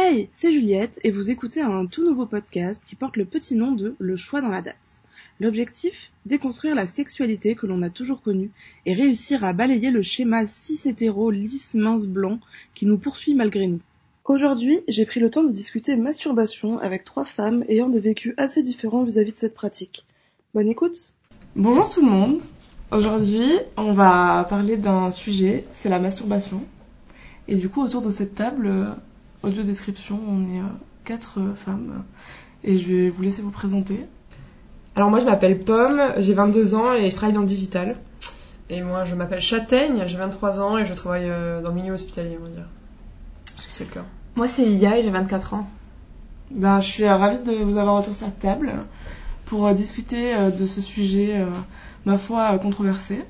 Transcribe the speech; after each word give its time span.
Hey, 0.00 0.28
c'est 0.32 0.52
Juliette 0.52 1.00
et 1.02 1.10
vous 1.10 1.32
écoutez 1.32 1.60
un 1.60 1.86
tout 1.86 2.04
nouveau 2.04 2.24
podcast 2.24 2.80
qui 2.86 2.94
porte 2.94 3.16
le 3.16 3.24
petit 3.24 3.56
nom 3.56 3.72
de 3.72 3.96
Le 3.98 4.14
choix 4.14 4.40
dans 4.40 4.48
la 4.48 4.62
date. 4.62 5.02
L'objectif? 5.40 6.12
Déconstruire 6.24 6.76
la 6.76 6.86
sexualité 6.86 7.56
que 7.56 7.66
l'on 7.66 7.82
a 7.82 7.90
toujours 7.90 8.22
connue 8.22 8.52
et 8.86 8.94
réussir 8.94 9.42
à 9.42 9.52
balayer 9.52 9.90
le 9.90 10.02
schéma 10.02 10.46
cis-hétéro 10.46 11.32
lisse 11.32 11.74
mince 11.74 12.06
blanc 12.06 12.38
qui 12.76 12.86
nous 12.86 12.96
poursuit 12.96 13.34
malgré 13.34 13.66
nous. 13.66 13.80
Aujourd'hui, 14.24 14.82
j'ai 14.86 15.04
pris 15.04 15.18
le 15.18 15.30
temps 15.30 15.42
de 15.42 15.50
discuter 15.50 15.96
masturbation 15.96 16.78
avec 16.78 17.02
trois 17.04 17.24
femmes 17.24 17.64
ayant 17.68 17.88
des 17.88 17.98
vécus 17.98 18.34
assez 18.36 18.62
différents 18.62 19.02
vis-à-vis 19.02 19.32
de 19.32 19.38
cette 19.38 19.54
pratique. 19.54 20.06
Bonne 20.54 20.68
écoute 20.68 21.12
Bonjour 21.56 21.90
tout 21.90 22.02
le 22.02 22.10
monde 22.12 22.40
Aujourd'hui, 22.92 23.50
on 23.76 23.90
va 23.90 24.46
parler 24.48 24.76
d'un 24.76 25.10
sujet, 25.10 25.64
c'est 25.74 25.88
la 25.88 25.98
masturbation. 25.98 26.62
Et 27.48 27.56
du 27.56 27.68
coup, 27.68 27.82
autour 27.82 28.02
de 28.02 28.12
cette 28.12 28.36
table, 28.36 28.94
audio 29.42 29.62
description, 29.62 30.18
on 30.28 30.42
est 30.54 30.60
euh, 30.60 30.64
quatre 31.04 31.40
euh, 31.40 31.54
femmes. 31.54 32.04
Et 32.64 32.76
je 32.76 32.92
vais 32.92 33.10
vous 33.10 33.22
laisser 33.22 33.42
vous 33.42 33.50
présenter. 33.50 34.06
Alors 34.96 35.10
moi 35.10 35.20
je 35.20 35.24
m'appelle 35.24 35.60
Pomme, 35.60 36.00
j'ai 36.18 36.34
22 36.34 36.74
ans 36.74 36.94
et 36.94 37.08
je 37.08 37.14
travaille 37.14 37.34
dans 37.34 37.42
le 37.42 37.46
digital. 37.46 37.96
Et 38.68 38.82
moi 38.82 39.04
je 39.04 39.14
m'appelle 39.14 39.40
Châtaigne, 39.40 40.02
j'ai 40.06 40.16
23 40.16 40.60
ans 40.60 40.76
et 40.76 40.84
je 40.84 40.94
travaille 40.94 41.30
euh, 41.30 41.62
dans 41.62 41.68
le 41.68 41.76
milieu 41.76 41.92
hospitalier, 41.92 42.36
on 42.40 42.44
va 42.44 42.50
dire. 42.50 42.68
Parce 43.54 43.68
que 43.68 43.74
c'est 43.74 43.84
le 43.84 43.90
cas. 43.90 44.04
Moi 44.34 44.48
c'est 44.48 44.64
Iya 44.64 44.98
et 44.98 45.02
j'ai 45.02 45.10
24 45.10 45.54
ans. 45.54 45.68
Ben, 46.50 46.80
je 46.80 46.86
suis 46.88 47.08
ravie 47.08 47.38
de 47.38 47.52
vous 47.52 47.76
avoir 47.76 47.96
autour 47.96 48.12
de 48.12 48.16
cette 48.16 48.38
table 48.38 48.72
pour 49.44 49.66
euh, 49.66 49.74
discuter 49.74 50.34
euh, 50.34 50.50
de 50.50 50.66
ce 50.66 50.80
sujet, 50.80 51.40
euh, 51.40 51.46
ma 52.04 52.18
foi, 52.18 52.58
controversé. 52.58 53.24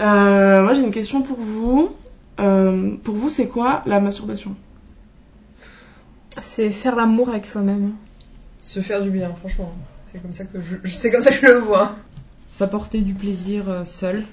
Euh, 0.00 0.62
moi 0.62 0.74
j'ai 0.74 0.82
une 0.82 0.90
question 0.90 1.22
pour 1.22 1.38
vous. 1.38 1.94
Euh, 2.38 2.96
pour 3.02 3.14
vous, 3.14 3.30
c'est 3.30 3.48
quoi 3.48 3.82
la 3.86 4.00
masturbation? 4.00 4.54
C'est 6.40 6.70
faire 6.70 6.96
l'amour 6.96 7.28
avec 7.30 7.46
soi-même. 7.46 7.94
Se 8.60 8.80
faire 8.80 9.02
du 9.02 9.10
bien, 9.10 9.32
franchement. 9.34 9.72
C'est 10.04 10.20
comme 10.20 10.32
ça 10.32 10.44
que 10.44 10.60
je, 10.60 10.76
je- 10.84 10.94
c'est 10.94 11.10
comme 11.10 11.22
ça 11.22 11.30
que 11.30 11.36
je 11.36 11.46
le 11.46 11.58
vois. 11.58 11.96
S'apporter 12.52 13.00
du 13.02 13.14
plaisir 13.14 13.68
euh, 13.68 13.84
seul. 13.84 14.24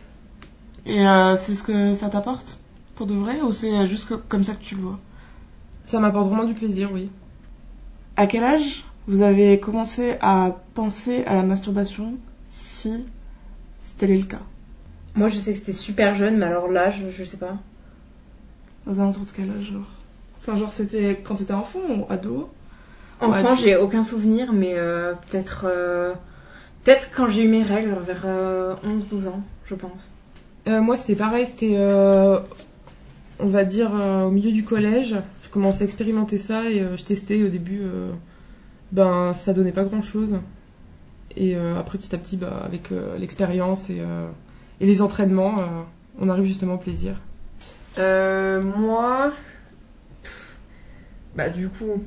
Et 0.85 1.05
euh, 1.07 1.35
c'est 1.37 1.55
ce 1.55 1.63
que 1.63 1.93
ça 1.93 2.09
t'apporte? 2.09 2.59
Pour 2.95 3.07
de 3.07 3.13
vrai 3.15 3.41
ou 3.41 3.51
c'est 3.51 3.87
juste 3.87 4.07
que- 4.09 4.13
comme 4.15 4.43
ça 4.43 4.53
que 4.53 4.63
tu 4.63 4.75
le 4.75 4.81
vois? 4.81 4.99
Ça 5.85 5.99
m'apporte 5.99 6.27
vraiment 6.27 6.45
du 6.45 6.53
plaisir, 6.53 6.91
oui. 6.93 7.09
À 8.15 8.27
quel 8.27 8.43
âge 8.43 8.83
vous 9.07 9.21
avez 9.21 9.59
commencé 9.59 10.15
à 10.21 10.55
penser 10.75 11.23
à 11.25 11.33
la 11.35 11.43
masturbation 11.43 12.15
si 12.49 13.05
tel 13.97 14.11
est 14.11 14.17
le 14.19 14.25
cas? 14.25 14.41
Moi 15.15 15.27
je 15.29 15.38
sais 15.38 15.53
que 15.53 15.59
c'était 15.59 15.73
super 15.73 16.15
jeune, 16.15 16.38
mais 16.38 16.45
alors 16.45 16.67
là 16.67 16.89
je, 16.89 17.09
je 17.09 17.23
sais 17.23 17.38
pas. 17.38 17.57
Aux 18.88 18.99
alentours 18.99 19.25
de 19.25 19.31
quel 19.31 19.49
âge 19.51 19.71
genre? 19.71 19.88
Enfin 20.45 20.58
genre 20.58 20.72
c'était 20.72 21.19
quand 21.23 21.36
t'étais 21.36 21.53
enfant 21.53 21.80
ou 21.89 22.05
ado 22.11 22.49
Enfant 23.22 23.55
j'ai 23.55 23.77
aucun 23.77 24.03
souvenir, 24.03 24.52
mais 24.52 24.73
euh, 24.75 25.13
peut-être 25.30 25.66
euh, 25.67 26.13
peut-être 26.83 27.09
quand 27.16 27.27
j'ai 27.30 27.44
eu 27.44 27.47
mes 27.47 27.63
règles, 27.63 27.89
genre 27.91 28.02
vers 28.02 28.23
euh, 28.25 28.75
11-12 28.83 29.27
ans, 29.30 29.41
je 29.66 29.75
pense. 29.75 30.11
Euh, 30.67 30.81
moi 30.81 30.97
c'était 30.97 31.16
pareil, 31.16 31.45
c'était 31.47 31.75
euh, 31.77 32.39
on 33.39 33.47
va 33.47 33.63
dire 33.63 33.91
euh, 33.95 34.25
au 34.25 34.31
milieu 34.31 34.52
du 34.52 34.66
collège. 34.66 35.16
Je 35.44 35.50
commençais 35.50 35.83
à 35.83 35.85
expérimenter 35.85 36.38
ça 36.38 36.69
et 36.69 36.81
euh, 36.81 36.97
je 36.97 37.05
testais 37.05 37.41
au 37.44 37.47
début. 37.50 37.81
euh, 37.83 38.11
ben 38.91 39.33
ça 39.33 39.53
donnait 39.53 39.72
pas 39.72 39.83
grand 39.85 40.02
chose. 40.02 40.39
Et 41.35 41.55
euh, 41.55 41.80
après 41.80 41.97
petit 41.97 42.13
à 42.13 42.17
petit, 42.17 42.38
bah, 42.38 42.61
avec 42.66 42.91
euh, 42.91 43.17
l'expérience 43.17 43.89
et, 43.89 43.97
euh, 44.02 44.28
et 44.81 44.85
les 44.85 45.02
entraînements, 45.02 45.59
euh, 45.59 45.63
on 46.19 46.30
arrive 46.30 46.45
justement 46.45 46.75
au 46.75 46.78
plaisir. 46.78 47.16
Euh, 47.97 48.61
moi. 48.61 49.31
Bah, 51.35 51.49
du 51.49 51.69
coup. 51.69 52.03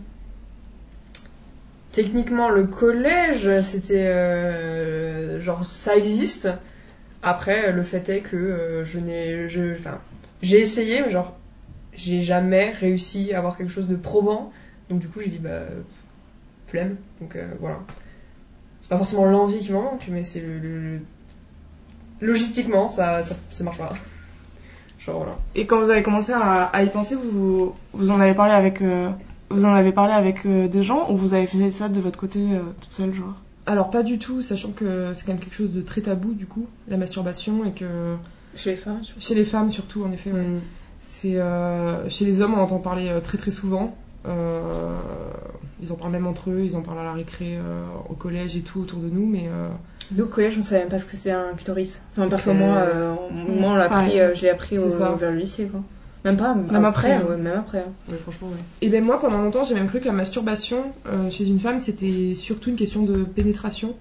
Techniquement, 1.92 2.50
le 2.50 2.66
collège, 2.66 3.48
c'était. 3.62 4.06
euh, 4.06 5.40
genre, 5.40 5.64
ça 5.64 5.96
existe. 5.96 6.48
Après, 7.22 7.72
le 7.72 7.82
fait 7.82 8.08
est 8.08 8.20
que 8.20 8.36
euh, 8.36 8.84
je 8.84 8.98
n'ai. 8.98 9.48
je- 9.48 9.72
Enfin, 9.72 10.00
j'ai 10.42 10.60
essayé, 10.60 11.00
mais 11.02 11.10
genre, 11.10 11.36
j'ai 11.94 12.20
jamais 12.22 12.70
réussi 12.70 13.32
à 13.32 13.38
avoir 13.38 13.56
quelque 13.56 13.72
chose 13.72 13.88
de 13.88 13.96
probant. 13.96 14.52
Donc, 14.90 15.00
du 15.00 15.08
coup, 15.08 15.20
j'ai 15.20 15.30
dit, 15.30 15.38
bah. 15.38 15.62
flemme. 16.68 16.96
Donc, 17.20 17.36
euh, 17.36 17.48
voilà. 17.60 17.80
C'est 18.80 18.90
pas 18.90 18.98
forcément 18.98 19.26
l'envie 19.26 19.60
qui 19.60 19.72
manque, 19.72 20.08
mais 20.10 20.24
c'est 20.24 20.40
le- 20.40 21.00
Logistiquement, 22.20 22.88
ça, 22.88 23.22
ça, 23.22 23.36
ça 23.50 23.64
marche 23.64 23.78
pas. 23.78 23.94
Genre, 25.06 25.16
voilà. 25.18 25.36
Et 25.54 25.66
quand 25.66 25.80
vous 25.80 25.90
avez 25.90 26.02
commencé 26.02 26.32
à, 26.32 26.64
à 26.64 26.82
y 26.82 26.90
penser, 26.90 27.14
vous, 27.14 27.72
vous 27.92 28.10
en 28.10 28.20
avez 28.20 28.34
parlé 28.34 28.52
avec 28.54 28.82
euh, 28.82 29.08
vous 29.50 29.64
en 29.64 29.72
avez 29.74 29.92
parlé 29.92 30.12
avec 30.12 30.44
euh, 30.44 30.66
des 30.68 30.82
gens 30.82 31.08
ou 31.10 31.16
vous 31.16 31.32
avez 31.34 31.46
fait 31.46 31.70
ça 31.70 31.88
de 31.88 32.00
votre 32.00 32.18
côté 32.18 32.40
euh, 32.52 32.60
toute 32.80 32.92
seule 32.92 33.12
genre? 33.14 33.34
Alors 33.66 33.90
pas 33.90 34.02
du 34.02 34.18
tout, 34.18 34.42
sachant 34.42 34.72
que 34.72 35.12
c'est 35.14 35.24
quand 35.26 35.32
même 35.32 35.40
quelque 35.40 35.54
chose 35.54 35.72
de 35.72 35.80
très 35.80 36.00
tabou 36.00 36.32
du 36.34 36.46
coup, 36.46 36.66
la 36.88 36.96
masturbation, 36.96 37.64
et 37.64 37.72
que 37.72 38.14
Chez 38.56 38.70
les 38.72 38.76
femmes, 38.76 39.00
je- 39.04 39.24
chez 39.24 39.34
les 39.34 39.44
femmes 39.44 39.70
surtout 39.70 40.04
en 40.04 40.10
effet. 40.12 40.32
ouais. 40.32 40.46
C'est 41.08 41.36
euh, 41.36 42.08
chez 42.10 42.24
les 42.24 42.40
hommes 42.40 42.54
on 42.54 42.60
entend 42.60 42.78
parler 42.78 43.08
euh, 43.08 43.20
très 43.20 43.38
très 43.38 43.50
souvent. 43.52 43.94
Ils 45.82 45.92
en 45.92 45.96
parlent 45.96 46.12
même 46.12 46.26
entre 46.26 46.50
eux, 46.50 46.62
ils 46.64 46.74
en 46.76 46.80
parlent 46.82 47.00
à 47.00 47.04
la 47.04 47.12
récré, 47.12 47.58
euh, 47.58 47.84
au 48.08 48.14
collège 48.14 48.56
et 48.56 48.60
tout 48.62 48.80
autour 48.80 48.98
de 49.00 49.08
nous, 49.10 49.26
mais 49.26 49.44
euh, 49.48 49.68
Nous 50.12 50.24
au 50.24 50.26
collège 50.26 50.56
on 50.58 50.62
savait 50.64 50.80
même 50.80 50.88
pas 50.88 50.98
ce 50.98 51.04
que 51.04 51.16
c'est 51.16 51.30
un 51.32 51.52
clitoris. 51.54 52.02
Enfin 52.16 52.28
perso 52.28 52.52
que- 52.52 52.56
moi, 52.56 52.76
euh, 52.76 53.14
moi 53.30 53.72
on 53.72 53.74
l'a 53.76 53.84
appris, 53.84 54.18
je 54.34 54.42
l'ai 54.42 54.48
appris 54.50 54.78
au, 54.78 54.88
vers 55.16 55.30
le 55.32 55.36
lycée 55.38 55.66
quoi. 55.66 55.82
Même 56.24 56.36
pas, 56.38 56.54
Même 56.54 56.84
après, 56.84 57.22
ouais, 57.22 57.36
même 57.36 57.58
après. 57.58 57.80
hein. 57.80 57.92
Ouais, 58.10 58.16
franchement, 58.16 58.48
ouais. 58.48 58.56
Et 58.82 58.88
ben 58.88 59.04
moi 59.04 59.20
pendant 59.20 59.40
longtemps 59.42 59.62
j'ai 59.64 59.74
même 59.74 59.86
cru 59.86 60.00
que 60.00 60.06
la 60.06 60.12
masturbation 60.12 60.78
euh, 61.06 61.30
chez 61.30 61.46
une 61.46 61.60
femme 61.60 61.78
c'était 61.78 62.34
surtout 62.34 62.70
une 62.70 62.76
question 62.76 63.02
de 63.04 63.22
pénétration. 63.24 63.94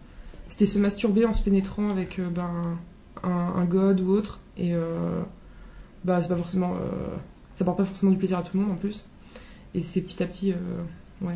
C'était 0.48 0.66
se 0.66 0.80
masturber 0.80 1.26
en 1.26 1.34
se 1.34 1.42
pénétrant 1.42 1.90
avec 1.90 2.18
euh, 2.20 2.30
ben, 2.30 2.50
un, 3.24 3.30
un 3.30 3.66
god 3.66 4.00
ou 4.00 4.10
autre. 4.12 4.40
Et 4.58 4.74
euh, 4.74 5.20
bah 6.04 6.20
c'est 6.22 6.30
pas 6.30 6.36
forcément. 6.36 6.74
ça 7.56 7.66
porte 7.66 7.78
pas 7.78 7.84
forcément 7.86 8.12
du 8.12 8.18
plaisir 8.18 8.38
à 8.40 8.42
tout 8.44 8.58
le 8.58 8.64
monde 8.64 8.72
en 8.72 8.76
plus. 8.78 9.06
Et 9.76 9.82
c'est 9.82 10.02
petit 10.02 10.24
à 10.24 10.26
petit. 10.26 10.54
ouais. 11.22 11.36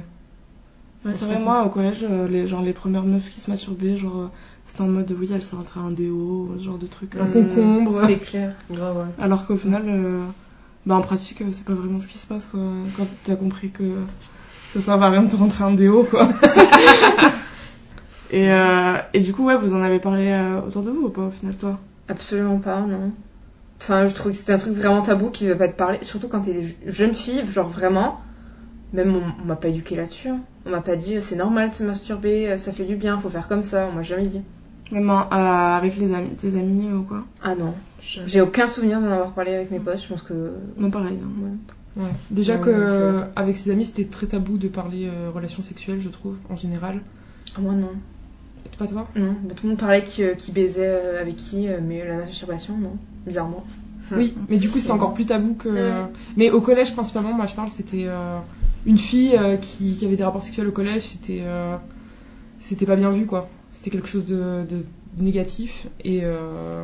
Ouais, 1.06 1.14
c'est 1.14 1.26
vrai, 1.26 1.40
moi 1.40 1.64
au 1.64 1.70
collège, 1.70 2.06
euh, 2.10 2.28
les, 2.28 2.48
genre, 2.48 2.62
les 2.62 2.74
premières 2.74 3.04
meufs 3.04 3.30
qui 3.30 3.40
se 3.40 3.50
masturbaient, 3.50 3.98
genre 3.98 4.18
euh, 4.18 4.28
c'était 4.70 4.82
en 4.82 4.88
mode 4.88 5.12
oui, 5.18 5.28
elles 5.34 5.44
se 5.44 5.56
rentraient 5.56 5.80
un 5.80 5.90
déo, 5.90 6.54
ce 6.58 6.64
genre 6.64 6.78
de 6.78 6.86
truc. 6.86 7.16
Un 7.16 7.26
euh. 7.28 7.44
concombre. 7.44 8.02
C'est 8.06 8.18
clair. 8.18 8.56
Grave, 8.70 8.98
ouais. 8.98 9.24
Alors 9.24 9.48
qu'au 9.48 9.58
final, 9.58 9.84
euh, 9.88 10.24
bah, 10.86 10.96
en 10.96 11.02
pratique, 11.02 11.42
c'est 11.52 11.64
pas 11.64 11.74
vraiment 11.74 11.98
ce 11.98 12.08
qui 12.08 12.20
se 12.20 12.28
passe 12.28 12.46
quoi. 12.46 12.60
Quand 12.96 13.08
t'as 13.24 13.36
compris 13.36 13.72
que 13.72 13.84
ça 14.70 14.80
sert 14.80 15.02
à 15.02 15.10
rien 15.10 15.24
de 15.24 15.32
te 15.32 15.36
rentrer 15.36 15.64
un 15.64 15.72
déo 15.72 16.04
quoi. 16.04 16.30
et, 18.32 18.52
euh, 18.52 18.98
et 19.14 19.22
du 19.22 19.34
coup, 19.34 19.46
ouais, 19.46 19.58
vous 19.58 19.74
en 19.74 19.82
avez 19.82 20.00
parlé 20.00 20.28
euh, 20.28 20.62
autour 20.62 20.84
de 20.84 20.92
vous 20.92 21.08
ou 21.08 21.10
pas 21.10 21.24
au 21.24 21.32
final, 21.32 21.56
toi? 21.56 21.80
Absolument 22.08 22.60
pas, 22.60 22.82
non. 22.82 23.12
Enfin, 23.82 24.06
je 24.06 24.14
trouve 24.14 24.34
que 24.34 24.38
c'était 24.38 24.54
un 24.54 24.60
truc 24.60 24.74
vraiment 24.74 25.02
tabou 25.02 25.32
qui 25.32 25.46
ne 25.46 25.50
devait 25.50 25.60
pas 25.60 25.68
te 25.68 25.78
parler, 25.78 25.98
surtout 26.04 26.28
quand 26.28 26.42
t'es 26.42 26.78
jeune 26.86 27.16
fille, 27.16 27.44
genre 27.50 27.70
vraiment. 27.70 28.22
Même 28.94 29.16
on, 29.16 29.22
on 29.44 29.46
m'a 29.46 29.56
pas 29.56 29.68
éduqué 29.68 29.96
là-dessus. 29.96 30.30
hein. 30.30 30.40
On 30.66 30.72
m'a 30.72 30.82
pas 30.82 30.96
dit 30.96 31.18
euh, 31.18 31.22
c'est 31.22 31.36
normal 31.36 31.70
de 31.70 31.76
se 31.76 31.84
masturber, 31.84 32.50
euh, 32.50 32.58
ça 32.58 32.72
fait 32.72 32.86
du 32.86 32.96
bien, 32.96 33.18
faut 33.20 33.30
faire 33.30 33.48
comme 33.48 33.64
ça. 33.64 33.88
On 33.92 33.96
m'a 33.96 34.02
jamais 34.02 34.26
dit. 34.26 34.42
Même 34.92 35.10
euh, 35.10 35.14
avec 35.32 35.98
les 35.98 36.14
amis, 36.14 36.30
tes 36.36 36.58
amis 36.58 36.92
ou 36.92 37.04
quoi? 37.04 37.24
Ah 37.44 37.54
non. 37.56 37.74
J'ai 38.00 38.42
aucun 38.42 38.66
souvenir 38.66 39.00
d'en 39.02 39.12
avoir 39.12 39.32
parlé 39.34 39.54
avec 39.54 39.70
mes 39.72 39.80
potes. 39.80 40.02
Je 40.02 40.08
pense 40.08 40.24
que. 40.24 40.54
Non, 40.78 40.90
pareil. 40.90 41.18
hein. 41.24 41.44
Ouais. 41.44 42.04
Ouais. 42.04 42.10
Déjà 42.32 42.56
Ouais, 42.56 42.62
que 42.62 42.70
euh, 42.72 43.24
avec 43.36 43.58
ses 43.58 43.72
amis 43.72 43.86
c'était 43.86 44.06
très 44.06 44.26
tabou 44.28 44.58
de 44.58 44.68
parler 44.68 45.08
euh, 45.08 45.30
relations 45.34 45.64
sexuelles 45.64 46.00
je 46.00 46.10
trouve 46.10 46.36
en 46.50 46.56
général. 46.56 47.02
Ah, 47.56 47.62
moi 47.62 47.74
non. 47.74 47.90
Pas 48.78 48.88
toi? 48.88 49.08
Non. 49.16 49.36
Bah, 49.44 49.54
tout 49.56 49.66
le 49.66 49.70
monde 49.72 49.80
parlait 49.80 50.04
qui, 50.04 50.24
euh, 50.24 50.34
qui 50.36 50.52
baisait 50.52 50.82
euh, 50.86 51.22
avec 51.22 51.36
qui, 51.36 51.68
euh, 51.68 51.80
mais 51.86 52.08
la 52.08 52.18
masturbation, 52.18 52.78
non. 52.78 52.96
Bizarrement. 53.28 53.66
Oui, 54.16 54.34
mais 54.50 54.58
du 54.58 54.70
coup 54.70 54.80
c'était 54.80 54.92
encore 54.92 55.14
plus 55.14 55.26
tabou 55.26 55.54
que. 55.54 55.70
Ouais. 55.70 55.92
Mais 56.38 56.50
au 56.52 56.62
collège 56.62 56.94
principalement, 56.94 57.34
moi 57.34 57.46
je 57.48 57.54
parle, 57.56 57.70
c'était 57.70 58.06
euh, 58.08 58.38
une 58.86 58.98
fille 58.98 59.36
euh, 59.36 59.58
qui, 59.58 59.96
qui 59.96 60.06
avait 60.06 60.16
des 60.16 60.24
rapports 60.24 60.44
sexuels 60.44 60.68
au 60.68 60.72
collège, 60.72 61.04
c'était 61.04 61.42
euh, 61.42 61.78
c'était 62.60 62.86
pas 62.86 62.96
bien 62.96 63.10
vu 63.12 63.26
quoi. 63.26 63.50
C'était 63.74 63.90
quelque 63.90 64.08
chose 64.08 64.26
de, 64.26 64.66
de 64.70 64.84
négatif 65.18 65.88
et 66.04 66.22
euh, 66.24 66.84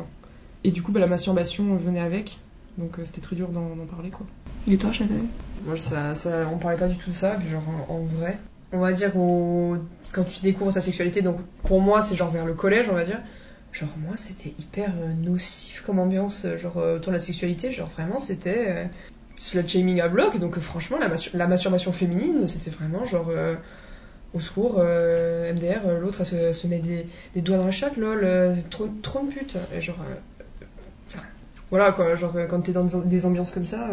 et 0.64 0.70
du 0.70 0.82
coup 0.82 0.92
bah, 0.92 1.00
la 1.00 1.06
masturbation 1.06 1.76
venait 1.76 2.00
avec, 2.00 2.38
donc 2.78 2.98
euh, 2.98 3.02
c'était 3.04 3.20
très 3.20 3.36
dur 3.36 3.48
d'en 3.48 3.76
d'en 3.76 3.86
parler 3.86 4.10
quoi. 4.10 4.26
Et 4.68 4.76
toi, 4.78 4.90
Chadel 4.90 5.20
Moi, 5.64 5.76
ça, 5.76 6.14
ça, 6.16 6.48
on 6.52 6.58
parlait 6.58 6.76
pas 6.76 6.88
du 6.88 6.96
tout 6.96 7.10
de 7.10 7.14
ça, 7.14 7.36
puis 7.38 7.48
genre 7.48 7.62
en, 7.88 7.94
en 7.94 8.00
vrai. 8.00 8.38
On 8.72 8.78
va 8.80 8.92
dire 8.92 9.16
au, 9.16 9.76
quand 10.12 10.24
tu 10.24 10.40
découvres 10.40 10.74
ta 10.74 10.80
sexualité, 10.80 11.22
donc 11.22 11.36
pour 11.62 11.80
moi, 11.80 12.02
c'est 12.02 12.16
genre 12.16 12.32
vers 12.32 12.44
le 12.44 12.54
collège, 12.54 12.88
on 12.90 12.94
va 12.94 13.04
dire. 13.04 13.20
Genre, 13.72 13.94
moi, 14.04 14.16
c'était 14.16 14.54
hyper 14.58 14.92
nocif 15.22 15.82
comme 15.86 16.00
ambiance, 16.00 16.46
genre 16.56 16.78
autour 16.78 17.12
de 17.12 17.16
la 17.16 17.20
sexualité. 17.20 17.70
Genre, 17.70 17.88
vraiment, 17.88 18.18
c'était 18.18 18.88
euh, 19.36 19.40
slut 19.40 19.68
shaming 19.68 20.00
à 20.00 20.08
bloc. 20.08 20.38
Donc, 20.38 20.58
franchement, 20.58 20.98
la, 20.98 21.08
mastur- 21.08 21.36
la 21.36 21.46
masturbation 21.46 21.92
féminine, 21.92 22.46
c'était 22.46 22.70
vraiment 22.70 23.04
genre. 23.04 23.26
euh, 23.30 23.54
au 24.34 24.40
secours, 24.40 24.76
euh, 24.80 25.50
MDR, 25.54 25.86
euh, 25.86 26.00
l'autre, 26.00 26.18
elle 26.20 26.26
se, 26.26 26.52
se 26.52 26.66
met 26.66 26.78
des, 26.80 27.06
des 27.34 27.40
doigts 27.40 27.56
dans 27.56 27.64
la 27.64 27.70
chatte, 27.70 27.96
lol, 27.96 28.20
euh, 28.22 28.54
trop, 28.70 28.86
trop 29.02 29.20
une 29.20 29.28
pute. 29.28 29.56
Et 29.74 29.80
genre. 29.80 29.96
voilà 31.70 31.92
quoi, 31.92 32.14
genre, 32.16 32.34
quand 32.48 32.60
t'es 32.60 32.72
dans 32.72 32.84
des 32.84 33.24
ambiances 33.26 33.50
comme 33.50 33.64
ça. 33.64 33.88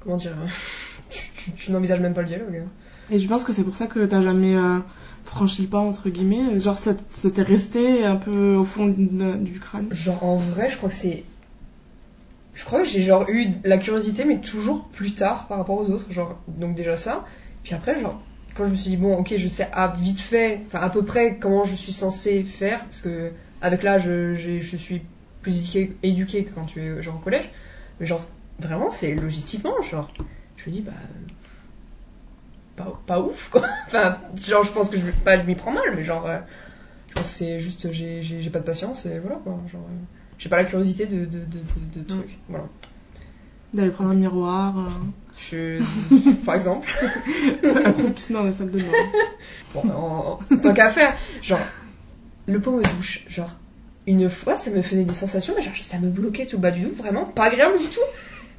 comment 0.00 0.16
dire, 0.16 0.32
tu, 1.10 1.52
tu 1.52 1.72
n'envisages 1.72 2.00
même 2.00 2.14
pas 2.14 2.22
le 2.22 2.28
dialogue. 2.28 2.62
hein. 2.64 2.68
Et 3.10 3.18
je 3.18 3.28
pense 3.28 3.44
que 3.44 3.52
c'est 3.52 3.62
pour 3.64 3.76
ça 3.76 3.86
que 3.86 4.04
t'as 4.06 4.22
jamais 4.22 4.56
franchi 5.24 5.62
le 5.62 5.68
pas, 5.68 5.78
entre 5.78 6.08
guillemets. 6.10 6.58
Genre, 6.60 6.76
ça 6.78 6.92
ça 7.10 7.30
t'est 7.30 7.42
resté 7.42 8.04
un 8.04 8.16
peu 8.16 8.54
au 8.56 8.64
fond 8.64 8.86
du, 8.86 9.06
du 9.38 9.60
crâne? 9.60 9.88
Genre 9.92 10.22
en 10.24 10.36
vrai, 10.36 10.68
je 10.68 10.76
crois 10.76 10.88
que 10.88 10.94
c'est. 10.94 11.24
Je 12.64 12.68
crois 12.70 12.80
que 12.82 12.88
j'ai 12.88 13.02
genre 13.02 13.28
eu 13.28 13.50
la 13.64 13.76
curiosité, 13.76 14.24
mais 14.24 14.40
toujours 14.40 14.88
plus 14.88 15.12
tard 15.14 15.48
par 15.48 15.58
rapport 15.58 15.78
aux 15.78 15.90
autres. 15.90 16.10
Genre, 16.10 16.38
donc 16.48 16.74
déjà 16.74 16.96
ça. 16.96 17.24
Puis 17.62 17.74
après, 17.74 18.00
genre, 18.00 18.22
quand 18.54 18.64
je 18.66 18.70
me 18.70 18.76
suis 18.76 18.90
dit, 18.92 18.96
bon, 18.96 19.16
ok, 19.18 19.34
je 19.36 19.48
sais 19.48 19.68
à 19.72 19.88
vite 19.88 20.18
fait, 20.20 20.62
enfin 20.66 20.80
à 20.80 20.88
peu 20.90 21.04
près 21.04 21.36
comment 21.38 21.64
je 21.64 21.74
suis 21.74 21.92
censée 21.92 22.42
faire, 22.42 22.80
parce 22.86 23.02
que 23.02 23.32
avec 23.60 23.82
l'âge, 23.82 24.04
je, 24.04 24.60
je 24.60 24.76
suis 24.78 25.02
plus 25.42 25.76
éduquée, 26.02 26.44
que 26.44 26.54
quand 26.54 26.64
tu 26.64 26.80
es 26.80 27.02
genre 27.02 27.16
au 27.16 27.18
collège. 27.18 27.50
Mais 28.00 28.06
genre, 28.06 28.22
vraiment, 28.58 28.88
c'est 28.90 29.14
logistiquement, 29.14 29.82
genre, 29.82 30.10
je 30.56 30.70
me 30.70 30.74
dis, 30.74 30.80
bah. 30.80 30.92
Pas, 32.76 33.00
pas 33.06 33.20
ouf, 33.20 33.50
quoi. 33.50 33.62
Enfin, 33.86 34.18
genre, 34.36 34.64
je 34.64 34.72
pense 34.72 34.88
que 34.90 34.98
je, 34.98 35.10
pas, 35.10 35.36
je 35.36 35.42
m'y 35.44 35.54
prends 35.54 35.70
mal, 35.72 35.94
mais 35.96 36.02
genre. 36.02 36.26
euh, 36.26 36.38
je 37.16 37.22
c'est 37.22 37.60
juste, 37.60 37.92
j'ai 37.92 38.50
pas 38.50 38.60
de 38.60 38.64
patience 38.64 39.06
et 39.06 39.18
voilà, 39.20 39.36
quoi. 39.36 39.58
Genre. 39.72 39.82
euh, 39.82 40.04
j'ai 40.44 40.50
pas 40.50 40.58
la 40.58 40.64
curiosité 40.64 41.06
de, 41.06 41.24
de, 41.24 41.38
de, 41.38 41.38
de, 41.38 42.00
de 42.00 42.06
trucs. 42.06 42.38
Voilà. 42.50 42.66
D'aller 43.72 43.88
prendre 43.88 44.10
un 44.10 44.14
miroir, 44.14 44.78
euh, 44.78 44.90
Je... 45.38 45.82
Par 46.44 46.54
exemple. 46.54 46.86
accroupi 47.82 48.30
dans 48.34 48.42
la 48.42 48.52
salle 48.52 48.70
de 48.70 48.78
bain. 48.78 48.84
Bon, 49.72 49.88
en, 49.90 50.38
en 50.52 50.56
tant 50.58 50.74
qu'à 50.74 50.90
faire, 50.90 51.14
genre, 51.40 51.62
le 52.44 52.60
pot 52.60 52.78
de 52.78 52.86
douche, 52.96 53.24
genre, 53.26 53.56
une 54.06 54.28
fois, 54.28 54.54
ça 54.54 54.70
me 54.70 54.82
faisait 54.82 55.04
des 55.04 55.14
sensations, 55.14 55.54
mais 55.56 55.62
genre, 55.62 55.72
ça 55.80 55.98
me 55.98 56.10
bloquait 56.10 56.44
tout 56.44 56.58
bas 56.58 56.72
du 56.72 56.86
tout, 56.86 56.94
vraiment, 56.94 57.24
pas 57.24 57.44
agréable 57.44 57.78
du 57.78 57.86
tout. 57.86 58.00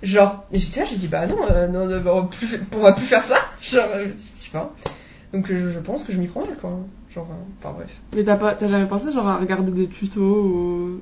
Genre, 0.02 0.44
et 0.52 0.58
j'étais 0.58 0.80
là, 0.80 0.88
j'ai 0.90 0.96
dit, 0.96 1.08
bah 1.08 1.28
non, 1.28 1.38
euh, 1.52 1.68
non, 1.68 1.86
non, 1.86 1.98
on 1.98 2.22
va 2.22 2.28
plus, 2.28 2.60
on 2.76 2.80
va 2.80 2.94
plus 2.94 3.06
faire 3.06 3.22
ça. 3.22 3.38
Genre, 3.62 3.86
euh, 3.94 4.08
je 4.08 4.44
sais 4.44 4.50
pas. 4.52 4.74
Donc, 5.34 5.46
je, 5.50 5.70
je 5.70 5.80
pense 5.80 6.04
que 6.04 6.12
je 6.12 6.18
m'y 6.18 6.26
prends 6.26 6.42
mal, 6.42 6.58
quoi. 6.60 6.80
Genre, 7.14 7.28
euh, 7.30 7.44
enfin, 7.60 7.76
bref. 7.78 7.96
Mais 8.16 8.24
t'as 8.24 8.38
pas, 8.38 8.56
t'as 8.56 8.68
jamais 8.70 8.88
pensé 8.88 9.12
genre 9.12 9.28
à 9.28 9.38
regarder 9.38 9.72
des 9.72 9.88
tutos 9.88 10.22
ou... 10.22 11.02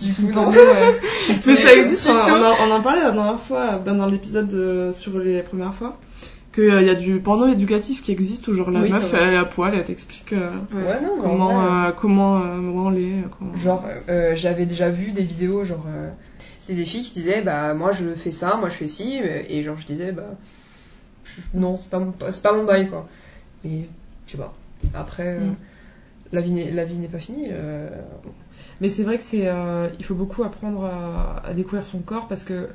Du 0.00 0.12
coup, 0.14 0.22
non. 0.32 0.48
Ouais. 0.48 1.00
Mais 1.46 1.56
ça 1.56 1.74
existe, 1.74 2.08
on, 2.08 2.24
Tuto. 2.24 2.36
on 2.36 2.44
en, 2.44 2.68
on 2.68 2.70
en 2.72 2.80
parlait 2.82 3.02
la 3.02 3.12
dernière 3.12 3.38
fois, 3.40 3.78
ben 3.78 3.94
dans 3.94 4.06
l'épisode 4.06 4.52
euh, 4.54 4.92
sur 4.92 5.18
les 5.18 5.42
premières 5.42 5.74
fois, 5.74 5.96
qu'il 6.52 6.64
y 6.82 6.88
a 6.90 6.94
du 6.94 7.20
porno 7.20 7.46
éducatif 7.46 8.02
qui 8.02 8.10
existe 8.12 8.48
où 8.48 8.54
genre 8.54 8.70
la 8.70 8.80
Oui, 8.80 8.90
meuf 8.90 9.14
elle 9.14 9.34
est 9.34 9.36
à 9.36 9.44
poil, 9.44 9.74
elle 9.74 9.84
t'explique 9.84 10.32
euh, 10.32 10.50
Ouais, 10.74 10.98
comment, 11.22 11.86
euh, 11.86 11.92
comment 11.92 12.42
euh, 12.42 12.60
branler. 12.72 13.12
euh, 13.24 13.28
Comment... 13.38 13.54
Genre, 13.56 13.84
euh, 14.08 14.32
j'avais 14.34 14.66
déjà 14.66 14.90
vu 14.90 15.12
des 15.12 15.22
vidéos, 15.22 15.64
genre, 15.64 15.84
euh, 15.88 16.08
c'est 16.58 16.74
des 16.74 16.84
filles 16.84 17.04
qui 17.04 17.12
disaient, 17.14 17.42
bah, 17.42 17.72
moi 17.74 17.92
je 17.92 18.06
fais 18.14 18.30
ça, 18.32 18.56
moi 18.56 18.68
je 18.70 18.74
fais 18.74 18.88
ci, 18.88 19.18
euh, 19.22 19.42
et 19.48 19.62
genre, 19.62 19.76
je 19.78 19.86
disais, 19.86 20.10
bah, 20.12 20.30
je- 21.24 21.58
non, 21.58 21.76
c'est 21.76 21.90
pas, 21.90 21.98
mon- 22.00 22.14
c'est 22.30 22.42
pas 22.42 22.52
mon 22.54 22.64
bail, 22.64 22.88
quoi. 22.88 23.06
Mais, 23.64 23.88
sais 24.26 24.36
pas. 24.38 24.52
Après, 24.94 25.36
euh, 25.38 25.40
Mm. 25.40 25.54
la 26.32 26.40
vie 26.40 26.50
n'est 26.52 26.70
la 26.72 26.84
vie 26.84 26.96
n'est 26.96 27.08
pas 27.08 27.18
finie. 27.18 27.48
Mais 28.80 28.88
c'est 28.88 29.02
vrai 29.04 29.16
que 29.18 29.22
c'est, 29.22 29.46
euh, 29.46 29.88
il 29.98 30.04
faut 30.04 30.14
beaucoup 30.14 30.42
apprendre 30.42 30.84
à, 30.84 31.42
à 31.46 31.54
découvrir 31.54 31.84
son 31.84 31.98
corps 32.00 32.26
parce 32.28 32.42
que, 32.44 32.68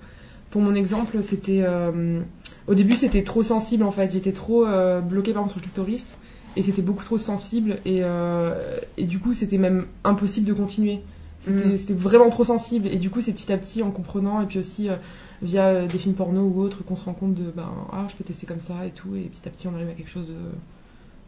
pour 0.49 0.61
mon 0.61 0.75
exemple, 0.75 1.21
c'était, 1.23 1.61
euh, 1.61 2.21
au 2.67 2.75
début 2.75 2.95
c'était 2.95 3.23
trop 3.23 3.43
sensible 3.43 3.83
en 3.83 3.91
fait, 3.91 4.11
j'étais 4.11 4.31
trop 4.31 4.65
euh, 4.65 5.01
bloquée 5.01 5.33
par 5.33 5.41
exemple 5.43 5.53
sur 5.53 5.59
le 5.59 5.65
clitoris 5.65 6.15
et 6.55 6.61
c'était 6.61 6.81
beaucoup 6.81 7.03
trop 7.03 7.17
sensible 7.17 7.79
et, 7.85 7.99
euh, 8.03 8.77
et 8.97 9.03
du 9.03 9.19
coup 9.19 9.33
c'était 9.33 9.57
même 9.57 9.87
impossible 10.03 10.47
de 10.47 10.53
continuer. 10.53 11.01
C'était, 11.41 11.65
Mm. 11.67 11.77
c'était 11.77 11.93
vraiment 11.93 12.29
trop 12.29 12.43
sensible 12.45 12.87
et 12.87 12.95
du 12.95 13.09
coup 13.09 13.21
c'est 13.21 13.33
petit 13.33 13.51
à 13.51 13.57
petit 13.57 13.83
en 13.83 13.91
comprenant 13.91 14.41
et 14.41 14.45
puis 14.47 14.57
aussi 14.59 14.89
via 15.43 15.85
des 15.85 15.97
films 15.99 16.15
porno 16.15 16.41
ou 16.41 16.59
autres 16.61 16.83
qu'on 16.83 16.95
se 16.95 17.05
rend 17.05 17.13
compte 17.13 17.35
de 17.35 17.51
ben 17.51 17.69
ah 17.91 18.07
je 18.09 18.15
peux 18.15 18.23
tester 18.23 18.47
comme 18.47 18.59
ça 18.59 18.85
et 18.87 18.89
tout 18.89 19.15
et 19.15 19.21
petit 19.21 19.47
à 19.47 19.51
petit 19.51 19.67
on 19.67 19.75
arrive 19.75 19.89
à 19.89 19.91
quelque 19.91 20.09
chose 20.09 20.29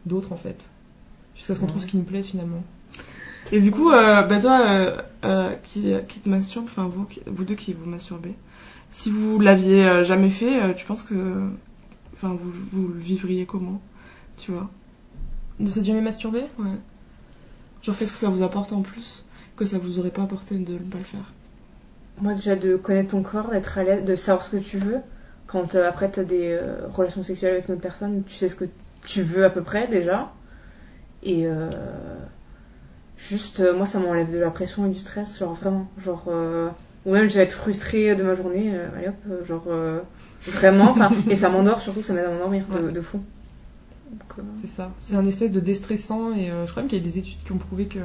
d'autre 0.06 0.32
en 0.32 0.36
fait 0.36 0.56
jusqu'à 1.36 1.54
ce 1.54 1.60
qu'on 1.60 1.66
trouve 1.68 1.80
ce 1.82 1.86
qui 1.86 1.96
nous 1.96 2.02
plaise 2.02 2.26
finalement. 2.26 2.62
Et 3.52 3.60
du 3.60 3.70
coup, 3.70 3.90
euh, 3.90 4.22
bah 4.22 4.40
toi, 4.40 4.60
euh, 4.66 4.96
euh, 5.24 5.50
qui, 5.64 5.92
qui 6.08 6.20
te 6.20 6.28
masturbe, 6.28 6.66
enfin 6.66 6.86
vous, 6.86 7.04
qui- 7.04 7.22
vous 7.26 7.44
deux 7.44 7.54
qui 7.56 7.72
vous 7.72 7.88
masturbez, 7.88 8.34
si 8.90 9.10
vous 9.10 9.38
l'aviez 9.40 10.04
jamais 10.04 10.30
fait, 10.30 10.62
euh, 10.62 10.72
tu 10.74 10.84
penses 10.86 11.02
que, 11.02 11.14
enfin 12.12 12.36
vous, 12.40 12.52
vous 12.72 12.88
le 12.88 13.00
vivriez 13.00 13.46
comment, 13.46 13.80
tu 14.36 14.52
vois? 14.52 14.70
De 15.58 15.68
s'être 15.68 15.84
jamais 15.84 16.00
masturbé 16.00 16.40
Ouais. 16.58 16.76
Genre 17.82 17.96
qu'est-ce 17.98 18.12
que 18.12 18.18
ça 18.18 18.28
vous 18.28 18.42
apporte 18.42 18.72
en 18.72 18.82
plus 18.82 19.24
que 19.56 19.64
ça 19.64 19.78
vous 19.78 19.98
aurait 19.98 20.10
pas 20.10 20.22
apporté 20.22 20.56
de 20.56 20.72
ne 20.74 20.78
pas 20.78 20.98
le 20.98 21.04
faire? 21.04 21.32
Moi, 22.20 22.34
déjà, 22.34 22.56
de 22.56 22.76
connaître 22.76 23.10
ton 23.10 23.22
corps, 23.22 23.48
d'être 23.50 23.78
à 23.78 23.84
l'aise, 23.84 24.04
de 24.04 24.16
savoir 24.16 24.44
ce 24.44 24.50
que 24.50 24.56
tu 24.62 24.78
veux. 24.78 24.98
Quand 25.46 25.74
euh, 25.74 25.88
après, 25.88 26.10
t'as 26.10 26.24
des 26.24 26.52
euh, 26.52 26.86
relations 26.92 27.22
sexuelles 27.22 27.54
avec 27.54 27.68
une 27.68 27.74
autre 27.74 27.82
personne, 27.82 28.22
tu 28.24 28.34
sais 28.36 28.48
ce 28.48 28.54
que 28.56 28.66
tu 29.06 29.22
veux 29.22 29.44
à 29.44 29.50
peu 29.50 29.62
près 29.62 29.88
déjà. 29.88 30.32
Et 31.22 31.46
euh, 31.46 31.70
juste, 33.30 33.60
euh, 33.60 33.74
moi, 33.74 33.86
ça 33.86 33.98
m'enlève 33.98 34.30
de 34.30 34.38
la 34.38 34.50
pression 34.50 34.84
et 34.86 34.90
du 34.90 34.98
stress, 34.98 35.38
genre 35.38 35.54
vraiment. 35.54 35.86
Genre, 36.04 36.24
euh, 36.28 36.68
ou 37.06 37.12
même, 37.12 37.28
je 37.30 37.36
vais 37.36 37.44
être 37.44 37.54
frustrée 37.54 38.14
de 38.14 38.22
ma 38.22 38.34
journée, 38.34 38.72
euh, 38.74 38.88
allez 38.98 39.08
hop, 39.08 39.46
genre, 39.46 39.66
vraiment. 40.46 40.90
Enfin, 40.90 41.10
et 41.30 41.36
ça 41.36 41.48
m'endort, 41.48 41.80
surtout, 41.80 42.02
ça 42.02 42.12
m'aide 42.12 42.26
à 42.26 42.30
m'endormir 42.30 42.64
de, 42.66 42.86
Ouais. 42.86 42.92
de 42.92 43.00
fou. 43.00 43.20
C'est 44.60 44.68
ça. 44.68 44.90
C'est 44.98 45.14
un 45.14 45.26
espèce 45.26 45.52
de 45.52 45.60
déstressant 45.60 46.34
et 46.34 46.50
euh, 46.50 46.66
je 46.66 46.70
crois 46.72 46.82
même 46.82 46.90
qu'il 46.90 46.98
y 46.98 47.00
a 47.00 47.04
des 47.04 47.18
études 47.18 47.42
qui 47.44 47.52
ont 47.52 47.58
prouvé 47.58 47.86
que 47.86 47.98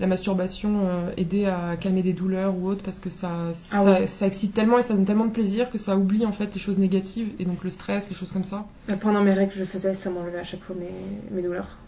la 0.00 0.06
masturbation 0.06 0.86
euh, 0.86 1.10
aidait 1.16 1.44
à 1.46 1.76
calmer 1.78 2.02
des 2.02 2.12
douleurs 2.12 2.54
ou 2.56 2.66
autre 2.68 2.82
parce 2.82 2.98
que 2.98 3.10
ça, 3.10 3.52
ça, 3.54 3.76
Ah 3.78 3.84
ouais. 3.84 4.06
ça 4.06 4.26
excite 4.26 4.54
tellement 4.54 4.78
et 4.78 4.82
ça 4.82 4.94
donne 4.94 5.04
tellement 5.04 5.26
de 5.26 5.30
plaisir 5.32 5.70
que 5.70 5.78
ça 5.78 5.96
oublie 5.96 6.24
en 6.26 6.32
fait 6.32 6.52
les 6.54 6.60
choses 6.60 6.78
négatives 6.78 7.28
et 7.38 7.44
donc 7.44 7.62
le 7.62 7.70
stress, 7.70 8.08
les 8.08 8.14
choses 8.16 8.32
comme 8.32 8.44
ça. 8.44 8.64
mais 8.88 8.96
pendant 8.96 9.20
mes 9.22 9.32
règles, 9.32 9.52
je 9.56 9.64
faisais, 9.64 9.94
ça 9.94 10.10
m'enlevait 10.10 10.38
à 10.38 10.44
chaque 10.44 10.62
fois 10.62 10.74
mes, 10.78 10.90
mes 11.36 11.42
douleurs. 11.42 11.78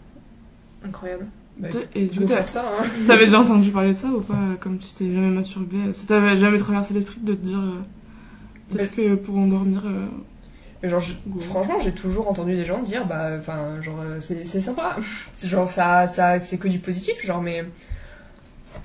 Incroyable. 0.85 1.25
bah, 1.57 1.69
Et 1.95 2.05
du 2.07 2.19
coup, 2.21 2.27
faire 2.27 2.47
ça, 2.49 2.65
hein. 2.79 2.83
T'avais 3.07 3.25
déjà 3.25 3.39
entendu 3.39 3.71
parler 3.71 3.93
de 3.93 3.97
ça 3.97 4.07
ou 4.09 4.21
pas 4.21 4.35
Comme 4.59 4.77
tu 4.77 4.87
t'es 4.93 5.11
jamais 5.13 5.29
masturbé, 5.29 5.93
ça 5.93 6.05
t'avait 6.07 6.35
jamais 6.35 6.57
traversé 6.57 6.93
l'esprit 6.93 7.19
de 7.21 7.33
te 7.33 7.45
dire 7.45 7.59
euh, 7.59 7.81
peut-être 8.69 8.95
que 8.95 9.15
pour 9.15 9.37
endormir. 9.37 9.83
euh, 9.85 10.05
Mais 10.83 10.89
genre, 10.89 10.99
je- 10.99 11.13
franchement, 11.39 11.79
j'ai 11.83 11.91
toujours 11.93 12.27
entendu 12.27 12.53
des 12.55 12.65
gens 12.65 12.81
dire, 12.81 13.05
bah, 13.07 13.31
enfin, 13.39 13.81
genre, 13.81 13.99
euh, 14.01 14.17
c'est 14.19 14.45
sympa. 14.45 14.97
C'est 15.35 15.47
genre, 15.49 15.71
ça, 15.71 16.07
ça, 16.07 16.39
c'est 16.39 16.57
que 16.57 16.67
du 16.67 16.79
positif, 16.79 17.15
genre, 17.25 17.41
mais. 17.41 17.63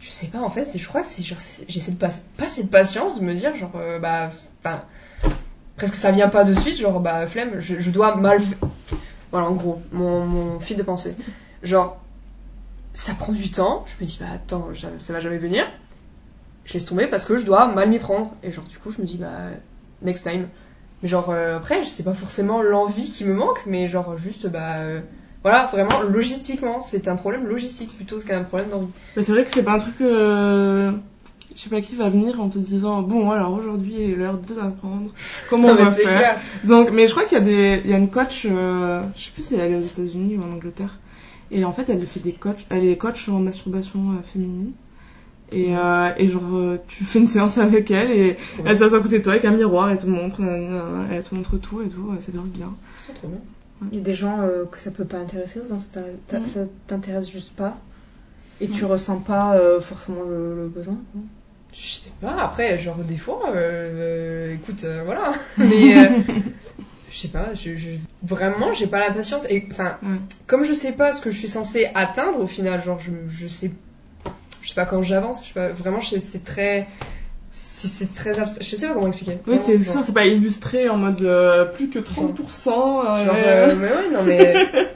Je 0.00 0.08
sais 0.08 0.28
pas, 0.28 0.38
en 0.40 0.48
fait, 0.48 0.66
je 0.78 0.86
crois 0.88 1.02
que 1.02 1.06
c'est 1.08 1.90
de 1.90 1.96
pas, 1.96 2.08
pas 2.38 2.46
cette 2.46 2.70
patience 2.70 3.20
de 3.20 3.24
me 3.24 3.34
dire, 3.34 3.54
genre, 3.56 3.72
euh, 3.74 3.98
bah, 3.98 4.30
enfin, 4.60 4.82
presque 5.76 5.94
ça 5.96 6.10
vient 6.12 6.28
pas 6.28 6.44
de 6.44 6.54
suite, 6.54 6.78
genre, 6.78 7.00
bah, 7.00 7.26
flemme, 7.26 7.58
je, 7.60 7.80
je 7.80 7.90
dois 7.90 8.16
mal. 8.16 8.40
Voilà, 9.30 9.48
en 9.48 9.54
gros, 9.54 9.82
mon, 9.92 10.24
mon 10.26 10.60
fil 10.60 10.76
de 10.78 10.82
pensée. 10.82 11.14
Genre, 11.62 12.00
ça 12.92 13.14
prend 13.14 13.32
du 13.32 13.50
temps, 13.50 13.84
je 13.86 14.02
me 14.02 14.06
dis, 14.06 14.18
bah, 14.20 14.26
attends, 14.34 14.68
ça, 14.98 15.12
va 15.12 15.20
jamais 15.20 15.38
venir. 15.38 15.64
Je 16.64 16.74
laisse 16.74 16.84
tomber 16.84 17.06
parce 17.06 17.24
que 17.24 17.38
je 17.38 17.44
dois 17.44 17.66
mal 17.66 17.88
m'y 17.90 17.98
prendre. 17.98 18.32
Et 18.42 18.52
genre, 18.52 18.64
du 18.64 18.78
coup, 18.78 18.90
je 18.90 19.00
me 19.00 19.06
dis, 19.06 19.16
bah, 19.16 19.28
next 20.02 20.28
time. 20.28 20.48
Mais 21.02 21.08
genre, 21.08 21.30
euh, 21.30 21.56
après, 21.56 21.84
c'est 21.86 22.02
pas 22.04 22.12
forcément 22.12 22.62
l'envie 22.62 23.10
qui 23.10 23.24
me 23.24 23.34
manque, 23.34 23.60
mais 23.66 23.88
genre, 23.88 24.16
juste, 24.18 24.46
bah. 24.48 24.78
euh, 24.80 25.00
voilà, 25.42 25.64
vraiment, 25.66 26.02
logistiquement, 26.02 26.80
c'est 26.82 27.08
un 27.08 27.16
problème 27.16 27.46
logistique 27.46 27.96
plutôt 27.96 28.18
qu'un 28.20 28.42
problème 28.44 28.68
d'envie. 28.68 28.88
bah, 29.16 29.22
c'est 29.22 29.32
vrai 29.32 29.44
que 29.44 29.50
c'est 29.50 29.62
pas 29.62 29.72
un 29.72 29.78
truc. 29.78 29.94
euh, 30.02 30.92
Je 31.54 31.60
sais 31.62 31.70
pas 31.70 31.80
qui 31.80 31.94
va 31.96 32.10
venir 32.10 32.40
en 32.40 32.48
te 32.50 32.58
disant 32.58 33.00
bon 33.02 33.30
alors 33.30 33.52
aujourd'hui 33.52 33.94
il 33.98 34.10
est 34.10 34.14
l'heure 34.16 34.38
de 34.38 34.54
l'apprendre 34.54 35.10
comment 35.48 35.68
on 35.68 35.74
mais 35.74 35.82
va 35.82 35.90
faire 35.90 36.18
clair. 36.18 36.40
donc 36.64 36.90
mais 36.90 37.06
je 37.08 37.12
crois 37.12 37.24
qu'il 37.24 37.36
y 37.38 37.40
a 37.40 37.44
des 37.44 37.82
il 37.84 37.90
y 37.90 37.94
a 37.94 37.98
une 37.98 38.08
coach 38.10 38.46
euh, 38.48 39.02
je 39.16 39.24
sais 39.24 39.30
plus 39.32 39.42
si 39.42 39.54
elle 39.56 39.72
est 39.72 39.76
aux 39.76 39.80
États-Unis 39.80 40.36
ou 40.38 40.42
en 40.42 40.52
Angleterre 40.54 40.96
et 41.52 41.64
en 41.64 41.72
fait 41.72 41.88
elle 41.88 42.06
fait 42.06 42.20
des 42.20 42.32
coachs 42.32 42.64
elle 42.70 42.84
est 42.86 42.96
coach 42.96 43.28
en 43.28 43.40
masturbation 43.40 44.00
euh, 44.12 44.22
féminine 44.22 44.72
et, 45.52 45.74
euh, 45.76 46.10
et 46.16 46.28
genre 46.28 46.42
euh, 46.54 46.76
tu 46.86 47.04
fais 47.04 47.18
une 47.18 47.26
séance 47.26 47.58
avec 47.58 47.90
elle 47.90 48.10
et 48.12 48.36
bien. 48.56 48.64
elle 48.66 48.76
s'assoit 48.76 48.98
à 48.98 49.02
côté 49.02 49.18
de 49.18 49.24
toi 49.24 49.32
avec 49.32 49.44
un 49.44 49.50
miroir 49.52 49.90
et 49.90 49.98
te 49.98 50.06
montre 50.06 50.40
elle 51.10 51.22
te 51.24 51.34
montre 51.34 51.56
tout 51.58 51.82
et 51.82 51.88
tout 51.88 52.14
ça 52.20 52.30
grave 52.32 52.46
bien 52.46 52.72
C'est 53.06 53.14
trop 53.14 53.28
bien. 53.28 53.38
Il 53.92 53.98
y 53.98 54.00
a 54.00 54.04
des 54.04 54.14
gens 54.14 54.42
euh, 54.42 54.64
que 54.70 54.78
ça 54.78 54.90
peut 54.90 55.06
pas 55.06 55.16
intéresser, 55.16 55.58
ou 55.60 55.78
ça 55.78 56.02
t'a- 56.28 56.38
Mm. 56.38 56.46
ça 56.46 56.60
t'intéresse 56.86 57.30
juste 57.30 57.52
pas. 57.52 57.78
Et 58.60 58.68
tu 58.68 58.84
ressens 58.84 59.20
pas 59.20 59.56
euh, 59.56 59.80
forcément 59.80 60.22
le, 60.22 60.54
le 60.64 60.68
besoin. 60.68 60.98
Je 61.72 61.78
sais 61.94 62.10
pas, 62.20 62.42
après, 62.42 62.78
genre, 62.78 62.96
des 62.98 63.16
fois, 63.16 63.40
euh, 63.48 63.54
euh, 63.54 64.54
écoute, 64.54 64.84
euh, 64.84 65.00
voilà. 65.06 65.32
Mais, 65.56 65.96
euh, 65.96 66.10
sais 67.22 67.28
pas, 67.28 67.54
je, 67.54 67.76
je- 67.76 67.96
vraiment, 68.22 68.72
j'ai 68.72 68.86
pas 68.86 68.98
la 69.00 69.12
patience. 69.12 69.46
Et, 69.50 69.66
enfin, 69.70 69.98
Ouais. 70.02 70.18
comme 70.46 70.64
je 70.64 70.72
sais 70.72 70.92
pas 70.92 71.12
ce 71.12 71.20
que 71.22 71.30
je 71.30 71.38
suis 71.38 71.48
censée 71.48 71.88
atteindre 71.94 72.40
au 72.40 72.46
final, 72.46 72.82
genre, 72.82 72.98
je, 73.00 73.10
je 73.28 73.48
sais, 73.48 73.70
je 74.62 74.68
sais 74.68 74.74
pas 74.74 74.86
quand 74.86 75.02
j'avance, 75.02 75.42
je 75.42 75.48
sais 75.48 75.54
pas, 75.54 75.68
vraiment, 75.70 76.00
je- 76.00 76.18
c'est 76.18 76.44
très, 76.44 76.86
c'est 77.50 78.14
très 78.14 78.38
abstrait, 78.38 78.62
je 78.64 78.76
sais 78.76 78.86
pas 78.86 78.94
comment 78.94 79.08
expliquer. 79.08 79.38
oui 79.46 79.58
c'est 79.58 79.78
sûr 79.78 80.02
c'est 80.02 80.12
pas 80.14 80.26
illustré 80.26 80.88
en 80.88 80.96
mode 80.96 81.22
euh, 81.22 81.64
plus 81.64 81.88
que 81.90 81.98
30% 81.98 82.68
euh, 82.68 83.24
Genre, 83.24 83.34
euh, 83.36 83.74
mais 83.76 83.88
ouais, 83.88 84.10
non, 84.12 84.22
mais. 84.24 84.54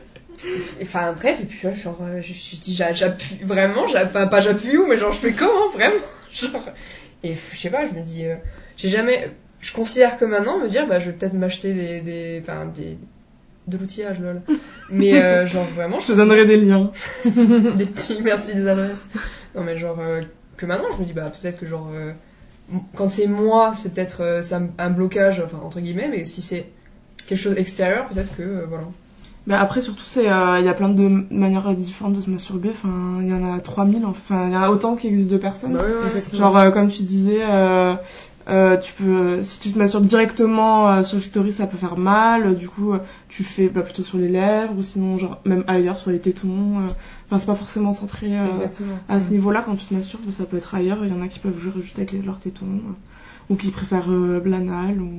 Enfin, 0.82 1.12
bref, 1.12 1.38
et 1.40 1.44
puis 1.44 1.58
genre, 1.58 1.98
euh, 2.02 2.20
je, 2.20 2.32
je 2.34 2.60
dis, 2.60 2.74
j'a- 2.74 2.92
j'appuie, 2.92 3.38
vraiment, 3.42 3.84
enfin, 3.86 4.26
pas 4.26 4.40
j'appuie 4.40 4.76
où, 4.76 4.86
mais 4.86 4.96
genre, 4.98 5.12
je 5.12 5.18
fais 5.18 5.32
comment, 5.32 5.70
vraiment 5.70 5.94
Genre, 6.32 6.68
et 7.22 7.34
je 7.52 7.56
sais 7.58 7.70
pas, 7.70 7.86
je 7.86 7.92
me 7.92 8.02
dis, 8.04 8.26
euh, 8.26 8.34
j'ai 8.76 8.88
jamais, 8.90 9.30
je 9.64 9.72
considère 9.72 10.18
que 10.18 10.26
maintenant, 10.26 10.58
me 10.58 10.68
dire, 10.68 10.86
bah, 10.86 10.98
je 10.98 11.06
vais 11.06 11.16
peut-être 11.16 11.32
m'acheter 11.32 11.72
des, 11.72 12.00
des, 12.02 12.38
enfin, 12.42 12.66
des, 12.66 12.98
de 13.66 13.78
l'outillage, 13.78 14.20
lol. 14.20 14.42
Mais 14.90 15.14
euh, 15.14 15.46
genre 15.52 15.64
vraiment, 15.74 16.00
Je 16.00 16.08
te 16.08 16.12
donnerai 16.12 16.44
des 16.44 16.58
liens. 16.58 16.90
des 17.24 17.86
petits 17.86 18.20
merci 18.22 18.54
des 18.54 18.68
adresses. 18.68 19.08
Non 19.54 19.62
mais 19.62 19.78
genre 19.78 19.96
euh, 20.00 20.20
que 20.58 20.66
maintenant, 20.66 20.88
je 20.94 21.00
me 21.00 21.06
dis 21.06 21.14
bah 21.14 21.30
peut-être 21.30 21.58
que 21.58 21.64
genre 21.64 21.88
euh, 21.94 22.12
quand 22.94 23.08
c'est 23.08 23.26
moi, 23.26 23.72
c'est 23.74 23.94
peut-être 23.94 24.42
ça 24.42 24.60
un 24.76 24.90
blocage, 24.90 25.40
enfin 25.42 25.58
entre 25.64 25.80
guillemets, 25.80 26.08
mais 26.10 26.24
si 26.24 26.42
c'est 26.42 26.66
quelque 27.26 27.38
chose 27.38 27.56
extérieur, 27.56 28.06
peut-être 28.08 28.36
que 28.36 28.66
voilà. 28.68 28.84
Bah 29.46 29.60
après 29.60 29.80
surtout 29.80 30.04
c'est 30.04 30.24
il 30.24 30.64
y 30.64 30.68
a 30.68 30.74
plein 30.74 30.90
de 30.90 31.24
manières 31.30 31.74
différentes 31.74 32.14
de 32.14 32.20
se 32.20 32.28
masturber. 32.28 32.68
Enfin 32.68 33.18
il 33.22 33.28
y 33.28 33.32
en 33.32 33.54
a 33.54 33.60
3000 33.60 34.04
enfin 34.04 34.48
il 34.48 34.52
y 34.52 34.56
en 34.56 34.62
a 34.62 34.68
autant 34.68 34.94
qu'il 34.96 35.08
existe 35.08 35.30
de 35.30 35.38
personnes. 35.38 35.72
Bah 35.72 35.84
ouais, 35.84 36.14
ouais. 36.14 36.38
Genre 36.38 36.72
comme 36.74 36.90
tu 36.90 37.02
disais 37.02 37.40
euh, 38.48 38.74
euh, 38.74 38.76
tu 38.76 38.92
peux 38.92 39.42
si 39.42 39.60
tu 39.60 39.72
te 39.72 39.78
masturbes 39.78 40.06
directement 40.06 40.90
euh, 40.90 41.02
sur 41.02 41.16
le 41.16 41.22
clitoris 41.22 41.56
ça 41.56 41.66
peut 41.66 41.76
faire 41.76 41.96
mal. 41.96 42.54
Du 42.56 42.68
coup 42.68 42.92
euh, 42.92 42.98
tu 43.28 43.42
fais 43.42 43.68
bah, 43.68 43.82
plutôt 43.82 44.02
sur 44.02 44.18
les 44.18 44.28
lèvres 44.28 44.74
ou 44.76 44.82
sinon 44.82 45.16
genre 45.16 45.40
même 45.44 45.64
ailleurs 45.66 45.98
sur 45.98 46.10
les 46.10 46.20
tétons. 46.20 46.80
euh. 46.80 46.88
Enfin 47.26 47.38
c'est 47.38 47.46
pas 47.46 47.54
forcément 47.54 47.92
centré 47.92 48.38
euh, 48.38 48.46
à 49.08 49.20
ce 49.20 49.28
niveau-là 49.30 49.62
quand 49.64 49.76
tu 49.76 49.86
te 49.86 49.94
masturbes 49.94 50.30
ça 50.30 50.44
peut 50.44 50.56
être 50.58 50.74
ailleurs. 50.74 50.98
Il 51.04 51.10
y 51.10 51.12
en 51.12 51.22
a 51.22 51.28
qui 51.28 51.38
peuvent 51.38 51.58
jouer 51.58 51.72
juste 51.80 51.98
avec 51.98 52.12
leurs 52.24 52.38
tétons 52.38 52.66
euh, 52.66 52.92
ou 53.50 53.56
qui 53.56 53.70
préfèrent 53.70 54.10
euh, 54.10 54.40
l'anal 54.44 55.00
ou 55.00 55.10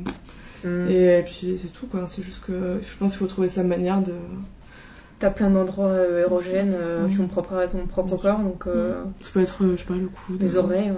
Mm. 0.63 0.87
et 0.89 1.21
puis 1.23 1.59
c'est 1.59 1.67
tout 1.71 1.85
quoi. 1.85 2.07
C'est 2.09 2.23
juste 2.23 2.43
que 2.45 2.79
je 2.81 2.97
pense 2.97 3.11
qu'il 3.11 3.19
faut 3.19 3.27
trouver 3.27 3.49
sa 3.49 3.61
manière 3.63 4.01
de 4.01 4.13
T'as 5.19 5.29
plein 5.29 5.49
d'endroits 5.49 5.87
euh, 5.87 6.23
érogènes 6.23 6.73
euh, 6.75 7.03
Oui. 7.05 7.11
qui 7.11 7.17
sont 7.17 7.27
propres 7.27 7.55
à 7.55 7.67
ton 7.67 7.85
propre 7.85 8.17
corps, 8.17 8.39
donc 8.39 8.65
euh, 8.67 8.95
Ça 9.21 9.29
peut 9.33 9.41
être, 9.41 9.63
euh, 9.63 9.73
je 9.75 9.81
sais 9.81 9.87
pas, 9.87 9.93
le 9.93 10.07
coude. 10.07 10.41
les 10.41 10.57
euh, 10.57 10.59
oreilles, 10.59 10.89
ouais. 10.89 10.97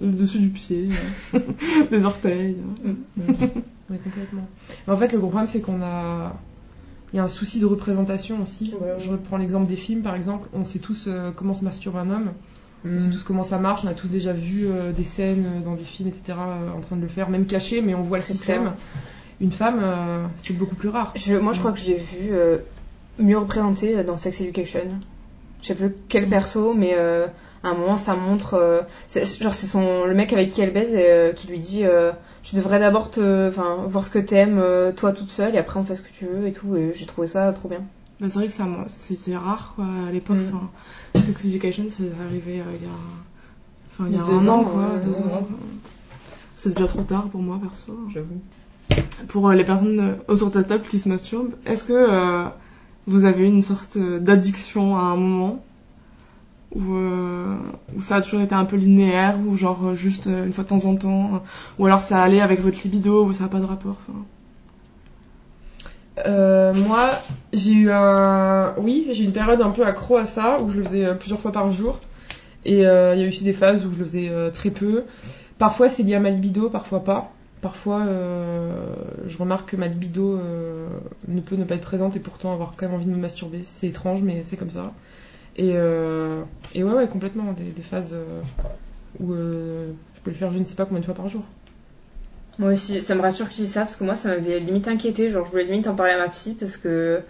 Le 0.00 0.10
dessus 0.12 0.38
du 0.38 0.48
pied. 0.48 0.88
euh, 1.34 1.38
les 1.90 2.04
orteils. 2.04 2.56
euh. 2.86 2.94
Oui, 3.90 3.98
complètement. 4.02 4.46
Mais 4.86 4.92
en 4.92 4.96
fait, 4.96 5.12
le 5.12 5.18
gros 5.18 5.28
problème, 5.28 5.46
c'est 5.46 5.60
qu'on 5.60 5.82
a. 5.82 6.34
Il 7.12 7.16
y 7.16 7.20
a 7.20 7.24
un 7.24 7.28
souci 7.28 7.60
de 7.60 7.66
représentation 7.66 8.42
aussi. 8.42 8.74
Ouais, 8.80 8.88
ouais. 8.88 8.94
Je 8.98 9.08
reprends 9.10 9.36
l'exemple 9.36 9.68
des 9.68 9.76
films, 9.76 10.02
par 10.02 10.16
exemple. 10.16 10.48
On 10.52 10.64
sait 10.64 10.80
tous 10.80 11.04
euh, 11.06 11.30
comment 11.30 11.54
se 11.54 11.62
masturbe 11.62 11.96
un 11.96 12.10
homme. 12.10 12.30
Mm. 12.84 12.96
On 12.96 12.98
sait 12.98 13.10
tous 13.10 13.22
comment 13.22 13.44
ça 13.44 13.58
marche. 13.58 13.84
On 13.84 13.88
a 13.88 13.94
tous 13.94 14.08
déjà 14.08 14.32
vu 14.32 14.66
euh, 14.66 14.90
des 14.90 15.04
scènes 15.04 15.44
euh, 15.46 15.64
dans 15.64 15.74
des 15.74 15.84
films, 15.84 16.08
etc., 16.08 16.36
en 16.76 16.80
train 16.80 16.96
de 16.96 17.02
le 17.02 17.08
faire, 17.08 17.28
même 17.30 17.46
caché, 17.46 17.82
mais 17.82 17.94
on 17.94 18.02
voit 18.02 18.18
le 18.18 18.24
système. 18.24 18.72
Une 19.40 19.52
femme, 19.52 19.82
c'est 20.36 20.56
beaucoup 20.56 20.76
plus 20.76 20.88
rare. 20.88 21.12
Je, 21.16 21.34
moi, 21.34 21.52
je 21.52 21.58
crois 21.58 21.72
que 21.72 21.78
je 21.78 21.86
l'ai 21.86 21.96
vu 21.96 22.30
mieux 23.18 23.36
représenté 23.36 24.02
dans 24.04 24.16
Sex 24.16 24.40
Education. 24.40 24.80
Je 25.60 25.68
sais 25.68 25.74
plus 25.74 25.92
quel 26.08 26.28
perso, 26.28 26.72
mais 26.72 26.96
à 27.64 27.68
un 27.70 27.74
moment, 27.74 27.96
ça 27.96 28.14
montre. 28.14 28.54
euh, 28.54 28.82
genre, 29.40 29.54
c'est 29.54 29.66
son 29.66 30.04
le 30.04 30.14
mec 30.14 30.32
avec 30.32 30.50
qui 30.50 30.60
elle 30.60 30.72
baise 30.72 30.94
et, 30.94 31.10
euh, 31.10 31.32
qui 31.32 31.48
lui 31.48 31.58
dit 31.58 31.84
euh, 31.84 32.12
Tu 32.42 32.54
devrais 32.54 32.78
d'abord 32.78 33.10
te, 33.10 33.48
enfin, 33.48 33.78
voir 33.86 34.04
ce 34.04 34.10
que 34.10 34.18
t'aimes, 34.18 34.58
euh, 34.60 34.92
toi 34.92 35.12
toute 35.12 35.30
seule, 35.30 35.54
et 35.54 35.58
après 35.58 35.80
on 35.80 35.84
fait 35.84 35.94
ce 35.94 36.02
que 36.02 36.12
tu 36.12 36.26
veux 36.26 36.46
et 36.46 36.52
tout. 36.52 36.76
Et 36.76 36.92
j'ai 36.94 37.06
trouvé 37.06 37.26
ça 37.26 37.52
trop 37.52 37.68
bien. 37.68 37.82
Bah, 38.20 38.28
c'est 38.28 38.38
vrai 38.38 38.46
que 38.46 38.52
ça, 38.52 38.66
c'est 38.86 39.36
rare 39.36 39.72
quoi 39.74 39.86
à 40.08 40.12
l'époque. 40.12 40.36
Mm. 40.36 40.54
Enfin, 40.54 40.70
Sex 41.26 41.44
Education, 41.46 41.84
c'est 41.88 42.10
arrivé 42.24 42.60
euh, 42.60 42.64
il 42.78 42.86
y 42.86 42.88
a, 42.88 42.94
enfin, 43.90 44.04
il 44.08 44.16
y 44.16 44.20
a 44.20 44.24
Deux 44.24 44.46
un 44.46 44.48
an 44.48 44.60
ans, 44.60 44.64
quoi, 44.64 44.82
ouais, 44.82 45.00
deux 45.04 45.18
ans. 45.18 45.48
C'est 46.56 46.74
déjà 46.74 46.86
trop 46.86 47.02
tard 47.02 47.28
pour 47.28 47.42
moi 47.42 47.58
perso. 47.60 47.98
J'avoue. 48.12 48.40
Pour 49.28 49.48
euh, 49.48 49.54
les 49.54 49.64
personnes 49.64 50.18
autour 50.28 50.50
de 50.50 50.58
la 50.58 50.64
table 50.64 50.84
qui 50.88 50.98
se 51.00 51.08
masturbent, 51.08 51.52
est-ce 51.66 51.84
que 51.84 51.92
euh, 51.92 52.44
vous 53.06 53.24
avez 53.24 53.46
une 53.46 53.62
sorte 53.62 53.98
d'addiction 53.98 54.96
à 54.96 55.02
un 55.02 55.16
moment? 55.16 55.64
Où, 56.74 56.94
euh, 56.94 57.56
où 57.96 58.02
ça 58.02 58.16
a 58.16 58.20
toujours 58.20 58.40
été 58.40 58.54
un 58.54 58.64
peu 58.64 58.76
linéaire 58.76 59.38
ou 59.46 59.56
genre 59.56 59.80
euh, 59.86 59.94
juste 59.94 60.26
euh, 60.26 60.46
une 60.46 60.52
fois 60.52 60.64
de 60.64 60.68
temps 60.68 60.84
en 60.84 60.96
temps 60.96 61.42
ou 61.78 61.86
alors 61.86 62.02
ça 62.02 62.20
allait 62.20 62.40
avec 62.40 62.60
votre 62.60 62.78
libido 62.82 63.24
ou 63.24 63.32
ça 63.32 63.44
n'a 63.44 63.48
pas 63.48 63.60
de 63.60 63.66
rapport 63.66 63.98
moi, 66.26 67.10
j'ai 67.52 67.72
eu 67.72 67.90
un. 67.90 68.72
Oui, 68.78 69.08
j'ai 69.10 69.24
une 69.24 69.32
période 69.32 69.60
un 69.60 69.70
peu 69.70 69.84
accro 69.84 70.16
à 70.16 70.26
ça, 70.26 70.60
où 70.60 70.70
je 70.70 70.78
le 70.78 70.84
faisais 70.84 71.14
plusieurs 71.16 71.40
fois 71.40 71.50
par 71.50 71.70
jour. 71.70 71.98
Et 72.64 72.78
il 72.78 72.82
y 72.82 72.86
a 72.86 73.16
eu 73.16 73.28
aussi 73.28 73.42
des 73.42 73.52
phases 73.52 73.84
où 73.84 73.92
je 73.92 73.98
le 73.98 74.04
faisais 74.04 74.30
très 74.52 74.70
peu. 74.70 75.02
Parfois, 75.58 75.88
c'est 75.88 76.04
lié 76.04 76.14
à 76.14 76.20
ma 76.20 76.30
libido, 76.30 76.70
parfois 76.70 77.02
pas. 77.02 77.32
Parfois, 77.60 78.06
je 79.26 79.38
remarque 79.38 79.70
que 79.70 79.76
ma 79.76 79.88
libido 79.88 80.38
ne 81.26 81.40
peut 81.40 81.56
ne 81.56 81.64
pas 81.64 81.74
être 81.74 81.82
présente 81.82 82.14
et 82.14 82.20
pourtant 82.20 82.52
avoir 82.52 82.74
quand 82.76 82.86
même 82.86 82.94
envie 82.94 83.06
de 83.06 83.10
me 83.10 83.16
masturber. 83.16 83.62
C'est 83.64 83.88
étrange, 83.88 84.22
mais 84.22 84.44
c'est 84.44 84.56
comme 84.56 84.70
ça. 84.70 84.92
Et, 85.56 85.72
euh, 85.74 86.42
et 86.74 86.82
ouais, 86.82 86.94
ouais, 86.94 87.08
complètement. 87.08 87.52
Des, 87.52 87.82
phases 87.82 88.12
euh, 88.12 88.40
où 89.20 89.32
euh, 89.32 89.92
je 90.16 90.20
peux 90.20 90.30
le 90.30 90.36
faire 90.36 90.50
je 90.50 90.58
ne 90.58 90.64
sais 90.64 90.74
pas 90.74 90.84
combien 90.84 91.00
de 91.00 91.04
fois 91.04 91.14
par 91.14 91.28
jour. 91.28 91.42
Moi 92.58 92.72
aussi, 92.72 93.02
ça 93.02 93.14
me 93.14 93.20
rassure 93.20 93.48
que 93.48 93.54
tu 93.54 93.62
dis 93.62 93.66
ça 93.66 93.80
parce 93.80 93.96
que 93.96 94.04
moi, 94.04 94.14
ça 94.14 94.28
m'avait 94.28 94.60
limite 94.60 94.88
inquiété. 94.88 95.30
Genre, 95.30 95.44
je 95.44 95.50
voulais 95.50 95.64
limite 95.64 95.86
en 95.86 95.94
parler 95.94 96.12
à 96.12 96.18
ma 96.18 96.28
psy 96.28 96.56
parce 96.58 96.76
que 96.76 97.20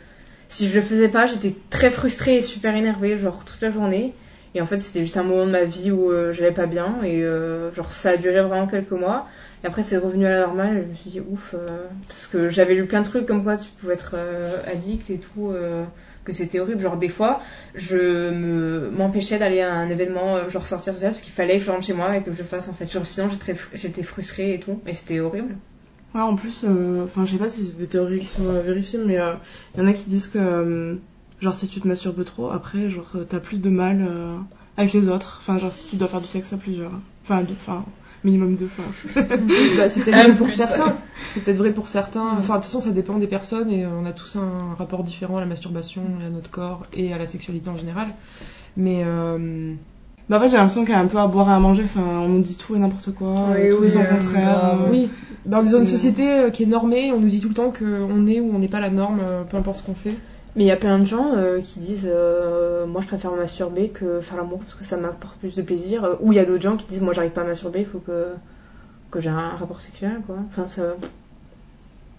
si 0.49 0.69
je 0.69 0.76
le 0.76 0.83
faisais 0.83 1.09
pas, 1.09 1.26
j'étais 1.26 1.54
très 1.71 1.90
frustrée 1.90 2.37
et 2.37 2.40
super 2.40 2.75
énervée, 2.75 3.16
genre 3.16 3.45
toute 3.45 3.61
la 3.61 3.71
journée. 3.71 4.14
Et 4.54 4.61
en 4.61 4.66
fait, 4.66 4.78
c'était 4.81 5.00
juste 5.00 5.16
un 5.16 5.25
moment 5.25 5.47
de 5.47 5.50
ma 5.50 5.64
vie 5.64 5.90
où 5.90 6.12
j'allais 6.31 6.52
pas 6.52 6.66
bien 6.66 7.02
et 7.02 7.23
genre 7.75 7.90
ça 7.90 8.11
a 8.11 8.16
duré 8.16 8.40
vraiment 8.43 8.66
quelques 8.66 8.93
mois. 8.93 9.26
Et 9.64 9.66
après, 9.66 9.83
c'est 9.83 9.97
revenu 9.97 10.26
à 10.26 10.30
la 10.30 10.40
normale. 10.47 10.83
Je 10.85 10.90
me 10.90 10.94
suis 10.94 11.11
dit 11.11 11.21
ouf, 11.21 11.54
euh, 11.59 11.87
parce 12.06 12.26
que 12.26 12.50
j'avais 12.50 12.75
lu 12.75 12.85
plein 12.87 13.00
de 13.00 13.06
trucs 13.06 13.26
comme 13.26 13.42
quoi 13.42 13.56
tu 13.56 13.68
pouvais 13.80 13.94
être 13.94 14.12
euh, 14.14 14.59
addict 14.71 15.09
et 15.11 15.18
tout. 15.18 15.50
euh, 15.50 15.85
que 16.25 16.33
c'était 16.33 16.59
horrible. 16.59 16.80
Genre, 16.80 16.97
des 16.97 17.09
fois, 17.11 17.40
je 17.75 18.30
me 18.30 18.90
m'empêchais 18.90 19.38
d'aller 19.38 19.61
à 19.61 19.75
un 19.75 19.90
événement, 19.90 20.49
genre 20.49 20.66
sortir 20.66 20.94
tout 20.94 21.00
ça, 21.00 21.09
parce 21.09 21.21
qu'il 21.21 21.35
fallait 21.35 21.59
que 21.59 21.64
je 21.64 21.71
rentre 21.71 21.85
chez 21.85 21.92
moi 21.92 22.16
et 22.16 22.23
que 22.23 22.33
je 22.33 22.42
fasse 22.42 22.66
en 22.68 22.73
fait. 22.73 22.90
Genre, 22.90 23.04
sinon, 23.04 23.28
j'étais 23.75 24.02
frustrée 24.02 24.54
et 24.54 24.59
tout. 24.61 24.80
Et 24.87 24.94
c'était 24.94 25.21
horrible. 25.21 25.56
Ouais, 26.14 26.23
en 26.23 26.35
plus, 26.37 26.64
enfin, 27.04 27.26
je 27.26 27.33
sais 27.33 27.38
pas 27.38 27.50
si 27.50 27.64
c'est 27.66 27.76
des 27.76 27.88
théories 27.88 28.21
qui 28.21 28.26
sont 28.26 28.42
vérifiées, 28.62 29.00
mais 29.04 29.18
il 29.75 29.80
y 29.80 29.83
en 29.83 29.87
a 29.87 29.92
qui 29.92 30.09
disent 30.09 30.28
que, 30.28 30.99
genre, 31.42 31.54
si 31.54 31.68
tu 31.68 31.80
te 31.83 31.88
masturbes 31.88 32.25
trop, 32.25 32.50
après, 32.50 32.88
genre, 32.88 33.11
t'as 33.28 33.40
plus 33.40 33.61
de 33.61 33.68
mal 33.68 34.09
avec 34.78 34.94
les 34.94 35.11
autres. 35.11 35.37
Enfin, 35.40 35.59
genre, 35.59 35.73
si 35.75 35.88
tu 35.88 35.97
dois 35.97 36.09
faire 36.09 36.23
du 36.23 36.28
sexe 36.28 36.54
à 36.54 36.56
plusieurs. 36.56 36.92
Enfin, 37.25 37.42
deux- 37.42 37.52
enfin 37.52 37.85
minimum 38.25 38.57
deux 38.57 38.66
fois. 38.66 38.85
Bah, 39.76 39.88
c'est 39.88 40.00
peut-être 40.02 40.26
vrai 40.26 40.35
pour 40.35 40.50
certains. 40.50 40.95
C'est 41.26 41.40
peut-être 41.45 41.57
vrai 41.57 41.73
pour 41.73 41.88
certains. 41.88 42.28
Enfin, 42.38 42.54
de 42.54 42.59
toute 42.59 42.64
façon, 42.66 42.81
ça 42.81 42.90
dépend 42.90 43.19
des 43.19 43.26
personnes 43.26 43.71
et 43.71 43.87
on 43.87 44.04
a 44.07 44.12
tous 44.12 44.37
un 44.37 44.75
rapport 44.76 45.02
différent 45.04 45.37
à 45.37 45.40
la 45.40 45.47
masturbation 45.47 46.02
et 46.23 46.26
à 46.26 46.31
notre 46.31 46.50
corps 46.50 46.83
et 46.93 47.12
à 47.12 47.19
la 47.19 47.26
sexualité 47.26 47.69
en 47.71 47.76
général. 47.76 48.09
Mais 48.76 49.02
euh, 49.04 49.75
bah, 50.28 50.38
en 50.38 50.40
fait, 50.40 50.49
j'ai 50.49 50.57
l'impression 50.57 50.85
qu'il 50.85 50.93
y 50.95 50.97
a 50.97 51.00
un 51.00 51.07
peu 51.07 51.19
à 51.19 51.26
boire 51.26 51.49
et 51.49 51.52
à 51.52 51.59
manger. 51.59 51.83
Enfin, 51.85 52.02
on 52.02 52.28
nous 52.28 52.40
dit 52.43 52.57
tout 52.57 52.75
et 52.76 52.78
n'importe 52.78 53.12
quoi. 53.14 53.35
Oui, 53.54 53.71
tout 53.71 53.76
oui, 53.81 53.87
et 53.87 53.90
son 53.90 54.00
euh, 54.00 54.04
contraire. 54.04 54.81
euh, 54.81 54.90
oui, 54.90 55.11
dans 55.47 55.62
une 55.62 55.87
société 55.87 56.31
euh, 56.33 56.50
qui 56.50 56.62
est 56.64 56.66
normée, 56.66 57.12
on 57.12 57.21
nous 57.21 57.28
dit 57.28 57.40
tout 57.40 57.49
le 57.49 57.54
temps 57.54 57.71
qu'on 57.71 58.26
est 58.26 58.40
ou 58.40 58.50
on 58.54 58.59
n'est 58.59 58.69
pas 58.69 58.81
la 58.81 58.90
norme, 58.90 59.21
euh, 59.23 59.45
peu 59.45 59.57
importe 59.57 59.78
ce 59.78 59.83
qu'on 59.83 59.95
fait. 59.95 60.14
Mais 60.57 60.63
il 60.63 60.67
y 60.67 60.71
a 60.71 60.77
plein 60.77 60.99
de 61.01 61.05
gens 61.05 61.33
euh, 61.37 61.61
qui 61.61 61.81
disent 61.81 62.09
euh, 62.09 62.87
moi 62.87 63.01
je 63.01 63.07
préfère 63.09 63.33
me 63.33 63.39
masturber 63.39 63.89
que 63.89 64.21
faire 64.21 64.37
l'amour 64.37 64.61
parce 64.61 64.75
que 64.75 64.85
ça 64.85 64.97
m'apporte 64.97 65.37
plus 65.39 65.57
de 65.57 65.63
plaisir. 65.63 66.17
Ou 66.21 66.33
il 66.33 66.37
y 66.37 66.39
a 66.39 66.45
d'autres 66.45 66.63
gens 66.63 66.77
qui 66.77 66.87
disent 66.87 67.01
moi 67.01 67.13
j'arrive 67.13 67.33
pas 67.33 67.41
à 67.43 67.45
masturber, 67.45 67.81
il 67.81 67.87
faut 67.87 67.99
que, 67.99 68.29
que 69.11 69.21
j'ai 69.21 69.31
un 69.31 69.51
rapport 69.57 69.81
sexuel 69.81 70.21
quoi. 70.27 70.37
Enfin 70.51 70.69
ça. 70.69 70.95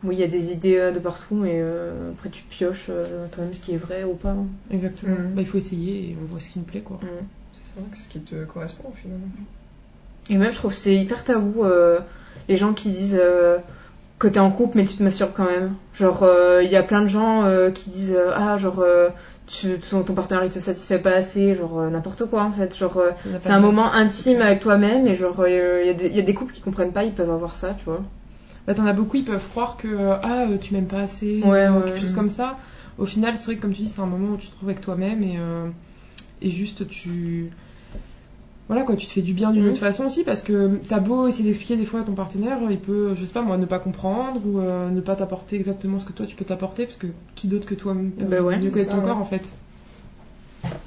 Oui, 0.04 0.16
il 0.16 0.20
y 0.20 0.24
a 0.24 0.28
des 0.28 0.52
idées 0.52 0.78
euh, 0.78 0.92
de 0.92 1.00
partout, 1.00 1.34
mais 1.36 1.54
euh, 1.56 2.12
après 2.12 2.30
tu 2.30 2.44
pioches 2.44 2.88
euh, 2.90 3.26
toi-même 3.32 3.54
ce 3.54 3.60
qui 3.60 3.74
est 3.74 3.78
vrai 3.78 4.04
ou 4.04 4.14
pas. 4.14 4.32
hein. 4.32 4.46
Exactement. 4.70 5.16
Mhm. 5.16 5.34
Bah, 5.34 5.42
il 5.42 5.48
faut 5.48 5.58
essayer 5.58 6.10
et 6.10 6.18
on 6.22 6.26
voit 6.26 6.40
ce 6.42 6.50
qui 6.50 6.60
nous 6.60 6.66
plaît, 6.66 6.82
quoi. 6.82 6.98
Mm. 7.02 7.08
C'est 7.54 7.80
ça, 7.80 7.86
ce 7.94 8.10
qui 8.10 8.20
te 8.20 8.44
correspond 8.44 8.92
finalement. 9.02 9.26
Et 10.30 10.36
même 10.36 10.52
je 10.52 10.58
trouve 10.58 10.72
que 10.72 10.78
c'est 10.78 10.96
hyper 10.96 11.24
tabou 11.24 11.64
euh, 11.64 12.00
les 12.50 12.58
gens 12.58 12.74
qui 12.74 12.90
disent 12.92 13.18
euh, 13.20 13.58
que 14.20 14.28
t'es 14.28 14.40
en 14.40 14.50
couple 14.52 14.78
mais 14.78 14.86
tu 14.86 14.96
te 14.98 15.04
masturbes 15.04 15.34
quand 15.36 15.46
même. 15.46 15.74
Genre 15.94 16.24
euh, 16.24 16.62
il 16.64 16.72
y 16.72 16.76
a 16.76 16.84
plein 16.84 17.02
de 17.02 17.08
gens 17.08 17.44
euh, 17.44 17.70
qui 17.72 17.90
disent 17.90 18.16
euh, 18.18 18.32
ah 18.36 18.58
genre 18.58 18.80
euh, 18.80 19.10
tu, 19.48 19.78
ton, 19.78 20.04
ton 20.04 20.14
partenaire 20.14 20.44
il 20.46 20.50
te 20.50 20.60
satisfait 20.60 21.00
pas 21.00 21.12
assez, 21.12 21.54
genre 21.54 21.80
euh, 21.82 21.90
n'importe 21.90 22.26
quoi 22.26 22.44
en 22.44 22.52
fait. 22.52 22.76
Genre 22.78 22.98
euh, 22.98 23.12
C'est 23.42 23.50
un 23.52 23.60
moment 23.60 23.92
intime 23.94 24.42
avec 24.42 24.60
toi-même 24.62 25.06
et 25.08 25.16
genre 25.16 25.46
il 25.48 25.86
y, 25.86 25.90
a 25.90 25.94
des- 25.94 26.10
y 26.10 26.20
a 26.20 26.24
des 26.24 26.34
couples 26.34 26.54
qui 26.54 26.62
comprennent 26.62 26.94
pas, 26.94 27.04
ils 27.04 27.14
peuvent 27.14 27.30
avoir 27.32 27.56
ça, 27.56 27.76
tu 27.78 27.86
vois. 27.86 28.02
Bah, 28.68 28.74
t'en 28.74 28.86
as 28.88 28.94
beaucoup, 28.94 29.18
ils 29.18 29.26
peuvent 29.26 29.48
croire 29.52 29.78
que 29.78 29.88
euh, 29.88 30.16
ah, 30.24 30.46
euh, 30.50 30.58
tu 30.58 30.74
m'aimes 30.74 30.88
pas 30.88 31.02
assez, 31.02 31.42
Ouais, 31.44 31.68
ou 31.68 31.74
ouais, 31.76 31.84
quelque 31.84 31.90
ouais. 31.96 31.98
chose 32.00 32.14
comme 32.14 32.30
ça. 32.30 32.58
Au 32.98 33.06
final, 33.06 33.36
c'est 33.38 33.46
vrai 33.46 33.56
que 33.58 33.62
comme 33.62 33.74
tu 33.74 33.84
dis, 33.84 33.90
c'est 33.90 34.02
un 34.02 34.06
moment 34.08 34.34
où 34.34 34.38
tu 34.38 34.48
te 34.48 34.56
trouves 34.56 34.70
avec 34.70 34.82
toi-même 34.82 35.22
et, 35.22 35.36
euh, 35.38 35.68
et 36.42 36.50
juste 36.50 36.88
tu. 36.88 37.52
Voilà 38.68 38.82
quoi, 38.84 38.96
tu 38.96 39.06
te 39.06 39.12
fais 39.12 39.22
du 39.22 39.34
bien 39.34 39.52
d'une 39.52 39.64
Mhm. 39.64 39.70
autre 39.72 39.80
façon 39.80 40.06
aussi 40.06 40.24
parce 40.24 40.42
que 40.42 40.80
t'as 40.90 41.00
beau 41.00 41.28
essayer 41.28 41.44
d'expliquer 41.44 41.76
des 41.78 41.86
fois 41.86 42.00
à 42.00 42.04
ton 42.04 42.14
partenaire, 42.14 42.58
il 42.72 42.80
peut, 42.80 43.14
je 43.14 43.24
sais 43.24 43.32
pas 43.34 43.44
moi, 43.44 43.58
ne 43.58 43.66
pas 43.66 43.78
comprendre 43.78 44.42
ou 44.44 44.60
euh, 44.60 44.90
ne 44.90 45.02
pas 45.02 45.16
t'apporter 45.16 45.56
exactement 45.56 46.00
ce 46.00 46.06
que 46.06 46.14
toi 46.14 46.26
tu 46.26 46.36
peux 46.36 46.46
t'apporter 46.46 46.86
parce 46.86 46.98
que 46.98 47.08
qui 47.36 47.48
d'autre 47.48 47.68
que 47.68 47.76
toi 47.76 47.96
peut 48.18 48.26
Bah 48.26 48.42
ouais, 48.42 48.58
mieux 48.58 48.64
c'est 48.64 48.72
connaître 48.72 48.92
ton 48.92 48.98
ouais. 48.98 49.04
corps 49.04 49.18
en 49.20 49.26
fait. 49.26 49.48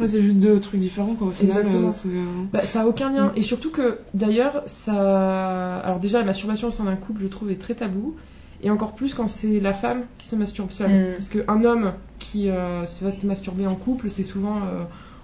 Ouais, 0.01 0.09
c'est 0.09 0.21
juste 0.21 0.37
deux 0.39 0.59
trucs 0.59 0.81
différents, 0.81 1.15
quoi. 1.15 1.29
Au 1.29 1.31
final, 1.31 1.59
Exactement. 1.59 1.89
euh, 1.89 2.09
euh, 2.09 2.25
Bah, 2.53 2.65
ça 2.65 2.81
a 2.83 2.87
aucun 2.87 3.11
lien. 3.13 3.27
Mm. 3.27 3.33
Et 3.37 3.43
surtout 3.43 3.71
que, 3.71 3.99
d'ailleurs, 4.13 4.63
ça. 4.67 5.77
Alors, 5.79 6.01
déjà, 6.01 6.19
la 6.19 6.25
masturbation 6.25 6.69
au 6.69 6.71
sein 6.73 6.85
d'un 6.85 6.97
couple, 6.97 7.23
je 7.23 7.29
trouve, 7.29 7.51
est 7.53 7.61
très 7.61 7.75
tabou. 7.75 8.17
Et 8.61 8.71
encore 8.71 8.93
plus 8.97 9.15
quand 9.15 9.29
c'est 9.29 9.61
la 9.61 9.73
femme 9.73 10.03
qui 10.19 10.27
se 10.27 10.35
masturbe 10.35 10.71
seule. 10.73 10.91
Mm. 10.91 11.13
Parce 11.15 11.29
qu'un 11.29 11.63
homme 11.65 11.93
qui 12.19 12.51
euh, 12.51 12.87
se 12.87 13.05
va 13.05 13.13
se 13.13 13.25
masturber 13.25 13.67
en 13.69 13.77
couple, 13.77 14.11
c'est 14.11 14.25
souvent 14.25 14.57
euh, 14.57 14.83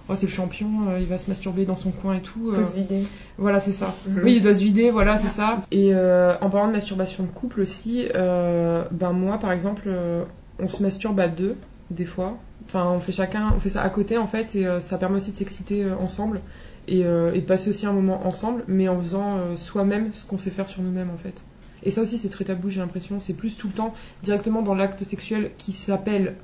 oh, 0.09 0.15
c'est 0.15 0.25
le 0.25 0.31
champion, 0.31 0.89
euh, 0.89 0.99
il 0.99 1.07
va 1.07 1.17
se 1.17 1.27
masturber 1.29 1.65
dans 1.65 1.75
son 1.75 1.91
coin 1.91 2.15
et 2.15 2.21
tout. 2.21 2.53
Faut 2.53 2.59
euh, 2.59 2.63
se 2.63 2.75
vider. 2.75 3.03
voilà, 3.37 3.59
c'est 3.59 3.71
ça. 3.71 3.93
Mhm. 4.07 4.21
Oui, 4.23 4.35
il 4.37 4.43
doit 4.43 4.53
se 4.53 4.59
vider, 4.59 4.89
voilà, 4.91 5.17
c'est 5.17 5.29
ça. 5.29 5.59
Et 5.71 5.93
euh, 5.93 6.35
en 6.41 6.49
parlant 6.49 6.67
de 6.67 6.73
masturbation 6.73 7.23
de 7.23 7.29
couple 7.29 7.61
aussi, 7.61 8.07
euh, 8.15 8.85
ben 8.91 9.11
moi, 9.13 9.37
par 9.39 9.51
exemple, 9.51 9.83
euh, 9.87 10.23
on 10.59 10.67
se 10.67 10.81
masturbe 10.81 11.19
à 11.19 11.27
deux, 11.27 11.55
des 11.91 12.05
fois. 12.05 12.37
Enfin, 12.67 12.89
on 12.89 12.99
fait 12.99 13.11
chacun, 13.11 13.53
on 13.55 13.59
fait 13.59 13.69
ça 13.69 13.81
à 13.81 13.89
côté 13.89 14.17
en 14.17 14.27
fait, 14.27 14.55
et 14.55 14.65
euh, 14.65 14.79
ça 14.79 14.97
permet 14.97 15.17
aussi 15.17 15.31
de 15.31 15.37
s'exciter 15.37 15.83
euh, 15.83 15.95
ensemble 15.97 16.41
et, 16.87 17.05
euh, 17.05 17.33
et 17.33 17.41
de 17.41 17.45
passer 17.45 17.69
aussi 17.69 17.85
un 17.85 17.93
moment 17.93 18.25
ensemble, 18.27 18.63
mais 18.67 18.87
en 18.87 18.99
faisant 18.99 19.37
euh, 19.37 19.55
soi-même 19.55 20.13
ce 20.13 20.25
qu'on 20.25 20.37
sait 20.37 20.49
faire 20.49 20.67
sur 20.67 20.81
nous-mêmes 20.81 21.11
en 21.11 21.17
fait. 21.17 21.43
Et 21.83 21.91
ça 21.91 22.01
aussi, 22.01 22.17
c'est 22.17 22.29
très 22.29 22.43
tabou, 22.45 22.69
j'ai 22.69 22.79
l'impression. 22.79 23.19
C'est 23.19 23.35
plus 23.35 23.55
tout 23.55 23.67
le 23.67 23.73
temps 23.73 23.93
directement 24.23 24.63
dans 24.63 24.73
l'acte 24.73 25.03
sexuel 25.03 25.51
qui 25.57 25.71
s'appelle 25.71 26.35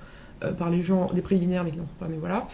euh, 0.43 0.51
par 0.53 0.69
les 0.69 0.83
gens 0.83 1.07
des 1.13 1.21
préliminaires, 1.21 1.63
mais 1.63 1.71
qui 1.71 1.77
n'en 1.77 1.87
sont 1.87 1.93
pas, 1.99 2.07
mais 2.07 2.17
voilà. 2.17 2.47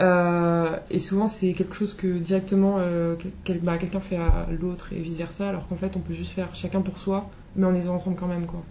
Euh, 0.00 0.76
et 0.90 0.98
souvent, 1.00 1.26
c'est 1.28 1.52
quelque 1.54 1.74
chose 1.74 1.94
que 1.94 2.18
directement 2.18 2.76
euh, 2.78 3.16
bah, 3.62 3.78
quelqu'un 3.78 4.00
fait 4.00 4.16
à 4.16 4.46
l'autre 4.60 4.92
et 4.92 5.00
vice 5.00 5.16
versa, 5.16 5.48
alors 5.48 5.66
qu'en 5.66 5.76
fait, 5.76 5.96
on 5.96 6.00
peut 6.00 6.12
juste 6.14 6.30
faire 6.32 6.54
chacun 6.54 6.80
pour 6.82 6.98
soi, 6.98 7.28
mais 7.56 7.66
en 7.66 7.74
étant 7.74 7.94
ensemble 7.94 8.16
quand 8.16 8.28
même, 8.28 8.46
quoi. 8.46 8.64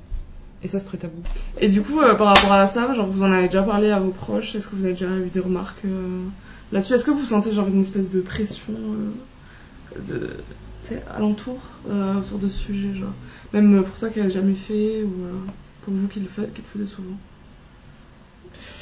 Et 0.64 0.68
ça, 0.68 0.80
c'est 0.80 0.88
très 0.88 0.98
tabou. 0.98 1.22
Et 1.60 1.68
du 1.70 1.82
coup, 1.82 2.00
euh, 2.02 2.16
par 2.16 2.28
rapport 2.28 2.52
à 2.54 2.68
ça, 2.68 2.94
genre 2.94 3.08
vous 3.08 3.24
en 3.24 3.32
avez 3.32 3.46
déjà 3.48 3.64
parlé 3.64 3.92
à 3.92 4.00
vos 4.00 4.12
proches? 4.12 4.56
Est-ce 4.56 4.68
que 4.68 4.76
vous 4.76 4.86
avez 4.86 4.94
déjà 4.94 5.18
eu 5.18 5.30
des 5.30 5.40
remarques 5.40 5.84
là-dessus? 6.72 6.94
Est-ce 6.94 7.06
que 7.06 7.12
vous 7.12 7.26
sentez 7.26 7.52
genre 7.52 7.68
une 7.68 7.82
espèce 7.82 8.10
de 8.10 8.22
pression 8.22 8.74
de, 9.96 10.44
alentour 11.08 11.60
sur 12.24 12.40
de 12.40 12.50
ce 12.50 12.58
sujet 12.58 12.94
genre? 12.94 13.14
Même 13.54 13.84
pour 13.84 13.98
toi 13.98 14.10
qui 14.10 14.20
l'as 14.20 14.30
jamais 14.30 14.56
fait 14.56 15.04
ou 15.04 15.14
pour 15.82 15.94
vous 15.94 16.08
qui 16.08 16.20
le, 16.20 16.28
fa- 16.28 16.46
qui 16.46 16.62
le 16.62 16.68
faisiez 16.68 16.88
souvent? 16.88 17.18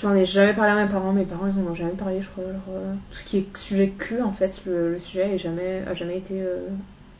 J'en 0.01 0.13
ai 0.15 0.25
jamais 0.25 0.53
parlé 0.53 0.71
à 0.71 0.85
mes 0.85 0.91
parents, 0.91 1.11
mes 1.13 1.23
parents 1.25 1.47
ils 1.47 1.59
en 1.59 1.71
ont 1.71 1.75
jamais 1.75 1.91
parlé, 1.93 2.21
je 2.21 2.27
crois. 2.27 2.43
genre, 2.43 2.61
euh, 2.75 2.93
tout 3.11 3.17
ce 3.19 3.25
qui 3.25 3.37
est 3.37 3.57
sujet 3.57 3.89
cul, 3.97 4.21
en 4.21 4.31
fait, 4.31 4.61
le, 4.65 4.91
le 4.93 4.99
sujet 4.99 5.33
est 5.35 5.37
jamais, 5.37 5.83
a 5.87 5.93
jamais 5.93 6.17
été 6.17 6.41
euh, 6.41 6.67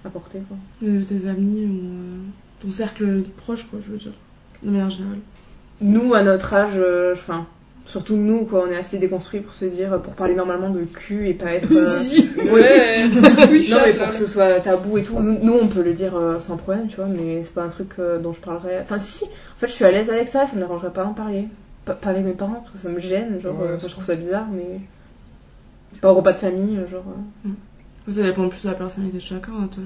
apporté. 0.05 0.39
Quoi. 0.47 0.57
De 0.81 1.03
tes 1.03 1.27
amis 1.27 1.65
ou 1.65 1.73
euh, 1.73 2.17
ton 2.61 2.69
cercle 2.69 3.23
proche, 3.37 3.65
quoi, 3.65 3.79
je 3.85 3.91
veux 3.91 3.97
dire, 3.97 4.13
de 4.63 4.69
manière 4.69 4.89
générale. 4.89 5.19
Nous, 5.81 6.13
à 6.13 6.23
notre 6.23 6.53
âge, 6.53 6.73
euh, 6.77 7.13
enfin, 7.13 7.45
surtout 7.85 8.15
nous, 8.15 8.45
quoi, 8.45 8.65
on 8.67 8.71
est 8.71 8.77
assez 8.77 8.97
déconstruits 8.97 9.41
pour 9.41 9.53
se 9.53 9.65
dire, 9.65 9.99
pour 10.01 10.13
parler 10.13 10.35
normalement 10.35 10.69
de 10.69 10.83
cul 10.83 11.27
et 11.27 11.33
pas 11.33 11.51
être. 11.53 11.71
euh, 11.71 12.03
Ouais, 12.53 13.07
Non, 13.69 13.77
mais 13.85 13.93
pour 13.93 14.07
que 14.09 14.15
ce 14.15 14.27
soit 14.27 14.59
tabou 14.61 14.97
et 14.97 15.03
tout, 15.03 15.19
nous, 15.19 15.37
nous, 15.41 15.53
on 15.61 15.67
peut 15.67 15.81
le 15.83 15.93
dire 15.93 16.15
euh, 16.15 16.39
sans 16.39 16.57
problème, 16.57 16.87
tu 16.87 16.95
vois, 16.97 17.07
mais 17.07 17.43
c'est 17.43 17.53
pas 17.53 17.63
un 17.63 17.69
truc 17.69 17.89
euh, 17.99 18.19
dont 18.19 18.33
je 18.33 18.39
parlerais. 18.39 18.79
Enfin, 18.83 18.99
si, 18.99 19.25
en 19.25 19.59
fait, 19.59 19.67
je 19.67 19.71
suis 19.73 19.85
à 19.85 19.91
l'aise 19.91 20.09
avec 20.09 20.27
ça, 20.27 20.45
ça 20.45 20.55
me 20.55 20.61
dérangerait 20.61 20.91
pas 20.93 21.03
d'en 21.03 21.13
parler. 21.13 21.47
Pas, 21.85 21.93
pas 21.93 22.09
avec 22.09 22.25
mes 22.25 22.33
parents, 22.33 22.61
parce 22.61 22.71
que 22.71 22.77
ça 22.79 22.89
me 22.89 22.99
gêne, 22.99 23.39
genre, 23.39 23.59
Ouais, 23.59 23.67
euh, 23.67 23.79
je 23.79 23.87
trouve 23.87 24.03
ça 24.05 24.15
bizarre, 24.15 24.47
mais. 24.51 24.81
Pas 26.01 26.11
au 26.11 26.15
repas 26.15 26.33
de 26.33 26.37
famille, 26.37 26.77
euh, 26.77 26.87
genre. 26.87 27.05
euh. 27.47 28.11
Ça 28.11 28.21
dépend 28.23 28.47
plus 28.49 28.63
de 28.63 28.69
la 28.69 28.75
personnalité 28.75 29.17
de 29.17 29.23
chacun. 29.23 29.51
hein, 29.61 29.67
Toi, 29.71 29.83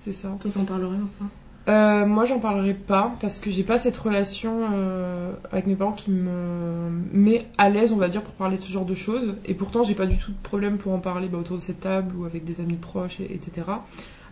C'est 0.00 0.12
ça. 0.12 0.28
toi, 0.40 0.50
t'en 0.52 0.64
parlerais 0.64 0.96
ou 0.96 1.08
pas? 1.18 1.24
Euh, 1.72 2.06
moi, 2.06 2.24
j'en 2.24 2.38
parlerai 2.38 2.72
pas 2.72 3.14
parce 3.20 3.40
que 3.40 3.50
j'ai 3.50 3.62
pas 3.62 3.78
cette 3.78 3.96
relation 3.96 4.70
euh, 4.72 5.32
avec 5.52 5.66
mes 5.66 5.74
parents 5.74 5.92
qui 5.92 6.10
me 6.10 6.88
met 7.12 7.46
à 7.58 7.68
l'aise, 7.68 7.92
on 7.92 7.96
va 7.96 8.08
dire, 8.08 8.22
pour 8.22 8.32
parler 8.34 8.56
de 8.56 8.62
ce 8.62 8.70
genre 8.70 8.86
de 8.86 8.94
choses. 8.94 9.34
Et 9.44 9.54
pourtant, 9.54 9.82
j'ai 9.82 9.94
pas 9.94 10.06
du 10.06 10.16
tout 10.18 10.30
de 10.32 10.36
problème 10.42 10.78
pour 10.78 10.92
en 10.94 10.98
parler 10.98 11.28
bah, 11.28 11.36
autour 11.38 11.56
de 11.56 11.62
cette 11.62 11.80
table 11.80 12.14
ou 12.16 12.24
avec 12.24 12.44
des 12.44 12.60
amis 12.60 12.76
proches, 12.76 13.20
et- 13.20 13.34
etc. 13.34 13.66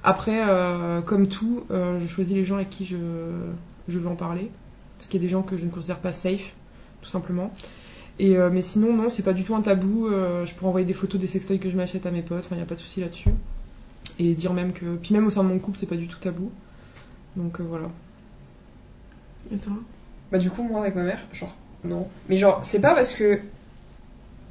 Après, 0.02 0.40
euh, 0.48 1.02
comme 1.02 1.26
tout, 1.28 1.64
euh, 1.70 1.98
je 1.98 2.06
choisis 2.06 2.34
les 2.34 2.44
gens 2.44 2.56
avec 2.56 2.70
qui 2.70 2.84
je, 2.86 2.96
je 3.88 3.98
veux 3.98 4.08
en 4.08 4.14
parler. 4.16 4.50
Parce 4.98 5.08
qu'il 5.08 5.20
y 5.20 5.24
a 5.24 5.26
des 5.26 5.30
gens 5.32 5.42
que 5.42 5.56
je 5.58 5.66
ne 5.66 5.70
considère 5.70 5.98
pas 5.98 6.12
safe, 6.12 6.54
tout 7.06 7.12
simplement. 7.12 7.52
Et, 8.18 8.36
euh, 8.36 8.50
mais 8.52 8.62
sinon, 8.62 8.92
non, 8.92 9.10
c'est 9.10 9.22
pas 9.22 9.32
du 9.32 9.44
tout 9.44 9.54
un 9.54 9.62
tabou. 9.62 10.08
euh, 10.08 10.44
je 10.44 10.54
pourrais 10.54 10.68
envoyer 10.68 10.86
des 10.86 10.92
photos 10.94 11.20
des 11.20 11.26
sextoys 11.28 11.58
que 11.60 11.70
je 11.70 11.76
m'achète 11.76 12.04
à 12.06 12.10
mes 12.10 12.22
potes, 12.22 12.44
enfin, 12.46 12.56
il 12.56 12.62
a 12.62 12.66
pas 12.66 12.74
de 12.74 12.80
souci 12.80 13.00
là-dessus. 13.00 13.28
Et 14.18 14.34
dire 14.34 14.52
même 14.52 14.72
que. 14.72 14.96
Puis 14.96 15.14
même 15.14 15.26
au 15.26 15.30
sein 15.30 15.44
de 15.44 15.48
mon 15.48 15.58
couple, 15.58 15.78
c'est 15.78 15.86
pas 15.86 15.96
du 15.96 16.08
tout 16.08 16.18
tabou. 16.18 16.50
Donc 17.36 17.60
euh, 17.60 17.64
voilà. 17.68 17.88
Et 19.52 19.58
toi? 19.58 19.72
Bah 20.32 20.38
du 20.38 20.50
coup 20.50 20.62
moi 20.64 20.80
avec 20.80 20.94
ma 20.96 21.02
mère, 21.04 21.20
genre 21.32 21.54
non. 21.84 22.08
Mais 22.28 22.38
genre 22.38 22.60
c'est 22.64 22.80
pas 22.80 22.94
parce 22.94 23.14
que 23.14 23.38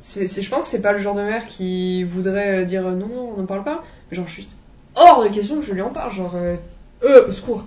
c'est, 0.01 0.27
c'est- 0.27 0.41
je 0.41 0.50
pense 0.50 0.63
que 0.63 0.68
c'est 0.70 0.81
pas 0.81 0.94
le 0.94 1.00
genre 1.00 1.15
de 1.15 1.22
mère 1.24 1.48
qui 1.48 2.03
voudrait 2.03 2.63
dire 2.65 2.83
non 2.83 3.07
non 3.07 3.33
on 3.35 3.37
n'en 3.41 3.46
parle 3.46 3.63
pas. 3.63 3.83
Mais 4.09 4.15
genre 4.18 4.27
je 4.27 4.33
suis 4.33 4.48
hors 4.96 5.24
de 5.24 5.29
question 5.29 5.59
que 5.59 5.65
je 5.65 5.74
lui 5.74 5.81
en 5.81 5.89
parle. 5.89 6.13
Genre 6.13 6.33
euh, 6.35 6.55
euh, 7.03 7.27
au 7.27 7.31
secours. 7.31 7.65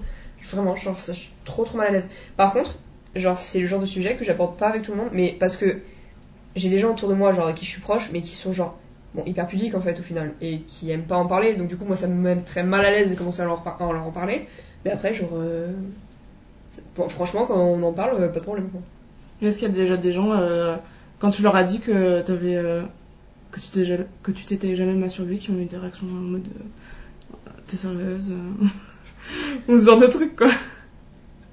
Vraiment 0.52 0.76
genre 0.76 0.98
ça, 0.98 1.12
je 1.12 1.18
suis 1.18 1.30
trop 1.44 1.64
trop 1.64 1.76
mal 1.76 1.88
à 1.88 1.90
l'aise. 1.90 2.08
Par 2.36 2.52
contre 2.52 2.76
genre 3.18 3.38
c'est 3.38 3.60
le 3.60 3.66
genre 3.66 3.80
de 3.80 3.86
sujet 3.86 4.16
que 4.16 4.24
j'apporte 4.24 4.58
pas 4.58 4.68
avec 4.68 4.82
tout 4.82 4.92
le 4.92 4.98
monde, 4.98 5.10
mais 5.12 5.36
parce 5.38 5.56
que 5.56 5.80
j'ai 6.56 6.68
des 6.70 6.78
gens 6.80 6.92
autour 6.92 7.08
de 7.10 7.14
moi 7.14 7.32
genre 7.32 7.46
avec 7.46 7.56
qui 7.56 7.64
je 7.66 7.70
suis 7.70 7.80
proche, 7.82 8.10
mais 8.12 8.22
qui 8.22 8.34
sont 8.36 8.52
genre 8.52 8.78
bon 9.14 9.24
hyper 9.26 9.46
pudiques 9.46 9.74
en 9.74 9.80
fait 9.80 9.98
au 10.00 10.02
final 10.02 10.34
et 10.40 10.60
qui 10.62 10.90
aiment 10.90 11.04
pas 11.06 11.16
en 11.16 11.26
parler. 11.26 11.56
Donc 11.56 11.68
du 11.68 11.76
coup 11.76 11.84
moi 11.86 11.96
ça 11.96 12.08
me 12.08 12.14
met 12.14 12.36
très 12.42 12.64
mal 12.64 12.84
à 12.84 12.90
l'aise 12.92 13.10
de 13.10 13.16
commencer 13.16 13.42
à 13.42 13.46
leur, 13.46 13.64
leur 13.80 14.06
en 14.06 14.12
parler. 14.12 14.48
Mais 14.84 14.90
après 14.92 15.14
genre 15.14 15.30
euh, 15.34 15.72
franchement 17.08 17.44
quand 17.46 17.56
on 17.56 17.82
en 17.82 17.92
parle 17.92 18.22
euh, 18.22 18.28
pas 18.28 18.40
de 18.40 18.44
problème 18.44 18.68
quoi. 18.70 18.80
Est-ce 19.42 19.58
qu'il 19.58 19.68
y 19.68 19.70
a 19.70 19.74
déjà 19.74 19.96
des 19.96 20.12
gens, 20.12 20.32
euh, 20.32 20.76
quand 21.18 21.30
tu 21.30 21.42
leur 21.42 21.56
as 21.56 21.64
dit 21.64 21.80
que 21.80 22.22
t'avais, 22.22 22.56
que 23.52 23.60
tu 23.60 23.68
t'es 23.70 23.84
ja- 23.84 23.96
que 24.22 24.32
tu 24.32 24.44
t'étais 24.46 24.76
jamais 24.76 24.94
masturbé, 24.94 25.38
qui 25.38 25.50
ont 25.50 25.58
eu 25.58 25.66
des 25.66 25.76
réactions 25.76 26.06
en 26.08 26.10
mode 26.10 26.48
t'es 27.66 27.76
sérieuse 27.76 28.32
ou 29.68 29.78
ce 29.78 29.84
genre 29.84 29.98
de 30.00 30.06
truc 30.06 30.36
quoi? 30.36 30.50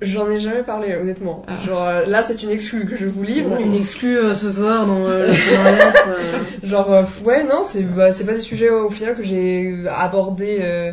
J'en 0.02 0.30
ai 0.30 0.38
jamais 0.38 0.64
parlé, 0.64 0.94
honnêtement. 0.96 1.44
Ah. 1.48 1.56
Genre, 1.66 1.84
euh, 1.84 2.06
là, 2.06 2.22
c'est 2.22 2.44
une 2.44 2.50
exclue 2.50 2.86
que 2.86 2.98
je 2.98 3.06
vous 3.08 3.24
livre. 3.24 3.58
Une 3.58 3.74
exclue 3.74 4.18
euh, 4.18 4.36
ce 4.36 4.52
soir 4.52 4.86
dans 4.86 5.06
euh, 5.06 5.28
la 5.64 5.72
lettre, 5.72 6.08
euh. 6.10 6.40
Genre, 6.64 7.06
ouais, 7.24 7.44
non, 7.46 7.64
c'est 7.64 7.84
bah, 7.84 8.10
pas 8.26 8.34
des 8.34 8.42
sujets 8.42 8.70
au 8.70 8.90
final 8.90 9.16
que 9.16 9.24
j'ai 9.24 9.86
abordés 9.88 10.60
euh, 10.62 10.92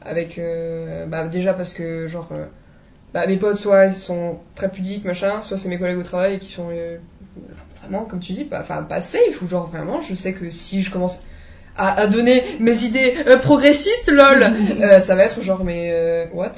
avec. 0.00 0.40
bah, 1.06 1.28
déjà 1.28 1.54
parce 1.54 1.72
que, 1.72 2.08
genre, 2.08 2.30
bah, 3.14 3.26
mes 3.28 3.36
potes, 3.36 3.56
soit 3.56 3.86
ils 3.86 3.92
sont 3.92 4.40
très 4.56 4.68
pudiques, 4.68 5.04
machin, 5.04 5.40
soit 5.42 5.56
c'est 5.56 5.68
mes 5.68 5.78
collègues 5.78 5.98
au 5.98 6.02
travail 6.02 6.40
qui 6.40 6.52
sont 6.52 6.70
vraiment, 7.80 8.04
comme 8.04 8.20
tu 8.20 8.32
dis, 8.32 8.44
pas, 8.44 8.60
enfin, 8.60 8.82
pas 8.82 9.00
safe, 9.00 9.40
ou 9.42 9.46
genre 9.46 9.66
vraiment, 9.68 10.00
je 10.00 10.14
sais 10.14 10.32
que 10.32 10.50
si 10.50 10.82
je 10.82 10.90
commence. 10.90 11.22
À, 11.74 12.02
à 12.02 12.06
donner 12.06 12.44
mes 12.60 12.84
idées 12.84 13.14
euh, 13.26 13.38
progressistes, 13.38 14.10
lol, 14.10 14.42
euh, 14.82 15.00
ça 15.00 15.14
va 15.14 15.24
être 15.24 15.40
genre, 15.40 15.64
mais 15.64 15.88
euh, 15.90 16.26
what? 16.34 16.52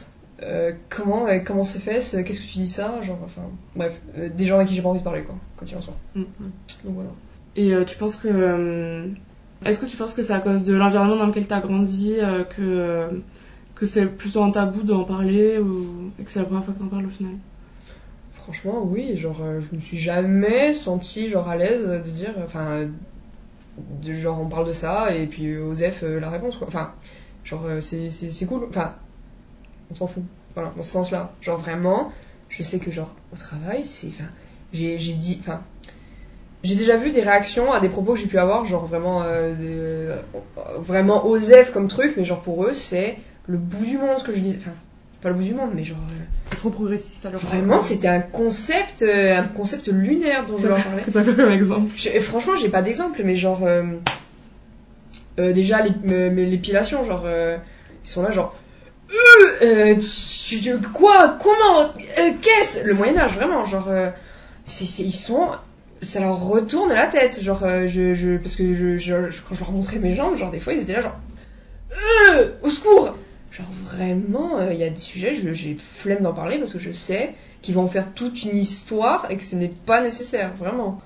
Euh, 0.45 0.73
comment 0.91 1.27
euh, 1.27 1.39
comment 1.39 1.65
c'est 1.65 1.79
fait 1.81 2.01
ce- 2.01 2.19
Qu'est-ce 2.19 2.41
que 2.41 2.47
tu 2.47 2.59
dis 2.59 2.69
ça 2.69 3.01
Genre, 3.03 3.19
enfin, 3.25 3.43
bref, 3.75 3.99
euh, 4.19 4.29
des 4.29 4.47
gens 4.47 4.57
avec 4.57 4.69
qui 4.69 4.75
j'ai 4.75 4.83
pas 4.83 4.91
envie 4.91 4.99
de 4.99 5.05
parler, 5.05 5.23
quoi, 5.23 5.35
quand 5.57 5.67
il 5.71 5.77
en 5.77 5.81
soit. 5.81 5.97
Mm, 6.15 6.21
mm. 6.21 6.25
Donc 6.85 6.95
voilà. 6.95 7.11
Et 7.57 7.73
tu 7.87 7.97
penses 7.97 8.17
que. 8.17 9.09
Est-ce 9.65 9.81
que 9.81 9.87
tu 9.87 9.97
penses 9.97 10.13
que 10.13 10.23
c'est 10.23 10.33
à 10.35 10.41
cause 10.41 10.65
de 10.65 10.75
l'environnement 10.75 11.17
dans 11.17 11.27
lequel 11.27 11.47
tu 11.47 11.55
as 11.55 11.61
grandi 11.61 12.17
que, 12.57 13.09
que 13.75 13.87
c'est 13.87 14.07
plutôt 14.07 14.43
un 14.43 14.51
tabou 14.51 14.83
d'en 14.83 15.05
parler 15.05 15.59
ou 15.59 16.11
et 16.19 16.25
que 16.25 16.31
c'est 16.31 16.41
la 16.41 16.45
première 16.45 16.65
fois 16.65 16.75
que 16.75 16.81
t'en 16.81 16.89
parles 16.89 17.07
au 17.07 17.11
final? 17.11 17.33
Franchement, 18.35 18.83
oui, 18.85 19.17
genre, 19.17 19.41
je 19.61 19.75
me 19.75 19.81
suis 19.81 19.97
jamais 19.97 20.75
sentie 20.75 21.31
genre 21.31 21.49
à 21.49 21.57
l'aise 21.57 21.87
de 21.87 22.11
dire, 22.11 22.35
enfin, 22.45 22.89
de, 24.03 24.13
genre 24.13 24.39
on 24.41 24.49
parle 24.49 24.67
de 24.69 24.75
ça 24.75 25.15
et 25.15 25.27
puis 25.27 25.57
Osef 25.57 26.03
la 26.03 26.29
réponse 26.29 26.57
quoi. 26.57 26.67
Enfin, 26.67 26.93
genre 27.45 27.65
c'est 27.81 28.47
cool. 28.47 28.67
Enfin, 28.69 28.95
on 29.95 29.97
s'en 29.97 30.07
fout. 30.09 30.23
Voilà, 30.55 30.71
dans 30.77 30.83
ce 30.83 30.91
sens-là. 30.91 31.33
Genre 31.41 31.59
vraiment, 31.59 32.13
je 32.49 32.63
sais 32.63 32.79
que 32.79 32.91
genre 32.91 33.15
au 33.33 33.37
travail, 33.37 33.85
c'est, 33.85 34.09
enfin, 34.09 34.25
j'ai 34.73 34.99
j'ai 34.99 35.15
dit, 35.15 35.39
enfin, 35.41 35.63
j'ai 36.63 36.75
déjà 36.77 36.97
vu 36.97 37.11
des 37.11 37.21
réactions 37.23 37.73
à 37.73 37.81
des 37.81 37.89
propos 37.89 38.15
que 38.15 38.21
j'ai 38.21 38.27
pu 38.27 38.39
avoir, 38.39 38.67
genre 38.67 38.87
vraiment, 38.87 39.23
euh, 39.23 39.55
de- 39.55 40.11
euh, 40.11 40.17
vraiment 40.79 41.27
Osef 41.27 41.73
comme 41.73 41.89
truc, 41.89 42.15
mais 42.17 42.25
genre 42.25 42.41
pour 42.41 42.65
eux 42.65 42.75
c'est 42.75 43.17
le 43.47 43.59
bout 43.59 43.85
du 43.85 43.99
monde 43.99 44.19
ce 44.19 44.25
que 44.25 44.33
je 44.33 44.41
dis. 44.41 44.57
Enfin, 44.59 44.73
pas 45.23 45.29
le 45.31 45.35
bout 45.37 45.43
du 45.45 45.55
monde, 45.55 45.71
mais 45.75 45.85
genre. 45.85 45.99
euh, 46.11 46.23
C'est 46.51 46.57
trop 46.57 46.71
progressiste 46.71 47.25
alors. 47.27 47.41
Vraiment, 47.41 47.81
c'était 47.81 48.09
un 48.09 48.21
concept, 48.21 49.03
euh, 49.03 49.37
un 49.39 49.45
concept 49.45 49.87
lunaire 49.89 50.47
dont 50.47 50.59
je 50.59 50.69
leur 50.69 50.83
parlais. 50.83 51.03
T'as 51.13 51.25
quoi 51.25 51.33
comme 51.35 51.51
exemple 51.53 51.91
Je- 51.97 52.19
franchement, 52.21 52.57
j'ai 52.57 52.69
pas 52.69 52.83
d'exemple, 52.83 53.21
mais 53.25 53.37
genre 53.37 53.61
euh, 53.63 53.85
déjà 55.53 55.85
l'épilation, 55.85 57.05
genre 57.05 57.27
ils 57.27 58.09
sont 58.09 58.23
là, 58.23 58.31
genre 58.31 58.55
euh, 59.11 59.63
euh, 59.63 59.95
tu- 60.49 60.79
quoi, 60.93 61.39
comment, 61.43 61.81
euh, 61.81 62.31
qu'est-ce, 62.41 62.85
le 62.85 62.95
Moyen 62.95 63.17
Âge, 63.19 63.35
vraiment, 63.35 63.67
genre 63.67 63.89
euh, 63.89 64.11
ils 64.81 65.13
sont, 65.13 65.49
ça 66.03 66.21
leur 66.21 66.41
retourne 66.49 66.93
la 66.93 67.07
tête, 67.07 67.43
genre 67.43 67.63
euh, 67.65 67.87
je, 67.87 68.15
je 68.15 68.37
parce 68.39 68.57
que 68.57 68.75
je, 68.75 69.11
quand 69.49 69.55
je 69.55 69.61
leur 69.61 69.73
montrais 69.73 69.99
mes 69.99 70.15
jambes, 70.15 70.37
genre 70.37 70.51
des 70.51 70.59
fois 70.59 70.73
ils 70.73 70.81
étaient 70.83 70.95
là, 70.95 71.01
genre 71.03 71.17
au 72.63 72.69
secours. 72.71 73.15
Genre 73.53 73.67
vraiment, 73.85 74.69
il 74.71 74.77
y 74.79 74.85
a 74.85 74.91
des 74.91 74.99
sujets, 74.99 75.35
je- 75.37 75.55
j'ai 75.55 75.77
flemme 75.79 76.23
d'en 76.23 76.33
parler 76.33 76.59
parce 76.59 76.73
que 76.73 76.79
je 76.81 76.91
sais 76.93 77.35
qu'ils 77.63 77.75
vont 77.77 77.87
faire 77.87 78.13
toute 78.15 78.43
une 78.43 78.57
histoire 78.59 79.27
et 79.31 79.37
que 79.37 79.45
ce 79.45 79.55
n'est 79.55 79.69
pas 79.87 80.03
nécessaire, 80.03 80.53
vraiment. 80.55 81.01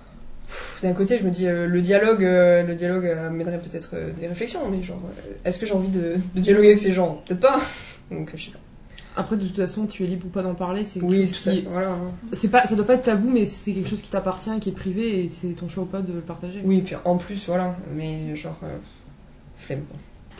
D'un 0.82 0.92
côté, 0.92 1.18
je 1.18 1.24
me 1.24 1.30
dis, 1.30 1.46
euh, 1.46 1.66
le 1.66 1.80
dialogue, 1.82 2.24
euh, 2.24 2.62
le 2.62 2.74
dialogue 2.74 3.06
euh, 3.06 3.30
m'aiderait 3.30 3.58
peut-être 3.58 3.90
euh, 3.94 4.12
des 4.12 4.26
réflexions, 4.28 4.60
mais 4.70 4.82
genre, 4.82 5.00
euh, 5.04 5.32
est-ce 5.44 5.58
que 5.58 5.66
j'ai 5.66 5.74
envie 5.74 5.88
de, 5.88 6.14
de 6.34 6.40
dialoguer 6.40 6.68
avec 6.68 6.78
ces 6.78 6.92
gens? 6.92 7.22
Peut-être 7.26 7.40
pas. 7.40 7.60
Donc, 8.10 8.30
je 8.34 8.44
sais 8.46 8.50
pas. 8.52 8.58
Après, 9.16 9.36
de 9.36 9.44
toute 9.44 9.56
façon, 9.56 9.86
tu 9.86 10.04
es 10.04 10.06
libre 10.06 10.26
ou 10.26 10.28
pas 10.30 10.42
d'en 10.42 10.54
parler. 10.54 10.84
C'est 10.84 11.00
quelque 11.00 11.10
Oui, 11.10 11.26
chose 11.26 11.42
tout 11.42 11.50
qui- 11.50 11.66
voilà. 11.70 11.96
C'est 12.32 12.50
pas, 12.50 12.64
ça 12.66 12.76
doit 12.76 12.86
pas 12.86 12.94
être 12.94 13.02
tabou, 13.02 13.30
mais 13.30 13.46
c'est 13.46 13.72
quelque 13.72 13.88
chose 13.88 14.00
qui 14.00 14.10
t'appartient, 14.10 14.56
qui 14.60 14.68
est 14.68 14.72
privé, 14.72 15.24
et 15.24 15.30
c'est 15.30 15.48
ton 15.48 15.68
choix 15.68 15.82
ou 15.82 15.86
pas 15.86 16.00
de 16.02 16.12
le 16.12 16.20
partager. 16.20 16.60
Oui, 16.64 16.80
puis 16.82 16.94
en 17.04 17.16
plus, 17.16 17.46
voilà. 17.46 17.76
Mais 17.96 18.36
genre, 18.36 18.58
euh, 18.62 18.76
flemme. 19.58 19.82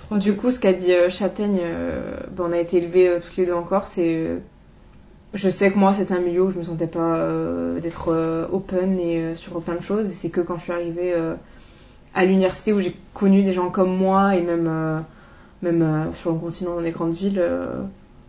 quoi. 0.09 0.19
Du 0.19 0.35
coup, 0.37 0.51
ce 0.53 0.61
qu'a 0.61 0.73
dit 0.73 0.93
euh, 0.93 1.11
Châtaigne, 1.11 1.59
euh, 1.61 2.17
bon, 2.31 2.45
on 2.49 2.53
a 2.53 2.59
été 2.59 2.77
élevés 2.77 3.09
euh, 3.09 3.19
toutes 3.21 3.37
les 3.37 3.47
deux 3.47 3.53
en 3.53 3.65
Corse 3.65 3.99
et 3.99 4.15
euh, 4.27 4.39
je 5.35 5.51
sais 5.51 5.71
que 5.71 5.79
moi, 5.79 5.93
c'est 5.93 6.11
un 6.13 6.21
milieu 6.21 6.45
où 6.45 6.51
je 6.51 6.59
me 6.59 6.65
sentais 6.65 6.87
pas 6.87 7.17
euh, 7.17 7.81
d'être 7.81 8.13
euh, 8.13 8.47
open 8.51 8.99
et 8.99 9.21
euh, 9.21 9.35
sur 9.35 9.61
plein 9.61 9.75
de 9.75 9.83
choses. 9.83 10.09
Et 10.09 10.13
c'est 10.13 10.31
que 10.31 10.41
quand 10.41 10.57
je 10.57 10.63
suis 10.63 10.73
arrivée 10.73 11.15
à 12.15 12.25
l'université 12.25 12.73
où 12.73 12.81
j'ai 12.81 12.97
connu 13.15 13.43
des 13.43 13.53
gens 13.53 13.71
comme 13.71 13.95
moi 13.95 14.35
et 14.37 14.41
même, 14.41 15.05
même 15.63 16.13
sur 16.15 16.33
le 16.33 16.39
continent 16.39 16.75
dans 16.75 16.81
les 16.81 16.93
grandes 16.93 17.15
villes, 17.15 17.43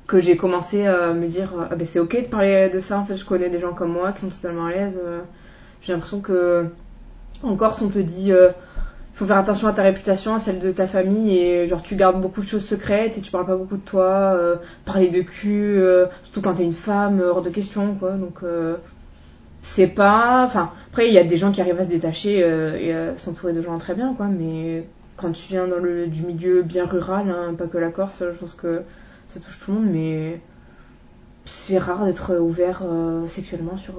que 0.08 0.20
j'ai 0.20 0.38
commencé 0.38 0.86
à 0.88 1.14
me 1.14 1.28
dire 1.28 1.54
ah 1.72 1.76
ben 1.76 1.86
c'est 1.86 2.00
ok 2.00 2.24
de 2.24 2.28
parler 2.28 2.70
de 2.70 2.80
ça. 2.80 3.00
En 3.00 3.06
fait, 3.06 3.16
je 3.16 3.26
connais 3.26 3.50
des 3.50 3.60
gens 3.60 3.74
comme 3.74 3.94
moi 3.94 4.12
qui 4.12 4.22
sont 4.22 4.30
totalement 4.30 4.66
à 4.66 4.72
l'aise. 4.72 5.00
j'ai 5.82 5.94
l'impression 5.94 6.20
que 6.20 6.66
en 7.44 7.56
Corse, 7.56 7.82
on 7.82 7.88
te 7.88 8.00
dit 8.00 8.34
faut 9.20 9.26
faire 9.26 9.38
attention 9.38 9.68
à 9.68 9.74
ta 9.74 9.84
réputation, 9.84 10.34
à 10.34 10.40
celle 10.40 10.60
de 10.60 10.72
ta 10.72 10.88
famille 10.88 11.38
et 11.38 11.68
genre 11.68 11.84
tu 11.84 11.98
gardes 11.98 12.22
beaucoup 12.22 12.40
de 12.40 12.46
choses 12.46 12.66
secrètes 12.66 13.18
et 13.18 13.22
tu 13.22 13.32
parles 13.32 13.46
pas 13.46 13.58
beaucoup 13.58 13.76
de 13.76 13.82
toi, 13.82 14.06
euh, 14.06 14.56
parler 14.86 15.10
de 15.10 15.22
cul, 15.22 15.78
euh, 15.78 16.06
surtout 16.24 16.42
quand 16.42 16.54
t'es 16.54 16.64
une 16.64 16.72
femme, 16.72 17.20
euh, 17.20 17.32
hors 17.32 17.42
de 17.42 17.50
question 17.50 17.96
quoi. 17.96 18.12
Donc 18.12 18.40
c'est 19.62 19.88
pas, 19.88 20.46
enfin 20.46 20.72
après 20.90 21.10
il 21.10 21.14
y 21.14 21.18
a 21.18 21.26
des 21.26 21.36
gens 21.36 21.52
qui 21.52 21.60
arrivent 21.60 21.82
à 21.82 21.84
se 21.84 21.90
détacher 21.90 22.38
et 22.40 22.94
à 22.94 23.18
s'entourer 23.18 23.52
de 23.52 23.62
gens 23.62 23.78
très 23.78 23.94
bien 23.94 24.14
quoi, 24.14 24.28
mais 24.28 24.86
quand 25.18 25.34
tu 25.34 25.50
viens 25.50 25.68
dans 25.68 25.80
le 25.80 26.08
du 26.08 26.22
milieu 26.22 26.62
bien 26.62 26.86
rural, 26.86 27.30
hein, 27.30 27.54
pas 27.56 27.68
que 27.68 27.78
la 27.78 27.90
Corse, 27.90 28.20
je 28.20 28.40
pense 28.40 28.54
que 28.54 28.84
ça 29.28 29.42
touche 29.42 29.60
tout 29.60 29.74
le 29.74 29.80
monde, 29.80 29.90
mais 29.92 30.40
c'est 31.44 31.78
rare 31.78 32.06
d'être 32.06 32.38
ouvert 32.38 32.84
sexuellement 33.28 33.76
sur, 33.76 33.96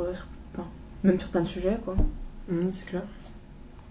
même 1.04 1.20
sur 1.20 1.28
plein 1.28 1.42
de 1.42 1.46
sujets 1.46 1.76
quoi. 1.84 1.94
Mhm, 2.48 2.70
c'est 2.72 2.86
clair. 2.86 3.02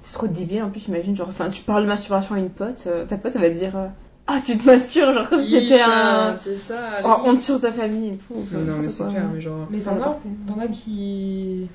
C'est 0.04 0.14
trop 0.14 0.28
débile 0.28 0.64
en 0.64 0.70
plus, 0.70 0.82
j'imagine. 0.86 1.16
Genre, 1.16 1.28
enfin, 1.30 1.50
tu 1.50 1.62
parles 1.64 1.84
de 1.84 1.88
masturbation 1.88 2.36
à 2.36 2.40
une 2.40 2.50
pote, 2.50 2.84
euh, 2.88 3.06
ta 3.06 3.18
pote 3.18 3.34
elle 3.36 3.42
va 3.42 3.50
te 3.50 3.58
dire 3.58 3.78
euh, 3.78 3.88
Ah, 4.28 4.38
tu 4.44 4.58
te 4.58 4.66
masturbes, 4.66 5.14
genre 5.14 5.30
comme 5.30 5.44
si 5.44 5.52
c'était 5.52 5.82
un. 5.82 6.36
C'est 6.40 6.56
ça. 6.56 7.02
Oh, 7.04 7.16
honte 7.26 7.42
sur 7.42 7.60
ta 7.60 7.72
famille 7.72 8.10
et 8.10 8.18
tout. 8.18 8.36
Non, 8.52 8.60
non, 8.62 8.78
mais 8.82 8.90
c'est 8.90 9.04
clair, 9.08 9.30
mais 9.34 9.42
genre. 9.42 9.68
Mais 9.70 9.80
Ça 9.80 9.92
t'en 9.92 9.98
as, 9.98 10.00
m'appartient. 10.00 10.28
t'en 10.48 10.60
as 10.62 10.68
qui, 10.68 11.68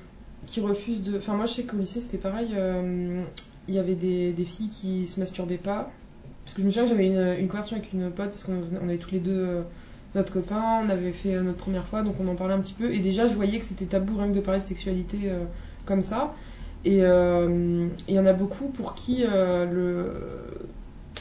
qui 0.47 0.59
refusent 0.61 1.01
de. 1.01 1.17
Enfin, 1.17 1.33
moi, 1.33 1.45
je 1.45 1.53
sais 1.53 1.63
qu'au 1.63 1.77
lycée, 1.77 2.01
c'était 2.01 2.17
pareil. 2.17 2.49
euh, 2.55 3.21
Il 3.67 3.75
y 3.75 3.79
avait 3.79 3.95
des, 3.95 4.31
des 4.33 4.45
filles 4.45 4.69
qui 4.69 5.07
se 5.07 5.19
masturbaient 5.19 5.57
pas. 5.57 5.89
Parce 6.43 6.55
que 6.55 6.61
je 6.61 6.65
me 6.67 6.71
souviens 6.71 6.83
que 6.83 6.89
j'avais 6.89 7.07
une, 7.07 7.35
une 7.39 7.47
conversation 7.47 7.77
avec 7.77 7.91
une 7.93 8.09
pote, 8.11 8.29
parce 8.29 8.43
qu'on 8.43 8.61
on 8.81 8.87
avait 8.87 8.97
tous 8.97 9.11
les 9.11 9.19
deux 9.19 9.31
euh, 9.35 9.61
notre 10.13 10.31
copain, 10.31 10.81
on 10.85 10.89
avait 10.89 11.11
fait 11.11 11.33
euh, 11.35 11.41
notre 11.41 11.57
première 11.57 11.85
fois, 11.87 12.03
donc 12.03 12.15
on 12.19 12.27
en 12.27 12.35
parlait 12.35 12.53
un 12.53 12.59
petit 12.59 12.73
peu. 12.73 12.91
Et 12.93 12.99
déjà, 12.99 13.27
je 13.27 13.33
voyais 13.33 13.57
que 13.59 13.65
c'était 13.65 13.85
tabou 13.85 14.15
rien 14.17 14.29
que 14.29 14.35
de 14.35 14.41
parler 14.41 14.61
de 14.61 14.65
sexualité 14.65 15.17
euh, 15.25 15.43
comme 15.85 16.01
ça. 16.03 16.33
Et 16.85 16.99
euh, 17.03 17.87
et 18.07 18.13
il 18.13 18.15
y 18.15 18.19
en 18.19 18.25
a 18.27 18.33
beaucoup 18.33 18.69
pour 18.69 18.95
qui 18.95 19.25
euh, 19.27 19.65
le 19.65 20.13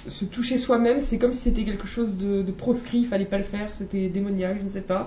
se 0.09 0.25
toucher 0.27 0.59
soi-même, 0.59 1.01
c'est 1.01 1.19
comme 1.19 1.33
si 1.33 1.41
c'était 1.43 1.65
quelque 1.65 1.87
chose 1.87 2.19
de, 2.19 2.43
de 2.43 2.53
proscrit, 2.53 2.99
il 3.01 3.07
fallait 3.07 3.25
pas 3.27 3.39
le 3.39 3.45
faire, 3.45 3.73
c'était 3.75 4.09
démoniaque, 4.11 4.59
je 4.59 4.65
ne 4.65 4.69
sais 4.71 4.83
pas. 4.83 5.07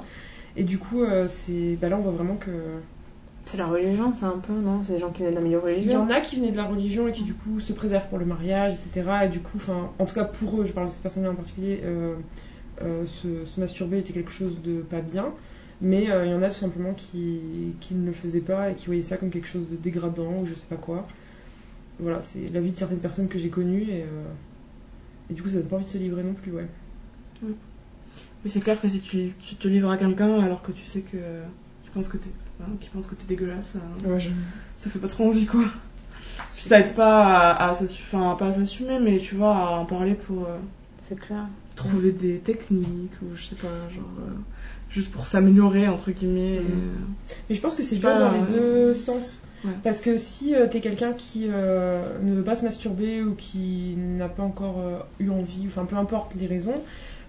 Et 0.56 0.64
du 0.64 0.80
coup, 0.80 1.04
euh, 1.04 1.28
c'est 1.28 1.78
bah 1.78 1.90
là, 1.90 1.98
on 1.98 2.02
voit 2.02 2.14
vraiment 2.14 2.36
que 2.38 2.52
C'est 3.46 3.58
la 3.58 3.68
religion, 3.68 4.14
c'est 4.16 4.26
un 4.26 4.40
peu, 4.40 4.54
non? 4.54 4.84
C'est 4.84 4.94
des 4.94 5.00
gens 5.00 5.12
qui 5.12 5.22
viennent 5.22 5.36
d'un 5.36 5.42
milieu 5.42 5.62
il 5.78 5.90
y 5.92 5.96
religieux. 5.96 5.98
en 5.98 6.10
a 6.10 6.20
qui 6.22 6.36
venaient 6.38 6.52
de 6.52 6.58
la 6.58 6.66
religion 6.66 7.08
et 7.08 7.12
qui 7.14 7.24
du 7.24 7.34
coup 7.36 7.60
se 7.60 7.74
préservent 7.74 8.10
pour 8.10 8.18
le 8.18 8.26
mariage, 8.26 8.74
etc. 8.74 9.10
Et 9.26 9.30
du 9.30 9.42
coup, 9.42 9.60
en 10.00 10.06
tout 10.06 10.14
cas 10.16 10.26
pour 10.26 10.60
eux, 10.62 10.66
je 10.66 10.74
parle 10.74 10.88
de 10.88 10.92
cette 10.92 11.04
personne-là 11.04 11.32
en 11.32 11.36
particulier, 11.36 11.82
euh, 11.86 12.16
euh, 12.82 13.06
se, 13.06 13.46
se 13.46 13.60
masturber 13.60 14.00
était 14.00 14.14
quelque 14.14 14.32
chose 14.32 14.62
de 14.62 14.82
pas 14.82 15.02
bien. 15.02 15.34
Mais 15.82 16.10
euh, 16.10 16.26
il 16.26 16.32
y 16.32 16.34
en 16.34 16.42
a 16.42 16.50
tout 16.50 16.56
simplement 16.56 16.94
qui, 16.94 17.76
qui 17.80 17.94
ne 17.94 18.06
le 18.08 18.12
faisaient 18.14 18.42
pas 18.42 18.72
et 18.72 18.76
qui 18.76 18.88
voyaient 18.88 19.02
ça 19.04 19.18
comme 19.18 19.30
quelque 19.30 19.48
chose 19.48 19.70
de 19.70 19.76
dégradant 19.76 20.40
ou 20.42 20.46
je 20.46 20.54
sais 20.56 20.68
pas 20.68 20.76
quoi. 20.78 21.08
Voilà, 22.00 22.22
c'est 22.22 22.50
la 22.50 22.62
vie 22.62 22.72
de 22.72 22.78
certaines 22.78 23.00
personnes 23.00 23.28
que 23.28 23.40
j'ai 23.40 23.50
connues 23.50 23.84
et, 23.90 24.04
euh, 24.04 24.24
et 25.30 25.34
du 25.34 25.42
coup, 25.44 25.50
ça 25.50 25.58
donne 25.58 25.68
pas 25.68 25.76
envie 25.78 25.86
de 25.86 25.90
se 25.90 25.98
livrer 25.98 26.24
non 26.24 26.34
plus, 26.34 26.52
ouais. 26.52 26.68
Mais 27.44 28.50
c'est 28.50 28.60
clair 28.60 28.80
que 28.80 28.88
si 28.88 29.00
tu, 29.02 29.30
tu 29.40 29.56
te 29.56 29.68
livres 29.68 29.90
à 29.90 29.98
quelqu'un 29.98 30.40
alors 30.40 30.62
que 30.62 30.72
tu 30.72 30.86
sais 30.86 31.02
que 31.02 31.18
tu 31.84 31.92
penses 31.92 32.08
que 32.08 32.18
t'es, 32.18 32.30
hein, 32.62 32.66
qu'il 32.80 32.90
pense 32.92 33.08
que 33.08 33.16
t'es 33.16 33.26
dégueulasse, 33.28 33.76
euh, 33.76 34.10
Ouais, 34.10 34.20
je- 34.20 34.30
ça 34.78 34.90
fait 34.90 35.00
pas 35.00 35.08
trop 35.08 35.28
envie 35.28 35.46
quoi. 35.46 35.64
Puis 36.54 36.64
ça 36.66 36.80
aide 36.80 36.94
pas 36.94 37.52
à, 37.52 37.70
à 37.70 37.72
enfin, 37.72 38.36
pas 38.38 38.48
à 38.48 38.54
s'assumer, 38.54 39.00
mais 39.00 39.18
tu 39.18 39.36
vois, 39.36 39.56
à 39.56 39.70
en 39.80 39.86
parler 39.86 40.14
pour 40.14 40.44
euh, 40.46 40.58
C'est 41.08 41.20
clair. 41.20 41.48
Trouver 41.78 42.12
des 42.12 42.40
techniques 42.40 43.14
ou 43.22 43.36
je 43.36 43.44
sais 43.46 43.56
pas, 43.56 43.68
genre 43.96 44.04
euh, 44.20 44.32
juste 44.90 45.12
pour 45.12 45.26
s'améliorer 45.26 45.88
entre 45.88 46.12
guillemets. 46.12 46.56
et, 46.56 46.60
Mhm. 46.60 46.66
euh, 46.66 46.94
Mais 47.50 47.56
je 47.56 47.62
pense 47.62 47.76
que 47.76 47.84
c'est 47.84 47.96
dur 47.96 48.10
pas, 48.10 48.20
dans 48.20 48.32
les 48.34 48.42
euh, 48.42 48.88
deux 48.88 48.94
sens. 48.94 49.42
ouais. 49.64 49.72
Parce 49.84 50.02
que 50.02 50.18
si 50.18 50.54
euh, 50.56 50.68
t'es 50.68 50.82
quelqu'un 50.82 51.14
qui 51.14 51.46
euh, 51.50 52.02
ne 52.22 52.34
veut 52.34 52.44
pas 52.44 52.56
se 52.56 52.64
masturber 52.66 53.22
ou 53.24 53.34
qui 53.36 53.96
n'a 53.98 54.28
pas 54.28 54.44
encore 54.44 54.82
eu 55.20 55.30
envie, 55.30 55.64
enfin 55.68 55.86
peu 55.86 55.96
importe 55.96 56.36
les 56.36 56.48
raisons, 56.48 56.76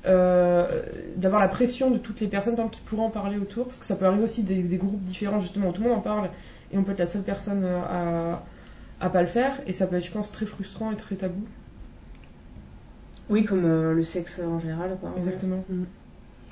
d'avoir 0.04 1.40
la 1.40 1.48
pression 1.48 1.90
de 1.90 1.98
toutes 1.98 2.20
les 2.20 2.28
personnes 2.28 2.56
qui 2.70 2.80
pourraient 2.80 3.02
en 3.02 3.10
parler 3.10 3.36
autour, 3.38 3.66
parce 3.66 3.78
que 3.78 3.86
ça 3.86 3.94
peut 3.96 4.06
arriver 4.06 4.24
aussi 4.24 4.42
des, 4.42 4.62
des 4.62 4.76
groupes 4.78 5.02
différents 5.02 5.38
justement 5.40 5.72
tout 5.72 5.82
le 5.82 5.88
monde 5.88 5.98
en 5.98 6.02
parle 6.02 6.30
et 6.72 6.78
on 6.78 6.82
peut 6.84 6.92
être 6.92 6.98
la 7.00 7.06
seule 7.06 7.22
personne 7.22 7.64
à, 7.64 8.42
à 9.00 9.10
pas 9.10 9.20
le 9.20 9.26
faire 9.28 9.60
et 9.66 9.72
ça 9.72 9.86
peut 9.86 9.96
être 9.96 10.04
je 10.06 10.10
pense 10.10 10.32
très 10.32 10.46
frustrant 10.46 10.90
et 10.92 10.96
très 10.96 11.16
tabou. 11.16 11.42
Oui, 13.30 13.44
comme 13.44 13.64
euh, 13.64 13.92
le 13.94 14.04
sexe 14.04 14.40
en 14.40 14.58
général, 14.58 14.96
quoi. 15.00 15.12
Exactement. 15.16 15.64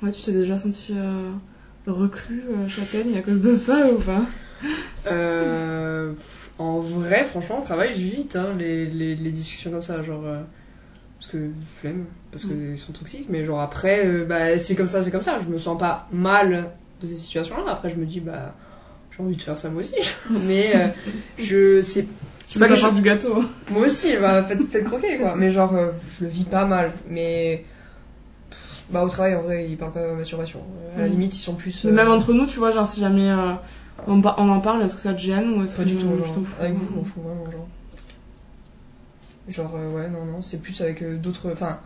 Ouais, 0.01 0.11
tu 0.11 0.21
t'es 0.21 0.31
déjà 0.31 0.57
senti 0.57 0.93
euh, 0.95 1.31
reclus, 1.87 2.43
euh, 2.49 2.67
châtaigne, 2.67 3.17
à 3.17 3.21
cause 3.21 3.41
de 3.41 3.55
ça 3.55 3.87
ou 3.91 3.97
pas? 3.97 4.25
Euh, 5.09 6.13
en 6.59 6.79
vrai, 6.79 7.23
franchement, 7.23 7.57
on 7.59 7.63
travaille 7.63 7.93
vite 7.93 8.35
hein, 8.35 8.53
les, 8.57 8.85
les, 8.87 9.15
les 9.15 9.31
discussions 9.31 9.71
comme 9.71 9.81
ça, 9.81 10.03
genre. 10.03 10.25
euh, 10.25 10.41
parce 11.19 11.31
que 11.31 11.49
flemme, 11.79 12.05
parce 12.31 12.45
qu'ils 12.45 12.77
sont 12.77 12.93
toxiques, 12.93 13.25
mais 13.29 13.43
genre 13.43 13.59
après, 13.59 14.05
euh, 14.05 14.23
bah, 14.25 14.59
c'est 14.59 14.75
comme 14.75 14.85
ça, 14.87 15.01
c'est 15.03 15.09
comme 15.11 15.23
ça. 15.23 15.39
Je 15.39 15.47
me 15.51 15.57
sens 15.57 15.77
pas 15.77 16.07
mal 16.11 16.71
de 17.01 17.07
ces 17.07 17.15
situations-là. 17.15 17.63
Après, 17.71 17.89
je 17.89 17.95
me 17.95 18.05
dis, 18.05 18.19
bah, 18.19 18.53
j'ai 19.15 19.23
envie 19.23 19.35
de 19.35 19.41
faire 19.41 19.57
ça 19.57 19.69
moi 19.69 19.81
aussi. 19.81 19.95
mais 20.29 20.75
euh, 20.75 20.87
je 21.39 21.81
sais. 21.81 22.05
Tu 22.47 22.53
C'est 22.53 22.59
pas 22.59 22.67
pas 22.69 22.75
je- 22.75 22.95
du 22.95 23.01
gâteau. 23.01 23.43
Moi 23.71 23.81
aussi, 23.87 24.15
bah, 24.21 24.41
faites, 24.43 24.61
faites 24.69 24.85
croquer 24.85 25.17
quoi. 25.17 25.35
Mais 25.35 25.51
genre, 25.51 25.73
euh, 25.75 25.91
je 26.17 26.23
le 26.23 26.29
vis 26.29 26.45
pas 26.45 26.65
mal. 26.65 26.93
Mais. 27.09 27.65
Bah, 28.89 29.03
au 29.03 29.09
travail, 29.09 29.35
en 29.35 29.41
vrai, 29.41 29.67
ils 29.69 29.75
parlent 29.77 29.91
pas 29.91 30.07
de 30.07 30.13
masturbation. 30.13 30.61
À 30.95 30.99
la 31.01 31.07
Mm. 31.07 31.11
limite, 31.11 31.35
ils 31.35 31.39
sont 31.41 31.55
plus. 31.55 31.83
Mais 31.83 31.91
euh, 31.91 31.93
même 31.93 32.09
entre 32.09 32.31
nous, 32.31 32.45
tu 32.45 32.57
vois, 32.59 32.71
genre 32.71 32.87
si 32.87 33.01
jamais 33.01 33.29
euh, 33.29 33.51
on, 34.07 34.21
en 34.25 34.59
parle, 34.61 34.81
est-ce 34.83 34.95
que 34.95 35.01
ça 35.01 35.13
te 35.13 35.19
gêne 35.19 35.49
ou 35.59 35.63
est-ce 35.63 35.75
Pas 35.75 35.83
que 35.83 35.89
du 35.89 35.95
tout, 35.97 36.07
genre. 36.23 36.31
t'en 36.33 36.43
fous 36.43 36.61
Avec 36.61 36.73
vous, 36.75 36.87
je 36.89 36.93
m'en 36.95 37.03
fous 37.03 37.21
vraiment, 37.21 37.43
genre. 37.51 37.67
Genre, 39.49 39.73
euh, 39.75 39.91
ouais, 39.91 40.09
non, 40.09 40.23
non, 40.25 40.41
c'est 40.41 40.61
plus 40.61 40.79
avec 40.81 41.03
d'autres. 41.21 41.51
Enfin, 41.51 41.79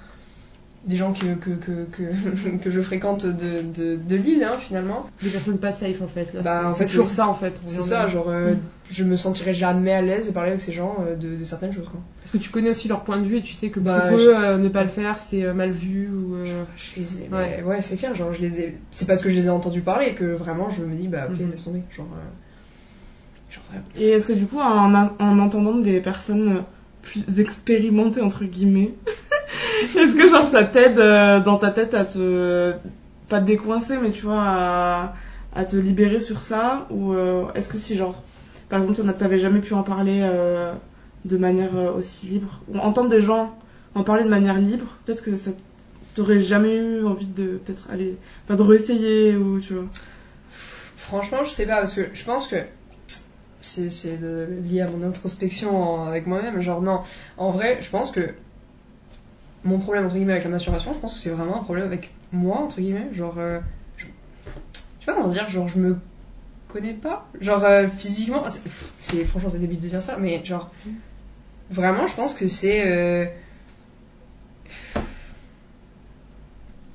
des 0.85 0.95
gens 0.95 1.13
que, 1.13 1.35
que, 1.35 1.51
que, 1.51 1.85
que, 1.91 2.57
que 2.63 2.69
je 2.71 2.81
fréquente 2.81 3.25
de, 3.25 3.61
de, 3.61 3.95
de 3.97 4.15
Lille, 4.15 4.43
hein, 4.43 4.57
finalement. 4.59 5.05
Des 5.21 5.29
personnes 5.29 5.59
pas 5.59 5.71
safe 5.71 6.01
en 6.01 6.07
fait. 6.07 6.33
Là, 6.33 6.41
Bah, 6.41 6.59
c'est- 6.61 6.67
en 6.67 6.71
fait, 6.73 6.85
toujours 6.87 7.09
ça 7.09 7.27
en 7.27 7.33
fait. 7.35 7.59
C'est 7.67 7.83
ça, 7.83 8.07
genre, 8.09 8.29
euh, 8.29 8.55
je 8.89 9.03
me 9.03 9.15
sentirais 9.15 9.53
jamais 9.53 9.91
à 9.93 10.01
l'aise 10.01 10.27
de 10.27 10.31
parler 10.31 10.49
avec 10.49 10.61
ces 10.61 10.73
gens 10.73 10.97
euh, 11.07 11.15
de, 11.15 11.35
de 11.35 11.43
certaines 11.43 11.71
choses, 11.71 11.87
quoi. 11.89 11.99
Parce 12.21 12.31
que 12.31 12.37
tu 12.39 12.49
connais 12.49 12.71
aussi 12.71 12.87
leur 12.87 13.03
point 13.03 13.19
de 13.19 13.25
vue 13.25 13.37
et 13.37 13.41
tu 13.41 13.53
sais 13.53 13.69
que 13.69 13.75
pour 13.79 13.83
Bah, 13.91 14.11
eux, 14.11 14.17
je- 14.19 14.29
euh, 14.29 14.57
ne 14.57 14.69
pas 14.69 14.81
le 14.83 14.89
faire, 14.89 15.17
c'est 15.17 15.43
euh, 15.43 15.53
mal 15.53 15.69
vu 15.71 16.09
ou. 16.09 16.35
euh, 16.35 16.45
Je 16.75 16.99
les 16.99 17.21
ai. 17.23 17.29
Ouais. 17.63 17.81
c'est 17.81 17.97
clair, 17.97 18.15
genre, 18.15 18.33
je 18.33 18.41
les 18.41 18.59
ai. 18.61 18.77
C'est 18.89 19.05
parce 19.07 19.21
que 19.21 19.29
je 19.29 19.35
les 19.35 19.45
ai 19.45 19.49
entendus 19.49 19.81
parler 19.81 20.15
que 20.15 20.25
vraiment 20.25 20.69
je 20.71 20.83
me 20.83 20.95
dis, 20.95 21.07
bah, 21.07 21.27
ok, 21.31 21.39
Mhm. 21.39 21.51
laisse 21.51 21.63
tomber. 21.63 21.83
Genre. 21.95 22.07
euh, 22.11 23.53
Genre, 23.53 23.63
vraiment. 23.69 23.85
Et 23.99 24.09
est-ce 24.09 24.25
que 24.27 24.33
du 24.33 24.45
coup, 24.47 24.59
en, 24.59 24.93
en 24.95 25.39
entendant 25.39 25.75
des 25.77 25.99
personnes 25.99 26.63
plus 27.01 27.39
expérimentées, 27.39 28.21
entre 28.21 28.45
guillemets, 28.45 28.93
est-ce 29.81 30.15
que 30.15 30.27
genre 30.27 30.45
ça 30.45 30.63
t'aide 30.63 30.99
euh, 30.99 31.39
dans 31.39 31.57
ta 31.57 31.71
tête 31.71 31.93
à 31.93 32.05
te. 32.05 32.73
pas 33.29 33.39
te 33.39 33.45
décoincer, 33.45 33.97
mais 33.97 34.11
tu 34.11 34.23
vois, 34.23 34.41
à, 34.41 35.65
te 35.65 35.75
libérer 35.75 36.19
sur 36.19 36.41
ça? 36.41 36.87
Ou 36.89 37.13
euh, 37.13 37.45
est-ce 37.55 37.69
que 37.69 37.77
si, 37.77 37.95
genre, 37.95 38.21
par 38.69 38.81
exemple, 38.81 39.01
t'avais 39.13 39.37
jamais 39.37 39.59
pu 39.59 39.73
en 39.73 39.83
parler 39.83 40.19
euh, 40.21 40.73
de 41.25 41.37
manière 41.37 41.75
aussi 41.97 42.27
libre? 42.27 42.61
Ou 42.69 42.77
entendre 42.79 43.09
des 43.09 43.21
gens 43.21 43.55
en 43.95 44.03
parler 44.03 44.23
de 44.23 44.29
manière 44.29 44.57
libre, 44.57 44.85
peut-être 45.05 45.23
que 45.23 45.35
ça 45.37 45.51
t'aurais 46.13 46.41
jamais 46.41 46.75
eu 46.75 47.05
envie 47.05 47.25
de 47.25 47.57
peut-être 47.57 47.87
aller. 47.89 48.17
enfin, 48.45 48.55
de 48.55 48.63
réessayer 48.63 49.35
ou 49.37 49.59
tu 49.59 49.73
vois? 49.73 49.85
Franchement, 50.49 51.43
je 51.43 51.51
sais 51.51 51.65
pas, 51.65 51.77
parce 51.77 51.93
que 51.93 52.01
je 52.13 52.23
pense 52.23 52.47
que 52.47 52.57
c'est 53.61 54.19
lié 54.63 54.81
à 54.81 54.89
mon 54.89 55.03
introspection 55.03 56.03
avec 56.03 56.27
moi-même. 56.27 56.61
Genre, 56.61 56.81
non, 56.81 57.01
en 57.37 57.51
vrai, 57.51 57.77
je 57.81 57.89
pense 57.89 58.11
que 58.11 58.33
mon 59.63 59.79
problème, 59.79 60.05
entre 60.05 60.15
guillemets, 60.15 60.33
avec 60.33 60.43
la 60.45 60.49
masturbation, 60.49 60.93
je 60.93 60.99
pense 60.99 61.13
que 61.13 61.19
c'est 61.19 61.29
vraiment 61.29 61.57
un 61.59 61.63
problème 61.63 61.85
avec 61.85 62.11
moi, 62.31 62.57
entre 62.57 62.79
guillemets. 62.81 63.09
Genre, 63.13 63.35
euh, 63.37 63.59
je, 63.97 64.05
je 64.05 64.79
sais 65.05 65.05
pas 65.05 65.13
comment 65.13 65.27
dire, 65.27 65.47
genre, 65.49 65.67
je 65.67 65.79
me 65.79 65.97
connais 66.67 66.93
pas. 66.93 67.27
Genre, 67.39 67.63
euh, 67.63 67.87
physiquement, 67.87 68.43
c'est 68.99 69.23
franchement, 69.25 69.49
c'est 69.49 69.59
débile 69.59 69.79
de 69.79 69.87
dire 69.87 70.01
ça, 70.01 70.17
mais 70.19 70.43
genre, 70.43 70.71
vraiment, 71.69 72.07
je 72.07 72.15
pense 72.15 72.33
que 72.33 72.47
c'est. 72.47 72.87
euh, 72.87 73.25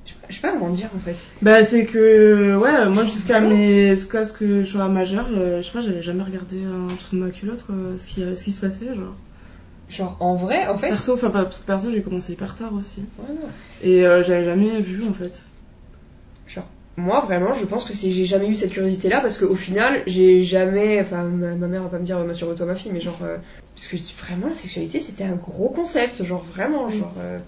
je 0.05 0.13
pas, 0.13 0.27
je 0.29 0.35
sais 0.35 0.41
pas 0.41 0.51
comment 0.51 0.69
dire 0.69 0.89
en 0.95 0.99
fait. 0.99 1.15
Bah, 1.41 1.63
c'est 1.63 1.85
que, 1.85 2.57
ouais, 2.57 2.89
moi, 2.89 3.03
jusqu'à 3.05 3.39
mes, 3.39 3.95
jusqu'à 3.95 4.25
ce 4.25 4.33
que 4.33 4.63
je 4.63 4.69
sois 4.69 4.87
majeure, 4.89 5.27
euh, 5.31 5.61
je 5.61 5.67
sais 5.67 5.73
pas, 5.73 5.81
j'avais 5.81 6.01
jamais 6.01 6.23
regardé 6.23 6.65
en 6.67 6.93
dessous 6.93 7.15
de 7.15 7.23
ma 7.23 7.29
culotte, 7.29 7.65
quoi, 7.65 7.75
ce 7.97 8.05
qui, 8.05 8.21
ce 8.35 8.43
qui 8.43 8.51
se 8.51 8.61
passait, 8.61 8.87
genre. 8.95 9.15
Genre 9.89 10.17
en 10.19 10.35
vrai, 10.35 10.67
en 10.67 10.77
fait. 10.77 10.89
Perso, 10.89 11.13
enfin, 11.13 11.29
parce 11.29 11.59
que 11.59 11.65
perso, 11.65 11.89
j'ai 11.91 12.01
commencé 12.01 12.33
hyper 12.33 12.55
tard 12.55 12.73
aussi. 12.73 12.99
Ouais, 13.19 13.33
non. 13.33 13.47
Et 13.81 14.05
euh, 14.05 14.21
j'avais 14.21 14.43
jamais 14.43 14.81
vu, 14.81 15.07
en 15.07 15.13
fait. 15.13 15.49
Genre, 16.45 16.67
moi 16.97 17.19
vraiment, 17.21 17.53
je 17.53 17.63
pense 17.65 17.85
que 17.85 17.93
c'est 17.93 18.09
j'ai 18.11 18.25
jamais 18.25 18.47
eu 18.49 18.55
cette 18.55 18.71
curiosité 18.71 19.07
là 19.07 19.21
parce 19.21 19.37
qu'au 19.37 19.55
final, 19.55 20.03
j'ai 20.05 20.43
jamais. 20.43 20.99
Enfin, 20.99 21.23
ma, 21.23 21.55
ma 21.55 21.67
mère 21.67 21.83
va 21.83 21.89
pas 21.89 21.99
me 21.99 22.05
dire 22.05 22.19
masturbe-toi 22.19 22.65
ma 22.65 22.75
fille, 22.75 22.91
mais 22.91 22.99
genre. 22.99 23.19
euh, 23.23 23.37
parce 23.75 23.87
que 23.87 23.95
vraiment, 24.25 24.47
la 24.49 24.55
sexualité 24.55 24.99
c'était 24.99 25.23
un 25.23 25.35
gros 25.35 25.69
concept, 25.69 26.23
genre 26.23 26.43
vraiment, 26.43 26.89
genre. 26.89 27.13
euh, 27.19 27.39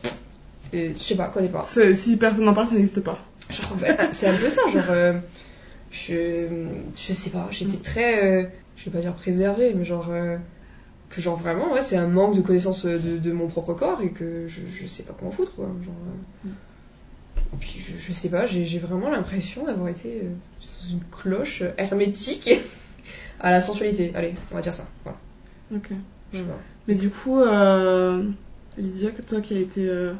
je 0.73 0.93
sais 1.03 1.15
pas, 1.15 1.27
connais 1.27 1.49
pas. 1.49 1.65
Si 1.65 2.15
personne 2.17 2.45
n'en 2.45 2.53
parle, 2.53 2.67
ça 2.67 2.75
n'existe 2.75 3.01
pas. 3.01 3.19
Genre, 3.49 3.75
bah, 3.81 3.87
c'est 4.13 4.27
un 4.27 4.35
peu 4.37 4.49
ça, 4.49 4.61
genre. 4.71 5.13
je. 5.91 6.47
Je 6.95 7.13
sais 7.13 7.29
pas, 7.31 7.47
j'étais 7.51 7.77
très. 7.77 8.23
euh, 8.23 8.43
je 8.77 8.85
vais 8.85 8.91
pas 8.91 9.01
dire 9.01 9.13
préservée, 9.15 9.73
mais 9.73 9.83
genre. 9.83 10.07
Euh, 11.09 11.15
que 11.15 11.21
genre 11.21 11.35
vraiment, 11.37 11.73
ouais, 11.73 11.81
c'est 11.81 11.97
un 11.97 12.07
manque 12.07 12.35
de 12.35 12.41
connaissance 12.41 12.85
de, 12.85 13.17
de 13.17 13.31
mon 13.31 13.47
propre 13.47 13.73
corps 13.73 14.01
et 14.01 14.11
que 14.11 14.47
je, 14.47 14.61
je 14.71 14.87
sais 14.87 15.03
pas 15.03 15.13
comment 15.17 15.31
foutre, 15.31 15.53
quoi. 15.55 15.65
Genre. 15.83 15.93
euh, 16.45 16.49
et 17.53 17.57
puis 17.59 17.79
je, 17.79 17.97
je 17.97 18.13
sais 18.13 18.29
pas, 18.29 18.45
j'ai 18.45 18.79
vraiment 18.79 19.09
l'impression 19.09 19.65
d'avoir 19.65 19.87
été 19.89 20.21
euh, 20.23 20.29
sous 20.59 20.91
une 20.91 21.01
cloche 21.11 21.61
euh, 21.63 21.71
hermétique 21.77 22.49
à 23.39 23.51
la 23.51 23.61
sensualité. 23.61 24.11
Allez, 24.15 24.35
on 24.51 24.55
va 24.55 24.61
dire 24.61 24.75
ça. 24.75 24.87
Voilà. 25.03 25.17
Ok. 25.75 25.89
Je 26.33 26.37
sais 26.39 26.43
pas. 26.43 26.57
Mais 26.87 26.95
du 26.95 27.09
coup, 27.09 27.39
euh, 27.39 28.23
Lydia, 28.77 29.11
que 29.11 29.21
toi 29.21 29.41
qui 29.41 29.55
as 29.55 29.59
été 29.59 29.87
euh, 29.87 30.13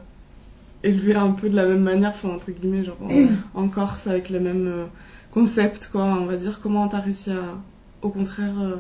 élevée 0.84 1.14
un 1.16 1.32
peu 1.32 1.50
de 1.50 1.56
la 1.56 1.66
même 1.66 1.82
manière, 1.84 2.10
enfin, 2.10 2.30
entre 2.30 2.52
guillemets, 2.52 2.84
genre 2.84 2.98
en, 3.02 3.28
en 3.64 3.68
Corse 3.68 4.08
avec 4.08 4.30
le 4.30 4.40
même 4.40 4.68
euh, 4.68 4.86
concept, 5.32 5.90
quoi, 5.92 6.04
on 6.06 6.26
va 6.26 6.36
dire, 6.36 6.60
comment 6.62 6.88
t'as 6.88 7.00
réussi 7.00 7.32
à, 7.32 7.58
au 8.02 8.10
contraire, 8.10 8.60
euh, 8.60 8.76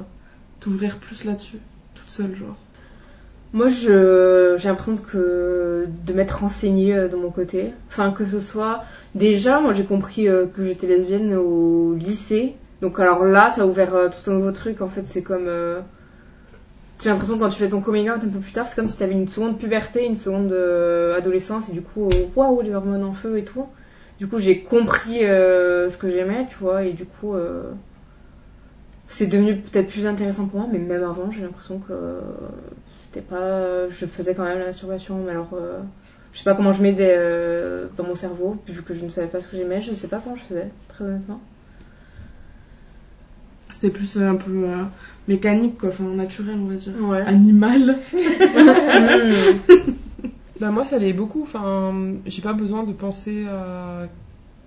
t'ouvrir 0.59 0.97
plus 0.97 1.23
là-dessus, 1.25 1.57
toute 2.15 2.35
genre 2.35 2.55
Moi, 3.53 3.67
je, 3.69 4.55
j'ai 4.57 4.67
l'impression 4.67 4.97
que 4.97 5.87
de 6.05 6.13
m'être 6.13 6.39
renseignée 6.39 6.95
euh, 6.95 7.07
de 7.07 7.15
mon 7.15 7.29
côté, 7.29 7.73
enfin 7.87 8.11
que 8.11 8.25
ce 8.25 8.39
soit 8.41 8.83
déjà, 9.15 9.59
moi 9.59 9.73
j'ai 9.73 9.85
compris 9.85 10.27
euh, 10.27 10.45
que 10.45 10.63
j'étais 10.63 10.87
lesbienne 10.87 11.35
au 11.35 11.93
lycée, 11.95 12.55
donc 12.81 12.99
alors 12.99 13.25
là, 13.25 13.49
ça 13.49 13.63
a 13.63 13.65
ouvert 13.65 13.95
euh, 13.95 14.09
tout 14.09 14.29
un 14.29 14.35
nouveau 14.35 14.51
truc. 14.51 14.81
En 14.81 14.87
fait, 14.87 15.03
c'est 15.05 15.23
comme 15.23 15.49
j'ai 17.01 17.09
l'impression 17.09 17.35
que 17.35 17.39
quand 17.39 17.49
tu 17.49 17.59
fais 17.59 17.69
ton 17.69 17.81
coming 17.81 18.09
out 18.09 18.21
un 18.23 18.27
peu 18.27 18.39
plus 18.39 18.51
tard, 18.51 18.67
c'est 18.67 18.75
comme 18.75 18.89
si 18.89 18.97
t'avais 18.97 19.13
une 19.13 19.29
seconde 19.29 19.57
puberté, 19.57 20.05
une 20.05 20.17
seconde 20.17 20.53
adolescence, 21.15 21.69
et 21.69 21.71
du 21.71 21.81
coup, 21.81 22.09
waouh, 22.35 22.61
les 22.61 22.73
hormones 22.73 23.03
en 23.03 23.13
feu 23.13 23.37
et 23.37 23.45
tout. 23.45 23.65
Du 24.19 24.27
coup, 24.27 24.39
j'ai 24.39 24.59
compris 24.59 25.19
ce 25.21 25.95
que 25.95 26.09
j'aimais, 26.09 26.45
tu 26.49 26.57
vois, 26.57 26.83
et 26.83 26.91
du 26.91 27.05
coup, 27.05 27.35
c'est 29.09 29.27
devenu 29.27 29.57
peut-être 29.57 29.89
plus 29.89 30.07
intéressant 30.07 30.47
pour 30.47 30.61
moi, 30.61 30.69
mais 30.71 30.79
même 30.79 31.03
avant, 31.03 31.29
j'ai 31.31 31.41
l'impression 31.41 31.79
que 31.79 31.91
euh, 31.91 32.21
c'était 33.05 33.25
pas. 33.25 33.89
Je 33.89 34.05
faisais 34.05 34.33
quand 34.35 34.43
même 34.45 34.59
la 34.59 34.67
masturbation, 34.67 35.21
mais 35.25 35.31
alors. 35.31 35.49
euh, 35.53 35.79
je 36.31 36.37
sais 36.37 36.43
pas 36.43 36.53
comment 36.53 36.73
je 36.73 36.81
m'aidais 36.83 37.15
euh, 37.17 37.87
dans 37.97 38.03
mon 38.03 38.15
cerveau, 38.15 38.57
vu 38.67 38.83
que 38.83 38.93
je 38.93 39.03
ne 39.03 39.09
savais 39.09 39.27
pas 39.27 39.39
ce 39.41 39.47
que 39.47 39.57
j'aimais, 39.57 39.81
je 39.81 39.93
sais 39.95 40.07
pas 40.07 40.19
comment 40.23 40.35
je 40.35 40.43
faisais, 40.43 40.69
très 40.87 41.03
honnêtement. 41.03 41.41
C'était 43.71 43.89
plus 43.89 44.17
euh, 44.17 44.29
un 44.29 44.35
peu 44.35 44.51
euh, 44.65 44.83
mécanique, 45.27 45.79
quoi, 45.79 45.89
enfin, 45.89 46.03
naturel, 46.03 46.57
on 46.59 46.65
va 46.67 46.75
dire. 46.75 46.93
Ouais. 47.01 47.21
Animal. 47.21 47.97
Mmh. 48.59 49.93
Bah 50.59 50.71
moi 50.71 50.83
ça 50.83 50.97
l'est 50.97 51.13
beaucoup, 51.13 51.43
enfin 51.43 52.15
j'ai 52.25 52.41
pas 52.41 52.51
besoin 52.53 52.83
de 52.83 52.91
penser 52.91 53.47
à 53.47 54.07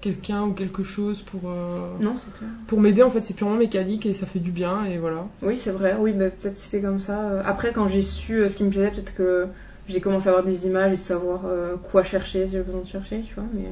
quelqu'un 0.02 0.42
ou 0.42 0.52
quelque 0.52 0.84
chose 0.84 1.22
pour, 1.22 1.50
euh, 1.50 1.96
Non, 2.00 2.14
c'est 2.18 2.36
clair. 2.36 2.50
pour 2.66 2.80
m'aider 2.80 3.02
en 3.02 3.10
fait 3.10 3.22
c'est 3.22 3.34
purement 3.34 3.54
mécanique 3.54 4.04
et 4.04 4.12
ça 4.12 4.26
fait 4.26 4.40
du 4.40 4.50
bien 4.50 4.84
et 4.84 4.98
voilà. 4.98 5.26
Oui, 5.42 5.56
c'est 5.56 5.70
vrai, 5.70 5.96
oui, 5.98 6.12
mais 6.14 6.28
peut-être 6.28 6.56
c'était 6.56 6.82
comme 6.82 7.00
ça. 7.00 7.40
Après, 7.46 7.72
quand 7.72 7.88
j'ai 7.88 8.02
su 8.02 8.34
euh, 8.34 8.48
ce 8.50 8.56
qui 8.56 8.64
me 8.64 8.70
plaisait, 8.70 8.90
peut-être 8.90 9.14
que 9.14 9.46
j'ai 9.88 10.00
commencé 10.00 10.26
à 10.26 10.30
avoir 10.32 10.44
des 10.44 10.66
images 10.66 10.92
et 10.92 10.96
savoir 10.96 11.42
euh, 11.46 11.76
quoi 11.90 12.02
chercher 12.02 12.46
si 12.46 12.52
j'avais 12.52 12.64
besoin 12.64 12.82
de 12.82 12.86
chercher, 12.86 13.22
tu 13.26 13.34
vois, 13.34 13.44
mais. 13.54 13.68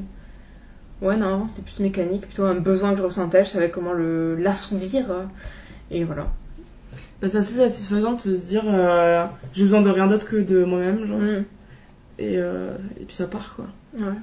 Ouais, 1.06 1.16
non, 1.16 1.48
c'était 1.48 1.62
plus 1.62 1.82
mécanique, 1.82 2.22
plutôt 2.22 2.44
un 2.44 2.54
besoin 2.54 2.92
que 2.92 2.98
je 2.98 3.02
ressentais, 3.02 3.44
je 3.44 3.50
savais 3.50 3.70
comment 3.70 3.92
le 3.92 4.36
l'assouvir, 4.36 5.06
et 5.90 6.04
voilà. 6.04 6.26
Bah, 7.20 7.28
c'est 7.28 7.38
assez 7.38 7.56
satisfaisant 7.56 8.14
de 8.14 8.20
se 8.20 8.28
dire, 8.28 8.62
euh, 8.66 9.26
j'ai 9.52 9.64
besoin 9.64 9.82
de 9.82 9.90
rien 9.90 10.06
d'autre 10.06 10.26
que 10.28 10.36
de 10.36 10.64
moi-même, 10.64 11.06
genre. 11.06 11.18
Mm. 11.18 11.44
Et, 12.18 12.36
euh, 12.36 12.76
et 13.00 13.04
puis 13.04 13.14
ça 13.14 13.26
part, 13.26 13.54
quoi. 13.56 13.66
Ouais. 13.98 14.14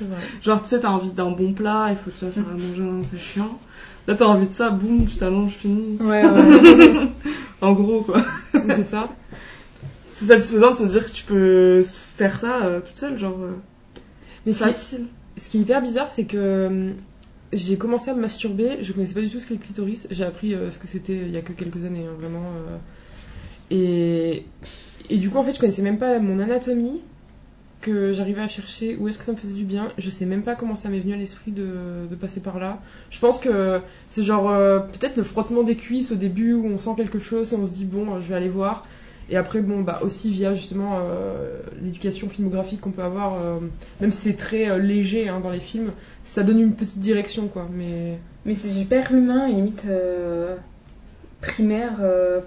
Vrai. 0.00 0.16
Genre, 0.42 0.62
tu 0.62 0.68
sais, 0.68 0.80
t'as 0.80 0.90
envie 0.90 1.10
d'un 1.12 1.30
bon 1.30 1.52
plat, 1.52 1.88
il 1.90 1.96
faut 1.96 2.10
que 2.10 2.18
tu 2.18 2.24
vas 2.24 2.30
faire 2.30 2.44
à 2.48 2.52
manger, 2.52 3.08
c'est 3.10 3.18
chiant. 3.18 3.58
Là, 4.06 4.14
t'as 4.14 4.26
envie 4.26 4.48
de 4.48 4.52
ça, 4.52 4.70
boum, 4.70 5.06
tu 5.06 5.16
t'allonges, 5.16 5.52
fini. 5.52 5.96
Ouais, 6.00 6.24
ouais. 6.24 7.08
En 7.60 7.72
gros, 7.72 8.02
quoi. 8.02 8.22
c'est 8.52 8.82
ça. 8.84 9.08
C'est 10.12 10.26
satisfaisant 10.26 10.70
de 10.72 10.76
se 10.76 10.84
dire 10.84 11.04
que 11.04 11.10
tu 11.10 11.24
peux 11.24 11.82
faire 11.82 12.38
ça 12.38 12.64
euh, 12.64 12.80
toute 12.80 12.98
seule, 12.98 13.18
genre. 13.18 13.38
euh, 13.40 13.52
Mais 14.46 14.52
ce 14.52 14.58
qui, 14.58 14.64
facile. 14.64 15.06
ce 15.36 15.48
qui 15.48 15.58
est 15.58 15.60
hyper 15.60 15.82
bizarre 15.82 16.10
c'est 16.10 16.24
que 16.24 16.66
hum, 16.68 16.94
j'ai 17.52 17.76
commencé 17.76 18.10
à 18.10 18.14
me 18.14 18.20
masturber, 18.22 18.78
je 18.82 18.92
connaissais 18.92 19.12
pas 19.14 19.20
du 19.20 19.28
tout 19.30 19.40
ce 19.40 19.46
qu'est 19.46 19.54
le 19.54 19.60
clitoris, 19.60 20.06
j'ai 20.10 20.24
appris 20.24 20.54
euh, 20.54 20.70
ce 20.70 20.78
que 20.78 20.86
c'était 20.86 21.16
il 21.16 21.30
y 21.30 21.36
a 21.36 21.42
que 21.42 21.52
quelques 21.52 21.84
années 21.84 22.04
hein, 22.08 22.14
vraiment. 22.18 22.44
euh. 22.70 22.76
Et, 23.70 24.44
et 25.10 25.18
du 25.18 25.28
coup 25.30 25.38
en 25.38 25.42
fait 25.42 25.52
je 25.54 25.60
connaissais 25.60 25.82
même 25.82 25.98
pas 25.98 26.18
mon 26.18 26.38
anatomie 26.38 27.02
que 27.86 28.12
j'arrivais 28.12 28.40
à 28.42 28.48
chercher 28.48 28.96
où 28.96 29.06
est-ce 29.06 29.16
que 29.16 29.24
ça 29.24 29.30
me 29.30 29.36
faisait 29.36 29.54
du 29.54 29.64
bien. 29.64 29.92
Je 29.96 30.10
sais 30.10 30.26
même 30.26 30.42
pas 30.42 30.56
comment 30.56 30.74
ça 30.74 30.88
m'est 30.88 30.98
venu 30.98 31.14
à 31.14 31.16
l'esprit 31.16 31.52
de, 31.52 32.06
de 32.10 32.14
passer 32.16 32.40
par 32.40 32.58
là. 32.58 32.80
Je 33.10 33.20
pense 33.20 33.38
que 33.38 33.80
c'est 34.10 34.24
genre 34.24 34.50
euh, 34.50 34.80
peut-être 34.80 35.16
le 35.16 35.22
frottement 35.22 35.62
des 35.62 35.76
cuisses 35.76 36.10
au 36.10 36.16
début 36.16 36.52
où 36.52 36.66
on 36.66 36.78
sent 36.78 36.90
quelque 36.96 37.20
chose 37.20 37.52
et 37.52 37.56
on 37.56 37.64
se 37.64 37.70
dit 37.70 37.84
bon 37.84 38.14
euh, 38.14 38.20
je 38.20 38.26
vais 38.26 38.34
aller 38.34 38.48
voir. 38.48 38.84
Et 39.30 39.36
après 39.36 39.60
bon 39.60 39.82
bah 39.82 40.00
aussi 40.02 40.30
via 40.30 40.52
justement 40.52 40.98
euh, 41.00 41.60
l'éducation 41.80 42.28
filmographique 42.28 42.80
qu'on 42.80 42.90
peut 42.90 43.02
avoir, 43.02 43.34
même 44.00 44.12
si 44.12 44.30
c'est 44.30 44.36
très 44.36 44.78
léger 44.78 45.28
hein, 45.28 45.40
dans 45.40 45.50
les 45.50 45.60
films, 45.60 45.90
ça 46.24 46.44
donne 46.44 46.60
une 46.60 46.74
petite 46.74 47.00
direction 47.00 47.48
quoi. 47.48 47.66
Mais 47.72 48.18
Mais 48.44 48.54
c'est 48.54 48.68
super 48.68 49.12
humain 49.12 49.48
et 49.48 49.52
limite 49.52 49.86
primaire 51.40 51.98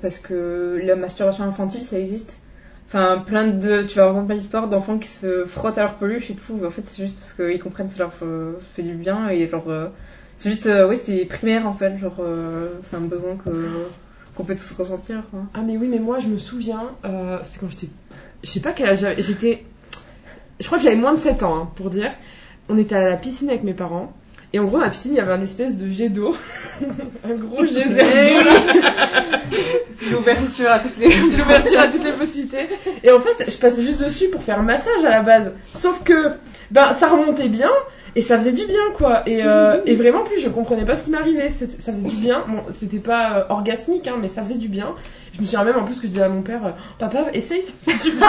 parce 0.02 0.20
que 0.20 0.80
la 0.84 0.96
masturbation 0.96 1.44
infantile 1.44 1.84
ça 1.84 2.00
existe. 2.00 2.39
Enfin, 2.90 3.20
plein 3.26 3.48
de. 3.48 3.84
Tu 3.84 4.00
vas 4.00 4.10
entendre 4.10 4.26
plein 4.26 4.36
d'histoires 4.36 4.68
d'enfants 4.68 4.98
qui 4.98 5.08
se 5.08 5.46
frottent 5.46 5.78
à 5.78 5.84
leur 5.84 5.96
peluche 5.96 6.32
et 6.32 6.36
tout. 6.36 6.60
En 6.66 6.72
fait, 6.72 6.82
c'est 6.84 7.04
juste 7.04 7.16
parce 7.20 7.34
qu'ils 7.34 7.62
comprennent 7.62 7.86
que 7.86 7.94
ça 7.94 8.00
leur 8.00 8.14
fait, 8.14 8.82
du 8.82 8.96
bien 8.96 9.30
et 9.30 9.48
genre. 9.48 9.70
euh, 9.70 9.90
c'est 10.38 10.50
juste. 10.50 10.66
euh, 10.66 10.90
oui, 10.90 10.98
c'est 10.98 11.24
primaire 11.26 11.68
en 11.68 11.74
fait. 11.74 11.96
Genre, 11.98 12.18
euh, 12.20 12.70
c'est 12.82 12.96
un 12.96 13.02
besoin 13.02 13.36
que 13.36 13.52
qu'on 14.36 14.44
peut 14.44 14.56
tous 14.56 14.72
ressentir. 14.74 15.24
Quoi. 15.30 15.42
Ah 15.54 15.62
mais 15.64 15.78
oui, 15.78 15.88
mais 15.88 16.00
moi 16.00 16.18
je 16.20 16.30
me 16.30 16.38
souviens, 16.40 16.84
euh, 17.06 17.38
c'était 17.44 17.60
quand 17.60 17.70
j'étais... 17.72 17.90
Je 18.44 18.50
sais 18.50 18.62
pas 18.62 18.72
quel 18.72 18.88
âge 18.88 19.06
j'étais... 19.18 19.66
Je 20.60 20.66
crois 20.66 20.78
que 20.78 20.84
j'avais 20.84 20.96
moins 20.96 21.14
de 21.14 21.20
7 21.20 21.44
ans, 21.44 21.58
hein, 21.58 21.70
pour 21.76 21.90
dire. 21.90 22.12
On 22.70 22.78
était 22.78 22.96
à 22.96 23.10
la 23.10 23.18
piscine 23.18 23.50
avec 23.50 23.64
mes 23.64 23.74
parents. 23.74 24.14
Et 24.52 24.60
en 24.60 24.66
gros, 24.66 24.78
dans 24.78 24.84
la 24.84 24.90
piscine, 24.90 25.12
il 25.14 25.18
y 25.18 25.20
avait 25.20 25.34
un 25.34 25.42
espèce 25.42 25.78
de 25.78 25.88
jet 25.90 26.10
d'eau. 26.10 26.36
un 27.24 27.36
gros 27.36 27.66
jet 27.66 27.88
d'eau. 27.88 28.50
L'ouverture 30.12 30.72
à 30.72 30.80
toutes 30.80 30.98
les. 30.98 31.08
L'ouverture 31.38 31.80
à 31.80 31.88
toutes 31.88 32.04
les 32.04 32.14
possibilités. 32.14 32.68
Et 33.04 33.12
en 33.12 33.20
fait, 33.20 33.50
je 33.50 33.58
passais 33.58 33.84
juste 33.84 34.00
dessus 34.00 34.30
pour 34.30 34.42
faire 34.42 34.60
un 34.60 34.64
massage 34.64 35.06
à 35.06 35.10
la 35.10 35.22
base. 35.22 35.52
Sauf 35.76 36.04
que, 36.04 36.32
ben, 36.72 36.94
ça 36.94 37.10
remontait 37.10 37.50
bien. 37.50 37.70
Et 38.16 38.22
ça 38.22 38.40
faisait 38.40 38.54
du 38.54 38.66
bien, 38.66 38.92
quoi. 38.96 39.22
Et, 39.28 39.42
euh, 39.44 39.82
et 39.86 39.94
vraiment, 39.94 40.22
en 40.22 40.24
plus, 40.24 40.40
je 40.40 40.50
comprenais 40.50 40.84
pas 40.84 40.96
ce 40.96 41.04
qui 41.04 41.12
m'arrivait. 41.12 41.50
Ça 41.50 41.68
faisait 41.68 42.02
du 42.02 42.16
bien. 42.16 42.44
Bon, 42.48 42.64
c'était 42.74 42.98
pas 42.98 43.38
euh, 43.38 43.44
orgasmique, 43.50 44.08
hein, 44.08 44.18
mais 44.20 44.28
ça 44.30 44.42
faisait 44.42 44.56
du 44.56 44.68
bien. 44.68 44.96
Je 45.34 45.40
me 45.42 45.46
souviens 45.46 45.64
même, 45.64 45.78
en 45.78 45.84
plus, 45.84 45.96
que 45.96 46.04
je 46.04 46.08
disais 46.08 46.22
à 46.24 46.30
mon 46.30 46.42
père, 46.42 46.66
euh, 46.66 46.72
papa, 46.98 47.26
essaye, 47.34 47.62
ça 47.62 47.72
fait 47.86 48.10
du 48.10 48.16
bien. 48.16 48.28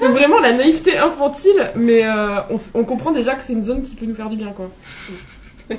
Donc, 0.00 0.10
vraiment, 0.12 0.40
la 0.40 0.52
naïveté 0.52 0.96
infantile, 0.98 1.72
mais 1.76 2.04
euh, 2.04 2.40
on, 2.50 2.58
on 2.74 2.84
comprend 2.84 3.12
déjà 3.12 3.34
que 3.34 3.42
c'est 3.42 3.52
une 3.54 3.64
zone 3.64 3.82
qui 3.82 3.94
peut 3.94 4.06
nous 4.06 4.14
faire 4.14 4.28
du 4.30 4.36
bien, 4.36 4.52
quoi. 4.52 4.70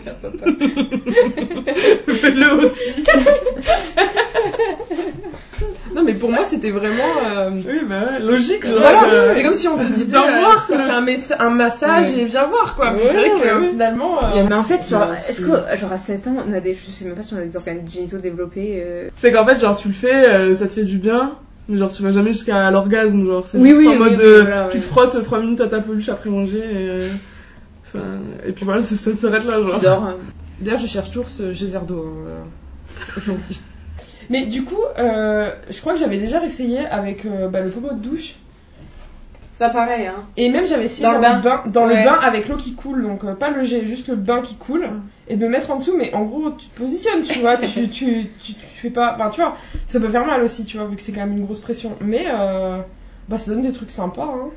Fais-le 2.08 2.52
aussi. 2.54 3.04
Non, 5.96 6.04
mais 6.04 6.14
pour 6.14 6.30
moi, 6.30 6.42
c'était 6.50 6.72
vraiment. 6.72 7.04
euh, 7.26 7.50
Oui, 7.52 7.80
bah 7.88 8.20
logique, 8.20 8.66
genre. 8.66 8.80
Voilà, 8.80 9.04
euh, 9.14 9.32
c'est 9.34 9.44
comme 9.44 9.54
si 9.54 9.68
on 9.70 9.78
te 9.78 9.86
disait 9.86 10.06
viens 10.10 10.28
euh, 10.28 10.40
voir, 10.42 10.66
ça 10.68 10.78
fait 10.78 11.34
un, 11.40 11.50
massage 11.50 12.10
Ouais. 12.12 12.20
et 12.20 12.26
viens 12.26 12.48
voir 12.48 12.76
quoi. 12.76 12.92
Mais 12.92 13.00
Ouais, 13.02 13.08
c'est 13.12 13.14
vrai 13.18 13.30
que 13.30 13.36
ouais, 13.46 13.54
ouais. 13.62 13.70
finalement. 13.70 14.18
euh, 14.22 14.44
Mais 14.48 14.54
en 14.54 14.64
fait, 14.64 14.88
genre, 14.90 15.14
est-ce 15.14 15.42
que, 15.42 15.78
genre, 15.78 15.92
à 15.94 15.98
7 15.98 16.28
ans, 16.28 16.36
on 16.46 16.52
a 16.54 16.60
des. 16.60 16.74
Je 16.76 16.92
sais 16.92 17.06
même 17.06 17.16
pas 17.16 17.24
si 17.24 17.34
on 17.34 17.38
a 17.38 17.42
des 17.44 17.56
organes 17.56 17.88
génitaux 17.88 18.18
développés. 18.18 18.84
euh, 18.86 19.08
C'est 19.16 19.32
qu'en 19.32 19.46
fait, 19.46 19.58
genre, 19.58 19.78
tu 19.78 19.88
le 19.88 19.94
fais, 19.94 20.28
euh, 20.28 20.54
ça 20.54 20.68
te 20.68 20.74
fait 20.74 20.84
du 20.84 20.98
bien, 20.98 21.36
mais 21.70 21.78
genre, 21.78 21.90
tu 21.94 22.04
vas 22.04 22.12
jamais 22.12 22.34
jusqu'à 22.34 22.70
l'orgasme, 22.72 23.26
genre, 23.26 23.48
c'est 23.48 23.58
Oui, 23.58 23.70
juste 23.70 23.80
oui, 23.80 23.88
en 23.88 23.92
oui, 23.94 23.98
mode, 24.00 24.20
oui, 24.22 24.42
voilà, 24.42 24.68
tu 24.70 24.80
te 24.80 24.84
frottes 24.84 25.24
3 25.24 25.40
minutes 25.40 25.62
à 25.62 25.68
ta 25.68 25.80
peluche 25.80 26.10
après 26.10 26.30
manger, 26.30 26.60
et, 26.60 27.08
enfin, 27.88 28.04
et 28.46 28.52
puis 28.52 28.66
voilà, 28.66 28.82
ça, 28.84 28.98
ça 28.98 29.16
s'arrête 29.16 29.46
là, 29.46 29.62
genre. 29.62 30.04
Hein. 30.04 30.18
D'ailleurs, 30.60 30.80
je 30.80 30.88
cherche 30.88 31.08
toujours 31.10 31.30
ce 31.30 31.54
geyser 31.54 31.80
d'eau 31.88 32.06
aujourd'hui. 33.18 33.62
Mais 34.30 34.46
du 34.46 34.64
coup, 34.64 34.82
euh, 35.00 35.52
je 35.70 35.80
crois 35.82 35.94
que 35.94 36.00
j'avais 36.00 36.18
déjà 36.18 36.44
essayé 36.44 36.80
avec 36.86 37.26
euh, 37.26 37.48
bah, 37.48 37.62
le 37.62 37.70
pommeau 37.70 37.94
de 37.94 38.00
douche. 38.00 38.36
C'est 39.54 39.60
pas 39.60 39.70
pareil, 39.70 40.06
hein. 40.08 40.16
Et 40.36 40.50
même 40.50 40.66
j'avais 40.66 40.84
essayé 40.86 41.08
Dans 41.08 41.22
dans, 41.22 41.30
le 41.30 41.36
le 41.38 41.42
bain, 41.42 41.64
dans 41.68 41.88
Ouais. 41.88 42.04
le 42.04 42.10
bain 42.10 42.20
avec 42.22 42.50
l'eau 42.50 42.58
qui 42.58 42.74
coule, 42.76 43.04
donc 43.04 43.24
euh, 43.24 43.36
pas 43.36 43.52
le 43.52 43.64
jet, 43.64 43.86
juste 43.86 44.10
le 44.10 44.16
bain 44.18 44.42
qui 44.42 44.56
coule, 44.56 44.82
Mm. 44.88 45.02
et 45.30 45.38
de 45.38 45.46
me 45.46 45.50
mettre 45.52 45.72
en 45.72 45.78
dessous, 45.78 45.96
mais 45.98 46.14
en 46.14 46.24
gros 46.26 46.52
tu 46.52 46.68
te 46.68 46.78
positionnes, 46.78 47.24
tu 47.24 47.40
vois, 47.40 47.56
tu, 47.56 47.68
tu, 47.90 48.30
tu, 48.44 48.54
tu 48.54 48.56
fais 48.66 48.90
pas, 48.90 49.14
enfin 49.16 49.30
tu 49.30 49.40
vois, 49.40 49.56
ça 49.88 50.02
peut 50.02 50.10
faire 50.10 50.26
mal 50.26 50.42
aussi, 50.44 50.66
tu 50.66 50.78
vois, 50.78 50.88
vu 50.88 50.98
que 50.98 51.02
c'est 51.02 51.14
quand 51.14 51.22
même 51.22 51.38
une 51.38 51.46
grosse 51.46 51.62
pression, 51.62 51.96
mais 52.02 52.26
euh, 52.30 52.80
bah 53.30 53.38
ça 53.38 53.52
donne 53.52 53.62
des 53.62 53.72
trucs 53.72 53.92
sympas, 53.92 54.26
hein, 54.30 54.50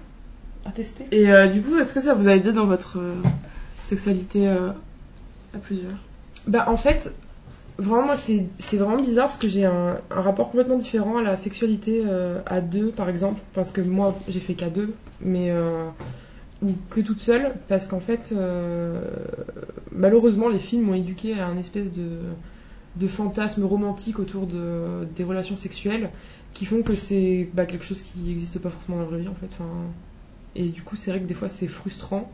à 0.66 0.72
tester. 0.72 1.06
Et 1.12 1.30
euh, 1.30 1.46
du 1.46 1.62
coup, 1.62 1.78
est-ce 1.78 1.94
que 1.94 2.00
ça 2.00 2.14
vous 2.14 2.26
a 2.28 2.32
aidé 2.34 2.50
dans 2.52 2.66
votre 2.66 2.98
euh, 2.98 3.14
sexualité 3.84 4.48
euh, 4.48 4.70
à 5.54 5.58
plusieurs? 5.58 5.94
Bah 6.48 6.64
en 6.66 6.76
fait, 6.76 7.12
vraiment 7.78 8.06
moi 8.06 8.16
c'est 8.16 8.76
vraiment 8.76 9.00
bizarre 9.00 9.26
parce 9.26 9.38
que 9.38 9.48
j'ai 9.48 9.64
un, 9.64 9.98
rapport 10.10 10.50
complètement 10.50 10.76
différent 10.76 11.18
à 11.18 11.22
la 11.22 11.36
sexualité 11.36 12.02
euh, 12.04 12.40
à 12.46 12.60
deux 12.60 12.90
par 12.90 13.08
exemple, 13.08 13.40
parce 13.54 13.70
que 13.70 13.80
moi 13.80 14.16
j'ai 14.28 14.40
fait 14.40 14.54
qu'à 14.54 14.68
deux, 14.68 14.94
mais 15.20 15.50
euh, 15.50 15.88
ou 16.62 16.72
que 16.90 17.00
toute 17.00 17.20
seule, 17.20 17.54
parce 17.68 17.86
qu'en 17.86 18.00
fait 18.00 18.32
euh, 18.32 19.00
malheureusement 19.92 20.48
les 20.48 20.58
films 20.58 20.82
m'ont 20.82 20.94
éduqué 20.94 21.38
à 21.38 21.46
un 21.46 21.56
espèce 21.56 21.92
de 21.92 22.18
de 22.96 23.06
fantasme 23.06 23.64
romantique 23.64 24.18
autour 24.18 24.48
de, 24.48 25.06
des 25.14 25.22
relations 25.22 25.54
sexuelles 25.54 26.10
qui 26.52 26.66
font 26.66 26.82
que 26.82 26.96
c'est 26.96 27.48
bah, 27.54 27.64
quelque 27.64 27.84
chose 27.84 28.02
qui 28.02 28.18
n'existe 28.20 28.58
pas 28.58 28.70
forcément 28.70 28.96
dans 28.96 29.04
la 29.04 29.08
vraie 29.08 29.20
vie 29.20 29.28
en 29.28 29.34
fait. 29.34 29.56
Et 30.56 30.70
du 30.70 30.82
coup 30.82 30.96
c'est 30.96 31.12
vrai 31.12 31.20
que 31.20 31.26
des 31.26 31.34
fois 31.34 31.48
c'est 31.48 31.68
frustrant. 31.68 32.28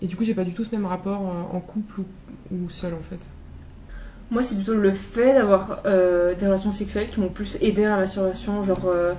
Et 0.00 0.06
du 0.06 0.16
coup 0.16 0.24
j'ai 0.24 0.34
pas 0.34 0.44
du 0.44 0.54
tout 0.54 0.64
ce 0.64 0.74
même 0.74 0.86
rapport 0.86 1.20
en 1.20 1.60
couple 1.60 2.00
ou, 2.00 2.06
ou 2.54 2.70
seul 2.70 2.94
en 2.94 3.02
fait. 3.02 3.28
Moi, 4.30 4.42
c'est 4.42 4.56
plutôt 4.56 4.74
le 4.74 4.90
fait 4.90 5.34
d'avoir 5.34 5.82
euh, 5.86 6.34
des 6.34 6.46
relations 6.46 6.72
sexuelles 6.72 7.08
qui 7.08 7.20
m'ont 7.20 7.28
plus 7.28 7.56
aidé 7.60 7.84
à 7.84 7.90
la 7.90 7.96
masturbation. 7.98 8.62
Genre, 8.62 8.86
euh, 8.86 9.14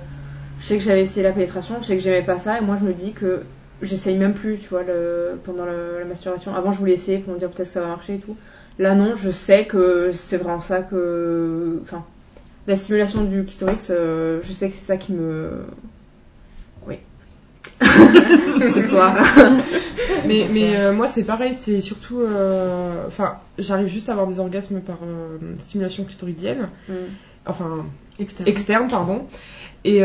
je 0.60 0.66
sais 0.66 0.76
que 0.76 0.84
j'avais 0.84 1.02
essayé 1.02 1.22
la 1.22 1.32
pénétration, 1.32 1.76
je 1.80 1.86
sais 1.86 1.96
que 1.96 2.02
j'aimais 2.02 2.22
pas 2.22 2.38
ça, 2.38 2.58
et 2.58 2.60
moi, 2.60 2.76
je 2.78 2.84
me 2.84 2.92
dis 2.92 3.12
que 3.12 3.42
j'essaye 3.80 4.16
même 4.16 4.34
plus, 4.34 4.58
tu 4.58 4.68
vois, 4.68 4.82
le, 4.82 5.38
pendant 5.44 5.64
la 5.64 6.04
masturbation. 6.04 6.54
Avant, 6.54 6.72
je 6.72 6.78
voulais 6.78 6.94
essayer 6.94 7.18
pour 7.18 7.32
me 7.32 7.38
dire 7.38 7.48
peut-être 7.50 7.68
que 7.68 7.72
ça 7.72 7.80
va 7.80 7.86
marcher 7.86 8.16
et 8.16 8.18
tout. 8.18 8.36
Là, 8.78 8.94
non, 8.94 9.14
je 9.16 9.30
sais 9.30 9.66
que 9.66 10.10
c'est 10.12 10.36
vraiment 10.36 10.60
ça 10.60 10.82
que. 10.82 11.80
Enfin, 11.82 12.04
la 12.66 12.76
stimulation 12.76 13.24
du 13.24 13.44
clitoris, 13.44 13.88
euh, 13.90 14.40
je 14.44 14.52
sais 14.52 14.68
que 14.68 14.74
c'est 14.74 14.86
ça 14.86 14.96
qui 14.96 15.12
me. 15.12 15.64
Ce 17.80 18.80
soir. 18.82 19.16
Mais, 20.26 20.46
mais 20.52 20.76
euh, 20.76 20.92
moi 20.92 21.06
c'est 21.06 21.22
pareil, 21.22 21.54
c'est 21.54 21.80
surtout. 21.80 22.20
euh, 22.20 23.04
Enfin, 23.06 23.36
j'arrive 23.58 23.86
juste 23.86 24.08
à 24.08 24.12
avoir 24.12 24.26
des 24.26 24.40
orgasmes 24.40 24.80
par 24.80 24.98
euh, 25.04 25.38
stimulation 25.58 26.04
clitoridienne, 26.04 26.68
Mm. 26.88 26.92
enfin 27.46 27.84
Externe. 28.18 28.48
externe, 28.48 28.88
pardon. 28.90 29.26
Et, 29.84 30.00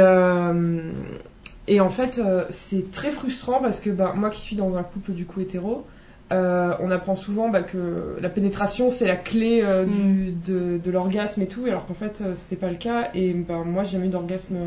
et 1.68 1.80
en 1.82 1.89
fait, 1.89 2.22
c'est 2.50 2.92
très 2.92 3.10
frustrant 3.12 3.60
parce 3.60 3.80
que 3.80 3.89
ben, 3.89 4.13
moi 4.13 4.30
qui 4.30 4.39
suis 4.42 4.56
dans 4.56 4.78
un 4.78 4.84
couple 4.84 5.13
du 5.13 5.26
coup 5.26 5.42
hétéro, 5.42 5.86
on 6.30 6.92
apprend 6.92 7.16
souvent 7.16 7.50
bah, 7.50 7.63
que 7.63 8.18
la 8.22 8.30
pénétration 8.30 8.92
c'est 8.92 9.08
la 9.08 9.16
clé 9.16 9.63
du- 9.88 10.32
de, 10.32 10.78
de 10.78 10.92
l'orgasme 10.92 11.42
et 11.42 11.48
tout, 11.48 11.66
alors 11.66 11.86
qu'en 11.88 11.96
fait 11.96 12.22
c'est 12.36 12.58
pas 12.60 12.70
le 12.70 12.76
cas. 12.78 13.10
Et 13.16 13.34
ben, 13.34 13.63
moi 13.63 13.84
j'ai 13.84 13.94
jamais 13.94 14.08
eu 14.08 14.12
d'orgasme 14.12 14.58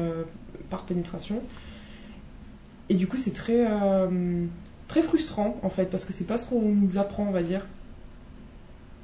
par 0.70 0.82
pénétration. 0.82 1.40
Et 2.88 2.94
du 2.94 3.06
coup 3.08 3.16
c'est 3.16 3.32
très, 3.32 3.66
euh, 3.68 4.44
très 4.88 5.02
frustrant 5.02 5.56
en 5.62 5.70
fait 5.70 5.86
parce 5.86 6.04
que 6.04 6.12
c'est 6.12 6.24
pas 6.26 6.36
ce 6.36 6.46
qu'on 6.48 6.62
nous 6.62 6.98
apprend, 6.98 7.26
on 7.28 7.32
va 7.32 7.42
dire. 7.42 7.66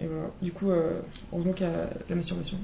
Et 0.00 0.06
voilà, 0.06 0.28
du 0.40 0.50
coup, 0.52 0.70
euh, 0.70 1.00
heureusement 1.32 1.52
qu'il 1.52 1.66
y 1.66 1.70
a 1.70 1.88
la 2.08 2.16
masturbation. 2.16 2.56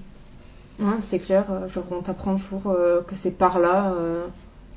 Ouais, 0.80 0.94
c'est 1.00 1.18
clair, 1.18 1.44
euh, 1.50 1.68
genre 1.68 1.84
on 1.90 2.02
t'apprend 2.02 2.36
toujours 2.36 2.66
euh, 2.68 3.00
que 3.02 3.14
c'est 3.16 3.30
par 3.32 3.58
là 3.60 3.92
euh, 3.92 4.26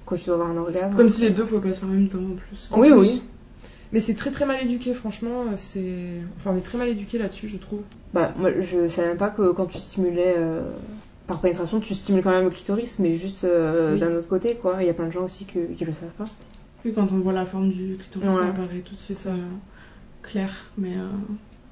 que 0.05 0.15
tu 0.15 0.25
dois 0.25 0.35
avoir 0.35 0.49
un 0.49 0.57
orgasme. 0.57 0.95
Comme 0.95 1.09
si 1.09 1.21
les 1.21 1.29
deux 1.29 1.45
pouvaient 1.45 1.69
pas 1.69 1.73
se 1.73 1.79
faire 1.79 1.89
en 1.89 1.93
même 1.93 2.07
temps 2.07 2.17
en 2.19 2.35
plus. 2.35 2.69
En 2.71 2.79
Oui, 2.79 2.89
plus. 2.89 2.97
oui. 2.99 3.23
Mais 3.93 3.99
c'est 3.99 4.15
très 4.15 4.31
très 4.31 4.45
mal 4.45 4.61
éduqué, 4.61 4.93
franchement. 4.93 5.43
C'est, 5.57 6.13
enfin, 6.37 6.51
on 6.53 6.57
est 6.57 6.61
très 6.61 6.77
mal 6.77 6.87
éduqué 6.87 7.17
là-dessus, 7.17 7.47
je 7.49 7.57
trouve. 7.57 7.81
Bah, 8.13 8.31
moi, 8.37 8.51
je 8.61 8.87
savais 8.87 9.09
même 9.09 9.17
pas 9.17 9.29
que 9.29 9.51
quand 9.51 9.65
tu 9.65 9.77
stimulais 9.79 10.33
euh, 10.37 10.61
par 11.31 11.39
pénétration, 11.41 11.79
tu 11.79 11.95
stimules 11.95 12.21
quand 12.23 12.31
même 12.31 12.43
le 12.43 12.49
clitoris, 12.49 12.99
mais 12.99 13.13
juste 13.17 13.43
euh, 13.45 13.93
Oui. 13.93 13.99
d'un 13.99 14.11
autre 14.13 14.27
côté, 14.27 14.55
quoi. 14.55 14.77
Il 14.81 14.87
y 14.87 14.89
a 14.89 14.93
plein 14.93 15.05
de 15.07 15.11
gens 15.11 15.23
aussi 15.23 15.45
que- 15.45 15.71
qui 15.73 15.85
le 15.85 15.93
savent 15.93 16.09
pas. 16.17 16.25
Oui, 16.83 16.91
quand 16.93 17.11
on 17.11 17.19
voit 17.19 17.31
la 17.33 17.45
forme 17.45 17.69
du 17.71 17.95
clitoris, 17.99 18.29
Ouais. 18.29 18.35
ça 18.41 18.47
apparaît 18.49 18.79
tout 18.85 18.95
de 18.95 18.99
suite 18.99 19.23
euh, 19.27 19.35
clair. 20.23 20.49
Mais, 20.77 20.93
euh, 20.95 21.07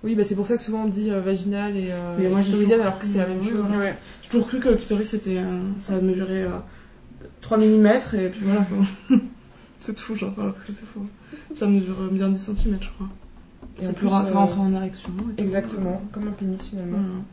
Oui, 0.04 0.16
bah 0.16 0.24
c'est 0.24 0.36
pour 0.36 0.48
ça 0.48 0.56
que 0.56 0.64
souvent 0.64 0.84
on 0.84 0.88
dit 0.88 1.12
euh, 1.12 1.20
vaginal 1.20 1.76
et 1.76 1.90
euh, 1.92 2.16
mais 2.18 2.30
moi 2.30 2.40
j'ai 2.40 2.48
clitoridienne, 2.52 2.80
alors 2.82 3.00
que 3.00 3.06
c'est 3.06 3.18
la 3.18 3.28
même 3.28 3.44
chose. 3.44 3.66
voilà. 3.68 3.92
J'ai 4.24 4.30
toujours 4.30 4.48
cru 4.48 4.60
que 4.62 4.70
le 4.70 4.78
clitoris 4.78 5.10
c'était. 5.10 5.38
euh, 5.40 5.60
ça 5.80 6.00
mesurait 6.00 6.44
euh, 6.44 6.50
3 7.42 7.58
mm 7.58 7.88
et 8.14 8.30
puis 8.30 8.42
voilà 8.44 8.66
c'est 9.82 9.94
tout, 9.96 10.16
genre, 10.16 10.34
alors 10.40 10.54
que 10.56 10.72
c'est 10.72 10.86
faux. 10.86 11.06
Ça 11.56 11.68
mesure 11.68 11.96
bien 12.12 12.30
10 12.30 12.40
cm, 12.40 12.78
je 12.80 12.90
crois. 12.92 13.08
Et 13.82 13.84
Ça, 13.86 13.92
en 13.92 13.94
plus, 13.94 14.10
ça 14.10 14.22
euh, 14.26 14.34
rentre 14.34 14.60
en 14.60 14.74
érection. 14.74 15.12
et 15.20 15.36
tout. 15.36 15.42
Exactement, 15.42 16.02
comme 16.14 16.28
un 16.30 16.32
pénis 16.32 16.66
finalement. 16.66 16.98
Voilà. 16.98 17.24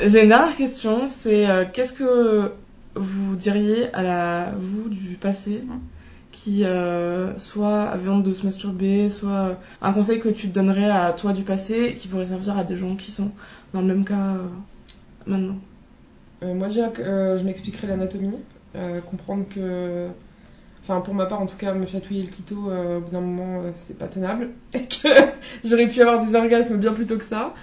J'ai 0.00 0.22
une 0.24 0.30
dernière 0.30 0.56
question, 0.56 1.06
c'est 1.06 1.48
euh, 1.48 1.64
qu'est-ce 1.72 1.92
que 1.92 2.50
vous 2.96 3.36
diriez 3.36 3.94
à 3.94 4.02
la 4.02 4.50
vous 4.58 4.88
du 4.88 5.14
passé 5.14 5.62
qui 6.32 6.64
euh, 6.64 7.38
soit 7.38 7.82
avait 7.82 8.08
honte 8.08 8.24
de 8.24 8.34
se 8.34 8.44
masturber, 8.44 9.08
soit 9.08 9.30
euh, 9.30 9.54
un 9.82 9.92
conseil 9.92 10.18
que 10.18 10.28
tu 10.28 10.48
donnerais 10.48 10.90
à 10.90 11.12
toi 11.12 11.32
du 11.32 11.44
passé 11.44 11.94
qui 11.96 12.08
pourrait 12.08 12.26
servir 12.26 12.58
à 12.58 12.64
des 12.64 12.76
gens 12.76 12.96
qui 12.96 13.12
sont 13.12 13.30
dans 13.72 13.82
le 13.82 13.86
même 13.86 14.04
cas 14.04 14.34
maintenant? 15.26 15.58
Moi 16.42 16.66
déjà, 16.66 16.92
je 16.96 17.42
m'expliquerai 17.44 17.86
l'anatomie, 17.86 18.40
comprendre 19.08 19.44
que, 19.48 20.08
enfin 20.82 21.00
pour 21.02 21.14
ma 21.14 21.26
part 21.26 21.40
en 21.40 21.46
tout 21.46 21.56
cas, 21.56 21.72
me 21.72 21.86
chatouiller 21.86 22.24
le 22.24 22.28
clito 22.30 22.68
euh, 22.68 22.98
au 22.98 23.00
bout 23.00 23.12
d'un 23.12 23.20
moment 23.20 23.62
c'est 23.76 23.96
pas 23.96 24.08
tenable 24.08 24.50
et 24.74 24.80
que 24.80 25.08
j'aurais 25.64 25.86
pu 25.86 26.02
avoir 26.02 26.26
des 26.26 26.34
orgasmes 26.34 26.78
bien 26.78 26.92
plus 26.92 27.06
tôt 27.06 27.16
que 27.16 27.24
ça. 27.24 27.54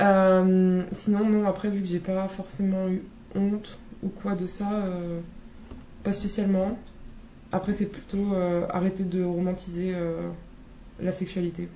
Euh, 0.00 0.82
sinon 0.92 1.28
non, 1.28 1.46
après 1.46 1.70
vu 1.70 1.80
que 1.80 1.86
j'ai 1.86 2.00
pas 2.00 2.26
forcément 2.28 2.88
eu 2.88 3.02
honte 3.34 3.78
ou 4.02 4.08
quoi 4.08 4.34
de 4.34 4.46
ça, 4.46 4.72
euh, 4.72 5.20
pas 6.02 6.12
spécialement. 6.12 6.78
Après 7.52 7.72
c'est 7.72 7.86
plutôt 7.86 8.34
euh, 8.34 8.66
arrêter 8.70 9.04
de 9.04 9.22
romantiser 9.24 9.92
euh, 9.94 10.28
la 11.00 11.12
sexualité. 11.12 11.68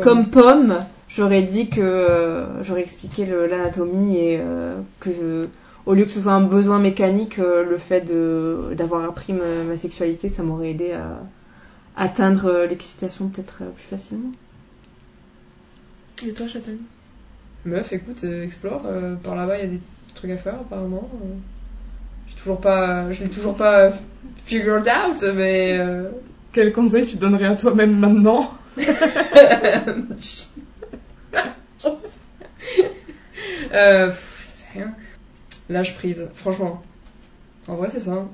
Comme 0.00 0.30
pomme, 0.30 0.78
j'aurais 1.08 1.42
dit 1.42 1.68
que 1.68 1.80
euh, 1.80 2.62
j'aurais 2.62 2.82
expliqué 2.82 3.26
l'anatomie 3.26 4.16
et 4.16 4.38
euh, 4.40 4.80
que 5.00 5.48
au 5.84 5.94
lieu 5.94 6.04
que 6.04 6.12
ce 6.12 6.20
soit 6.20 6.32
un 6.32 6.44
besoin 6.46 6.78
mécanique, 6.78 7.38
euh, 7.38 7.64
le 7.64 7.76
fait 7.76 8.00
de 8.02 8.74
d'avoir 8.74 9.04
appris 9.04 9.32
ma, 9.32 9.64
ma 9.68 9.76
sexualité, 9.76 10.28
ça 10.28 10.42
m'aurait 10.42 10.70
aidé 10.70 10.92
à 10.92 11.18
atteindre 11.96 12.66
l'excitation 12.68 13.28
peut-être 13.28 13.58
euh, 13.62 13.70
plus 13.70 13.84
facilement. 13.84 14.32
Et 16.26 16.32
toi, 16.32 16.46
Châtaigne? 16.46 16.78
Meuf, 17.64 17.92
écoute, 17.92 18.24
euh, 18.24 18.44
explore. 18.44 18.82
euh, 18.86 19.14
par 19.16 19.34
là-bas, 19.36 19.58
il 19.58 19.64
y 19.64 19.68
a 19.68 19.70
des 19.70 19.80
trucs 20.14 20.30
à 20.30 20.36
faire 20.36 20.54
apparemment. 20.54 21.08
euh. 21.22 21.34
J'ai 22.28 22.36
toujours 22.36 22.60
pas, 22.60 23.10
je 23.12 23.22
l'ai 23.24 23.30
toujours 23.30 23.56
pas 23.56 23.92
figured 24.44 24.88
out, 24.88 25.22
mais. 25.34 25.78
Quel 26.52 26.72
conseil 26.72 27.06
tu 27.06 27.16
donnerais 27.16 27.46
à 27.46 27.56
toi-même 27.56 27.98
maintenant? 27.98 28.52
Euh, 33.72 34.08
pff, 34.08 34.44
je 34.48 34.52
sais 34.52 34.66
rien. 34.74 34.94
Lâche 35.68 35.94
prise, 35.96 36.30
franchement. 36.34 36.82
En 37.68 37.76
vrai, 37.76 37.88
c'est 37.90 38.00
ça. 38.00 38.12
hein. 38.12 38.28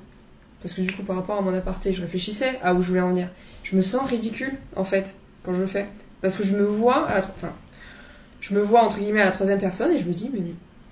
Parce 0.62 0.74
que 0.74 0.80
du 0.82 0.92
coup, 0.92 1.02
par 1.04 1.16
rapport 1.16 1.38
à 1.38 1.42
mon 1.42 1.54
aparté, 1.54 1.92
je 1.92 2.00
réfléchissais 2.00 2.58
à 2.62 2.74
où 2.74 2.82
je 2.82 2.88
voulais 2.88 3.00
en 3.00 3.10
venir. 3.10 3.28
Je 3.62 3.76
me 3.76 3.82
sens 3.82 4.08
ridicule, 4.08 4.52
en 4.74 4.84
fait, 4.84 5.14
quand 5.44 5.52
je 5.54 5.60
le 5.60 5.66
fais. 5.66 5.86
Parce 6.20 6.36
que 6.36 6.42
je 6.44 6.56
me 6.56 6.64
vois 6.64 7.06
à 7.08 7.14
la 7.14 7.20
Enfin, 7.20 7.52
je 8.40 8.54
me 8.54 8.60
vois, 8.60 8.82
entre 8.84 8.98
guillemets, 8.98 9.22
à 9.22 9.26
la 9.26 9.30
troisième 9.32 9.58
personne 9.60 9.92
et 9.92 9.98
je 9.98 10.06
me 10.06 10.12
dis, 10.12 10.30
mais 10.32 10.40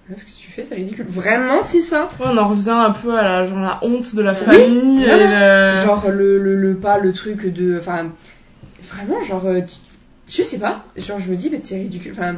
meuf, 0.09 0.25
qu'est-ce 0.25 0.37
que 0.37 0.41
tu 0.43 0.51
fais? 0.51 0.63
T'es 0.65 0.75
ridicule. 0.75 1.07
Vraiment, 1.09 1.63
c'est 1.63 1.81
ça? 1.81 2.09
Ouais, 2.21 2.27
on 2.29 2.37
en 2.37 2.49
revient 2.49 2.71
un 2.71 2.91
peu 2.93 3.17
à 3.19 3.23
la, 3.23 3.47
genre, 3.47 3.59
la 3.61 3.79
honte 3.83 4.15
de 4.15 4.23
la 4.23 4.33
Oui, 4.33 4.39
famille 4.45 5.05
et 5.05 5.27
le... 5.27 5.75
Genre, 5.85 6.11
le, 6.11 6.39
le, 6.39 6.57
le 6.57 6.77
pas, 6.77 6.99
le 6.99 7.13
truc 7.13 7.47
de. 7.47 7.79
Enfin, 7.79 8.13
vraiment, 8.83 9.23
genre, 9.23 9.47
euh, 9.47 9.61
je 10.29 10.43
sais 10.43 10.59
pas. 10.59 10.85
Genre, 10.97 11.19
je 11.21 11.31
me 11.31 11.37
dis, 11.37 11.51
mais 11.51 11.59
t'es 11.61 11.77
ridicule. 11.77 12.13
Enfin, 12.13 12.37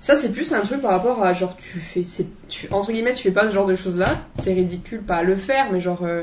ça, 0.00 0.16
c'est 0.16 0.32
plus 0.32 0.52
un 0.52 0.60
truc 0.60 0.80
par 0.82 0.90
rapport 0.92 1.22
à, 1.22 1.32
genre, 1.32 1.56
tu 1.56 1.78
fais. 1.80 2.02
c'est- 2.04 2.26
Tu, 2.48 2.68
entre 2.72 2.92
guillemets, 2.92 3.12
tu 3.14 3.22
fais 3.22 3.30
pas 3.32 3.48
ce 3.48 3.54
genre 3.54 3.66
de 3.66 3.74
choses-là. 3.74 4.18
T'es 4.42 4.52
ridicule, 4.54 5.00
pas 5.02 5.16
à 5.16 5.22
le 5.22 5.36
faire, 5.36 5.72
mais 5.72 5.80
genre. 5.80 6.02
euh, 6.04 6.22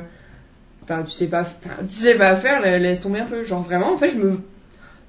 Enfin, 0.84 1.04
tu 1.04 1.12
sais 1.12 1.30
pas, 1.30 1.44
tu 1.46 1.94
sais 1.96 2.16
pas 2.16 2.36
faire, 2.36 2.60
la- 2.60 2.80
laisse 2.80 3.02
tomber 3.02 3.20
un 3.20 3.26
peu. 3.26 3.44
Genre, 3.44 3.62
vraiment, 3.62 3.94
en 3.94 3.98
fait, 3.98 4.10
je 4.10 4.18
me. 4.18 4.40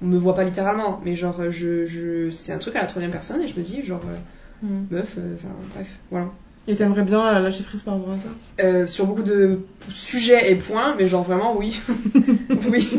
On 0.01 0.05
me 0.07 0.17
voit 0.17 0.35
pas 0.35 0.43
littéralement, 0.43 1.01
mais 1.05 1.15
genre, 1.15 1.39
euh, 1.39 1.51
je, 1.51 1.85
je, 1.85 2.29
c'est 2.29 2.51
un 2.51 2.57
truc 2.57 2.75
à 2.75 2.81
la 2.81 2.87
troisième 2.87 3.11
personne 3.11 3.41
et 3.41 3.47
je 3.47 3.57
me 3.57 3.63
dis, 3.63 3.81
genre, 3.83 4.01
euh, 4.63 4.67
meuf, 4.91 5.15
euh, 5.17 5.35
enfin, 5.35 5.49
bref, 5.73 5.87
voilà. 6.11 6.27
Et 6.67 6.75
t'aimerais 6.75 7.03
bien 7.03 7.39
lâcher 7.41 7.63
prise 7.63 7.81
par 7.81 7.95
rapport 7.95 8.13
à 8.13 8.19
ça? 8.19 8.29
Euh, 8.61 8.87
sur 8.87 9.05
beaucoup 9.05 9.23
de 9.23 9.59
sujets 9.89 10.51
et 10.51 10.55
points, 10.55 10.95
mais 10.97 11.07
genre, 11.07 11.23
vraiment, 11.23 11.57
oui. 11.57 11.79
oui. 12.71 12.89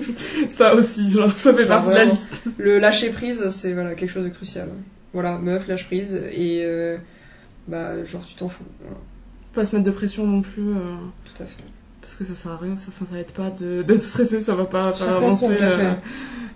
Ça 0.51 0.74
aussi, 0.74 1.09
genre, 1.11 1.32
ça 1.32 1.55
fait 1.55 1.66
partie 1.66 1.88
de 1.88 1.95
la 1.95 2.05
liste. 2.05 2.42
Le 2.59 2.78
lâcher 2.78 3.11
prise, 3.11 3.49
c'est 3.51 3.72
voilà, 3.72 3.95
quelque 3.95 4.11
chose 4.11 4.24
de 4.24 4.28
crucial. 4.30 4.68
Voilà, 5.14 5.38
meuf, 5.38 5.66
lâche 5.66 5.86
prise 5.86 6.14
et 6.32 6.61
euh, 6.64 6.99
bah, 7.68 8.03
genre, 8.05 8.24
tu 8.26 8.34
t'en 8.34 8.49
fous. 8.49 8.64
Voilà, 8.80 8.97
Pas 9.55 9.64
se 9.64 9.74
mettre 9.74 9.86
de 9.86 9.92
pression 9.92 10.26
non 10.26 10.42
plus. 10.42 10.68
euh, 10.70 10.97
tout 11.24 11.42
à 11.42 11.47
fait. 11.47 11.62
Parce 12.05 12.16
que 12.16 12.24
ça 12.24 12.34
sert 12.34 12.52
à 12.52 12.59
rien, 12.59 12.76
ça, 12.76 12.88
enfin, 12.88 13.07
ça 13.11 13.18
aide 13.18 13.32
pas 13.32 13.48
de- 13.48 13.82
d'être 13.82 14.02
stressé, 14.02 14.38
ça 14.38 14.55
va 14.55 14.66
pas 14.66 14.92
faire 14.92 15.16
avancer 15.16 15.57
euh, 15.62 15.94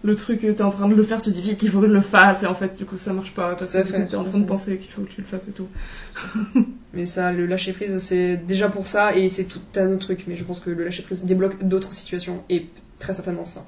le 0.04 0.14
truc, 0.14 0.40
t'es 0.40 0.60
en 0.62 0.68
train 0.68 0.86
de 0.88 0.94
le 0.94 1.02
faire, 1.02 1.22
tu 1.22 1.30
dis 1.30 1.40
vite, 1.40 1.62
il 1.62 1.70
faut 1.70 1.80
que 1.80 1.86
je 1.88 1.92
le 1.92 2.02
fasse, 2.02 2.42
et 2.42 2.46
en 2.46 2.54
fait, 2.54 2.76
du 2.76 2.84
coup, 2.84 2.98
ça 2.98 3.14
marche 3.14 3.32
pas, 3.32 3.54
parce 3.54 3.72
Tout 3.72 3.78
que 3.78 3.96
t'es 4.10 4.14
en 4.14 4.24
train 4.24 4.38
de 4.38 4.44
penser 4.44 4.76
qu'il 4.76 4.92
faut 4.92 5.00
que 5.02 5.10
tu 5.10 5.22
le 5.22 5.26
fasses 5.26 5.48
et 5.48 5.52
tout. 5.52 5.66
Mais 6.92 7.06
ça, 7.06 7.32
le 7.32 7.46
lâcher 7.46 7.72
prise, 7.72 7.98
c'est 7.98 8.36
déjà 8.36 8.68
pour 8.68 8.86
ça 8.86 9.16
et 9.16 9.28
c'est 9.30 9.44
tout 9.44 9.60
un 9.76 9.88
autre 9.92 10.00
truc. 10.00 10.24
Mais 10.26 10.36
je 10.36 10.44
pense 10.44 10.60
que 10.60 10.70
le 10.70 10.84
lâcher 10.84 11.02
prise 11.02 11.24
débloque 11.24 11.62
d'autres 11.62 11.94
situations 11.94 12.42
et 12.50 12.68
très 12.98 13.12
certainement 13.14 13.44
ça. 13.44 13.64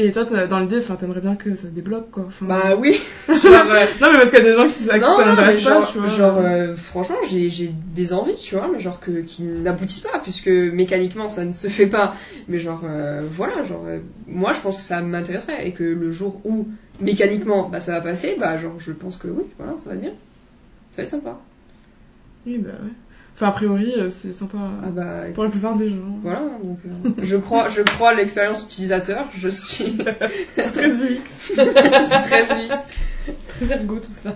Et 0.00 0.12
toi, 0.12 0.22
dans 0.24 0.60
l'idée, 0.60 0.78
enfin, 0.78 0.94
t'aimerais 0.94 1.20
bien 1.20 1.34
que 1.34 1.56
ça 1.56 1.66
débloque, 1.66 2.12
quoi. 2.12 2.22
Enfin, 2.28 2.46
Bah 2.46 2.76
oui, 2.76 2.92
genre, 3.28 3.36
euh, 3.36 3.84
Non, 4.00 4.12
mais 4.12 4.18
parce 4.18 4.30
qu'il 4.30 4.38
y 4.38 4.42
a 4.42 4.44
des 4.44 4.54
gens 4.54 4.66
qui, 4.68 4.88
à 4.88 5.00
qui 5.00 5.04
non, 5.04 5.16
ça 5.16 5.34
pas, 5.34 5.52
genre, 5.52 5.90
tu 5.90 5.98
vois. 5.98 6.06
genre, 6.06 6.38
euh, 6.38 6.76
franchement, 6.76 7.16
j'ai 7.28 7.50
j'ai 7.50 7.72
des 7.94 8.12
envies, 8.12 8.36
tu 8.36 8.54
vois, 8.54 8.68
mais 8.72 8.78
genre 8.78 9.00
que, 9.00 9.22
qui 9.22 9.42
n'aboutissent 9.42 10.06
pas, 10.06 10.20
puisque 10.20 10.46
mécaniquement 10.46 11.26
ça 11.28 11.44
ne 11.44 11.52
se 11.52 11.66
fait 11.66 11.88
pas. 11.88 12.14
Mais 12.46 12.60
genre, 12.60 12.82
euh, 12.84 13.22
voilà, 13.28 13.64
genre, 13.64 13.84
moi 14.28 14.52
je 14.52 14.60
pense 14.60 14.76
que 14.76 14.82
ça 14.84 15.00
m'intéresserait 15.00 15.66
et 15.66 15.72
que 15.72 15.82
le 15.82 16.12
jour 16.12 16.40
où 16.44 16.68
mécaniquement 17.00 17.68
bah, 17.68 17.80
ça 17.80 17.90
va 17.92 18.00
passer, 18.00 18.36
bah 18.38 18.56
genre, 18.56 18.78
je 18.78 18.92
pense 18.92 19.16
que 19.16 19.26
oui, 19.26 19.46
voilà, 19.58 19.72
ça 19.82 19.88
va 19.88 19.96
être 19.96 20.00
bien. 20.00 20.14
Ça 20.92 20.98
va 20.98 21.02
être 21.02 21.10
sympa. 21.10 21.40
Oui, 22.46 22.58
bah 22.58 22.70
ouais. 22.70 22.92
Enfin, 23.38 23.50
a 23.50 23.52
priori, 23.52 23.94
euh, 23.96 24.10
c'est 24.10 24.32
sympa 24.32 24.58
euh, 24.58 24.80
Ah 24.82 24.90
bah, 24.90 25.22
pour 25.32 25.44
la 25.44 25.50
plupart 25.50 25.76
des 25.76 25.88
gens. 25.90 26.18
voilà, 26.22 26.40
donc 26.60 26.80
euh, 26.84 27.10
je 27.22 27.36
crois, 27.36 27.68
je 27.68 27.82
crois 27.82 28.10
à 28.10 28.14
l'expérience 28.14 28.64
utilisateur, 28.64 29.26
je 29.32 29.48
suis 29.48 29.96
Très 30.56 30.90
UX. 30.90 31.52
très 31.54 32.42
UX. 32.42 32.84
Très 33.46 33.72
ergo, 33.72 34.00
tout 34.00 34.10
ça. 34.10 34.34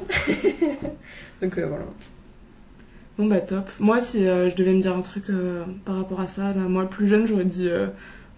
Donc 1.42 1.58
euh, 1.58 1.66
voilà. 1.66 1.84
Bon 3.18 3.26
bah 3.26 3.40
top. 3.40 3.68
Moi 3.80 4.00
si 4.00 4.24
euh, 4.24 4.48
je 4.48 4.54
devais 4.54 4.72
me 4.72 4.80
dire 4.80 4.96
un 4.96 5.02
truc 5.02 5.24
par 5.84 5.96
rapport 5.96 6.20
à 6.20 6.28
ça, 6.28 6.52
là, 6.54 6.62
moi 6.68 6.88
plus 6.88 7.08
jeune 7.08 7.26
j'aurais 7.26 7.44
dit 7.44 7.68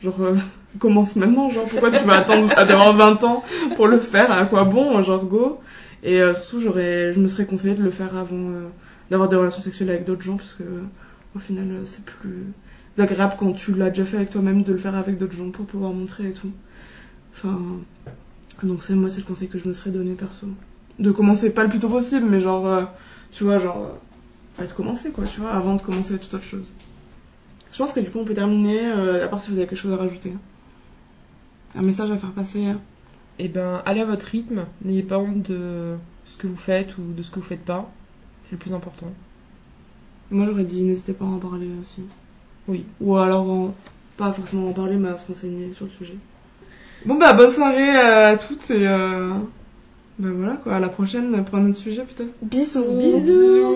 genre 0.03 0.21
euh, 0.23 0.35
commence 0.79 1.17
maintenant, 1.17 1.51
genre 1.51 1.67
pourquoi 1.67 1.91
tu 1.91 2.05
vas 2.05 2.19
attendre 2.19 2.53
à 2.57 2.65
d'avoir 2.65 2.95
20 2.97 3.23
ans 3.25 3.45
pour 3.77 3.87
le 3.87 3.99
faire, 3.99 4.33
à 4.33 4.45
quoi 4.47 4.65
bon, 4.65 5.03
genre 5.03 5.25
go? 5.25 5.61
Et 6.03 6.21
euh, 6.21 6.35
surtout 6.35 6.61
j'aurais 6.61 7.13
je 7.13 7.21
me 7.21 7.29
serais 7.29 7.47
conseillé 7.47 7.75
de 7.75 7.83
le 7.83 7.91
faire 7.91 8.17
avant 8.17 8.37
euh, 8.37 8.69
d'avoir 9.11 9.29
des 9.29 9.37
relations 9.37 9.63
sexuelles 9.63 9.91
avec 9.91 10.05
d'autres 10.05 10.23
gens 10.23 10.37
parce 10.37 10.55
que 10.55 10.65
au 11.35 11.39
final 11.39 11.71
euh, 11.71 11.85
c'est 11.85 12.05
plus 12.05 12.47
agréable 12.99 13.35
quand 13.39 13.53
tu 13.53 13.75
l'as 13.75 13.91
déjà 13.91 14.05
fait 14.05 14.17
avec 14.17 14.31
toi-même 14.31 14.63
de 14.63 14.73
le 14.73 14.79
faire 14.79 14.95
avec 14.95 15.19
d'autres 15.19 15.37
gens 15.37 15.51
pour 15.51 15.67
pouvoir 15.67 15.93
montrer 15.93 16.29
et 16.29 16.33
tout. 16.33 16.53
Enfin 17.35 17.59
donc 18.63 18.83
c'est 18.83 18.95
moi 18.95 19.11
c'est 19.11 19.19
le 19.19 19.27
conseil 19.27 19.49
que 19.49 19.59
je 19.59 19.69
me 19.69 19.73
serais 19.73 19.91
donné 19.91 20.15
perso. 20.15 20.47
De 20.99 21.11
commencer 21.11 21.53
pas 21.53 21.65
le 21.65 21.69
plus 21.69 21.81
tôt 21.81 21.89
possible 21.89 22.27
mais 22.29 22.41
genre 22.41 22.67
euh, 22.67 22.85
tu 23.33 23.45
vois 23.45 23.59
genre 23.59 23.83
euh, 24.59 24.63
à 24.63 24.67
te 24.67 24.75
commencer 24.75 25.11
quoi 25.11 25.25
tu 25.25 25.41
vois 25.41 25.51
avant 25.51 25.75
de 25.75 25.83
commencer 25.83 26.19
toute 26.19 26.33
autre 26.35 26.45
chose 26.45 26.73
je 27.73 27.79
pense 27.79 27.93
que 27.93 27.99
du 27.99 28.11
coup 28.11 28.21
on 28.21 28.25
peut 28.25 28.35
terminer 28.35 28.87
euh, 28.87 29.25
à 29.25 29.29
part 29.29 29.41
si 29.41 29.51
vous 29.51 29.59
avez 29.59 29.67
quelque 29.67 29.79
chose 29.79 29.93
à 29.93 29.97
rajouter 29.97 30.33
un 31.75 31.83
message 31.83 32.11
à 32.11 32.17
faire 32.17 32.31
passer 32.31 32.67
Et 33.39 33.49
ben, 33.49 33.83
allez 33.85 34.01
à 34.01 34.05
votre 34.05 34.27
rythme, 34.27 34.67
n'ayez 34.83 35.03
pas 35.03 35.19
honte 35.19 35.43
de 35.43 35.97
ce 36.25 36.37
que 36.37 36.47
vous 36.47 36.57
faites 36.57 36.97
ou 36.99 37.13
de 37.13 37.23
ce 37.23 37.31
que 37.31 37.41
vous 37.41 37.47
faites 37.47 37.65
pas. 37.65 37.91
C'est 38.45 38.53
le 38.53 38.59
plus 38.59 38.73
important. 38.73 39.11
moi 40.31 40.47
j'aurais 40.47 40.65
dit 40.65 40.83
n'hésitez 40.83 41.13
pas 41.13 41.25
à 41.25 41.29
en 41.29 41.39
parler 41.39 41.69
aussi 41.81 42.03
Oui. 42.69 42.85
ou 43.01 43.17
alors 43.17 43.49
en- 43.51 43.75
pas 44.17 44.33
forcément 44.33 44.69
en 44.69 44.73
parler 44.73 44.97
mais 44.97 45.09
à 45.09 45.19
se 45.19 45.27
renseigner 45.27 45.73
sur 45.73 45.87
le 45.87 45.91
sujet 45.91 46.15
bon 47.05 47.17
bah 47.17 47.33
bonne 47.33 47.51
soirée 47.51 47.91
à 47.91 48.37
toutes 48.39 48.71
et 48.71 48.87
euh, 48.87 49.31
bah 50.19 50.29
voilà 50.33 50.57
quoi 50.57 50.77
à 50.77 50.81
la 50.81 50.89
prochaine 50.89 51.45
pour 51.45 51.57
un 51.57 51.69
autre 51.69 51.79
sujet 51.79 52.05
peut-être 52.05 52.33
Bisous. 52.43 52.85
Bisous. 52.99 53.75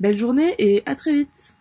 Belle 0.00 0.18
journée 0.18 0.54
et 0.58 0.82
à 0.86 0.94
très 0.94 1.12
vite 1.14 1.54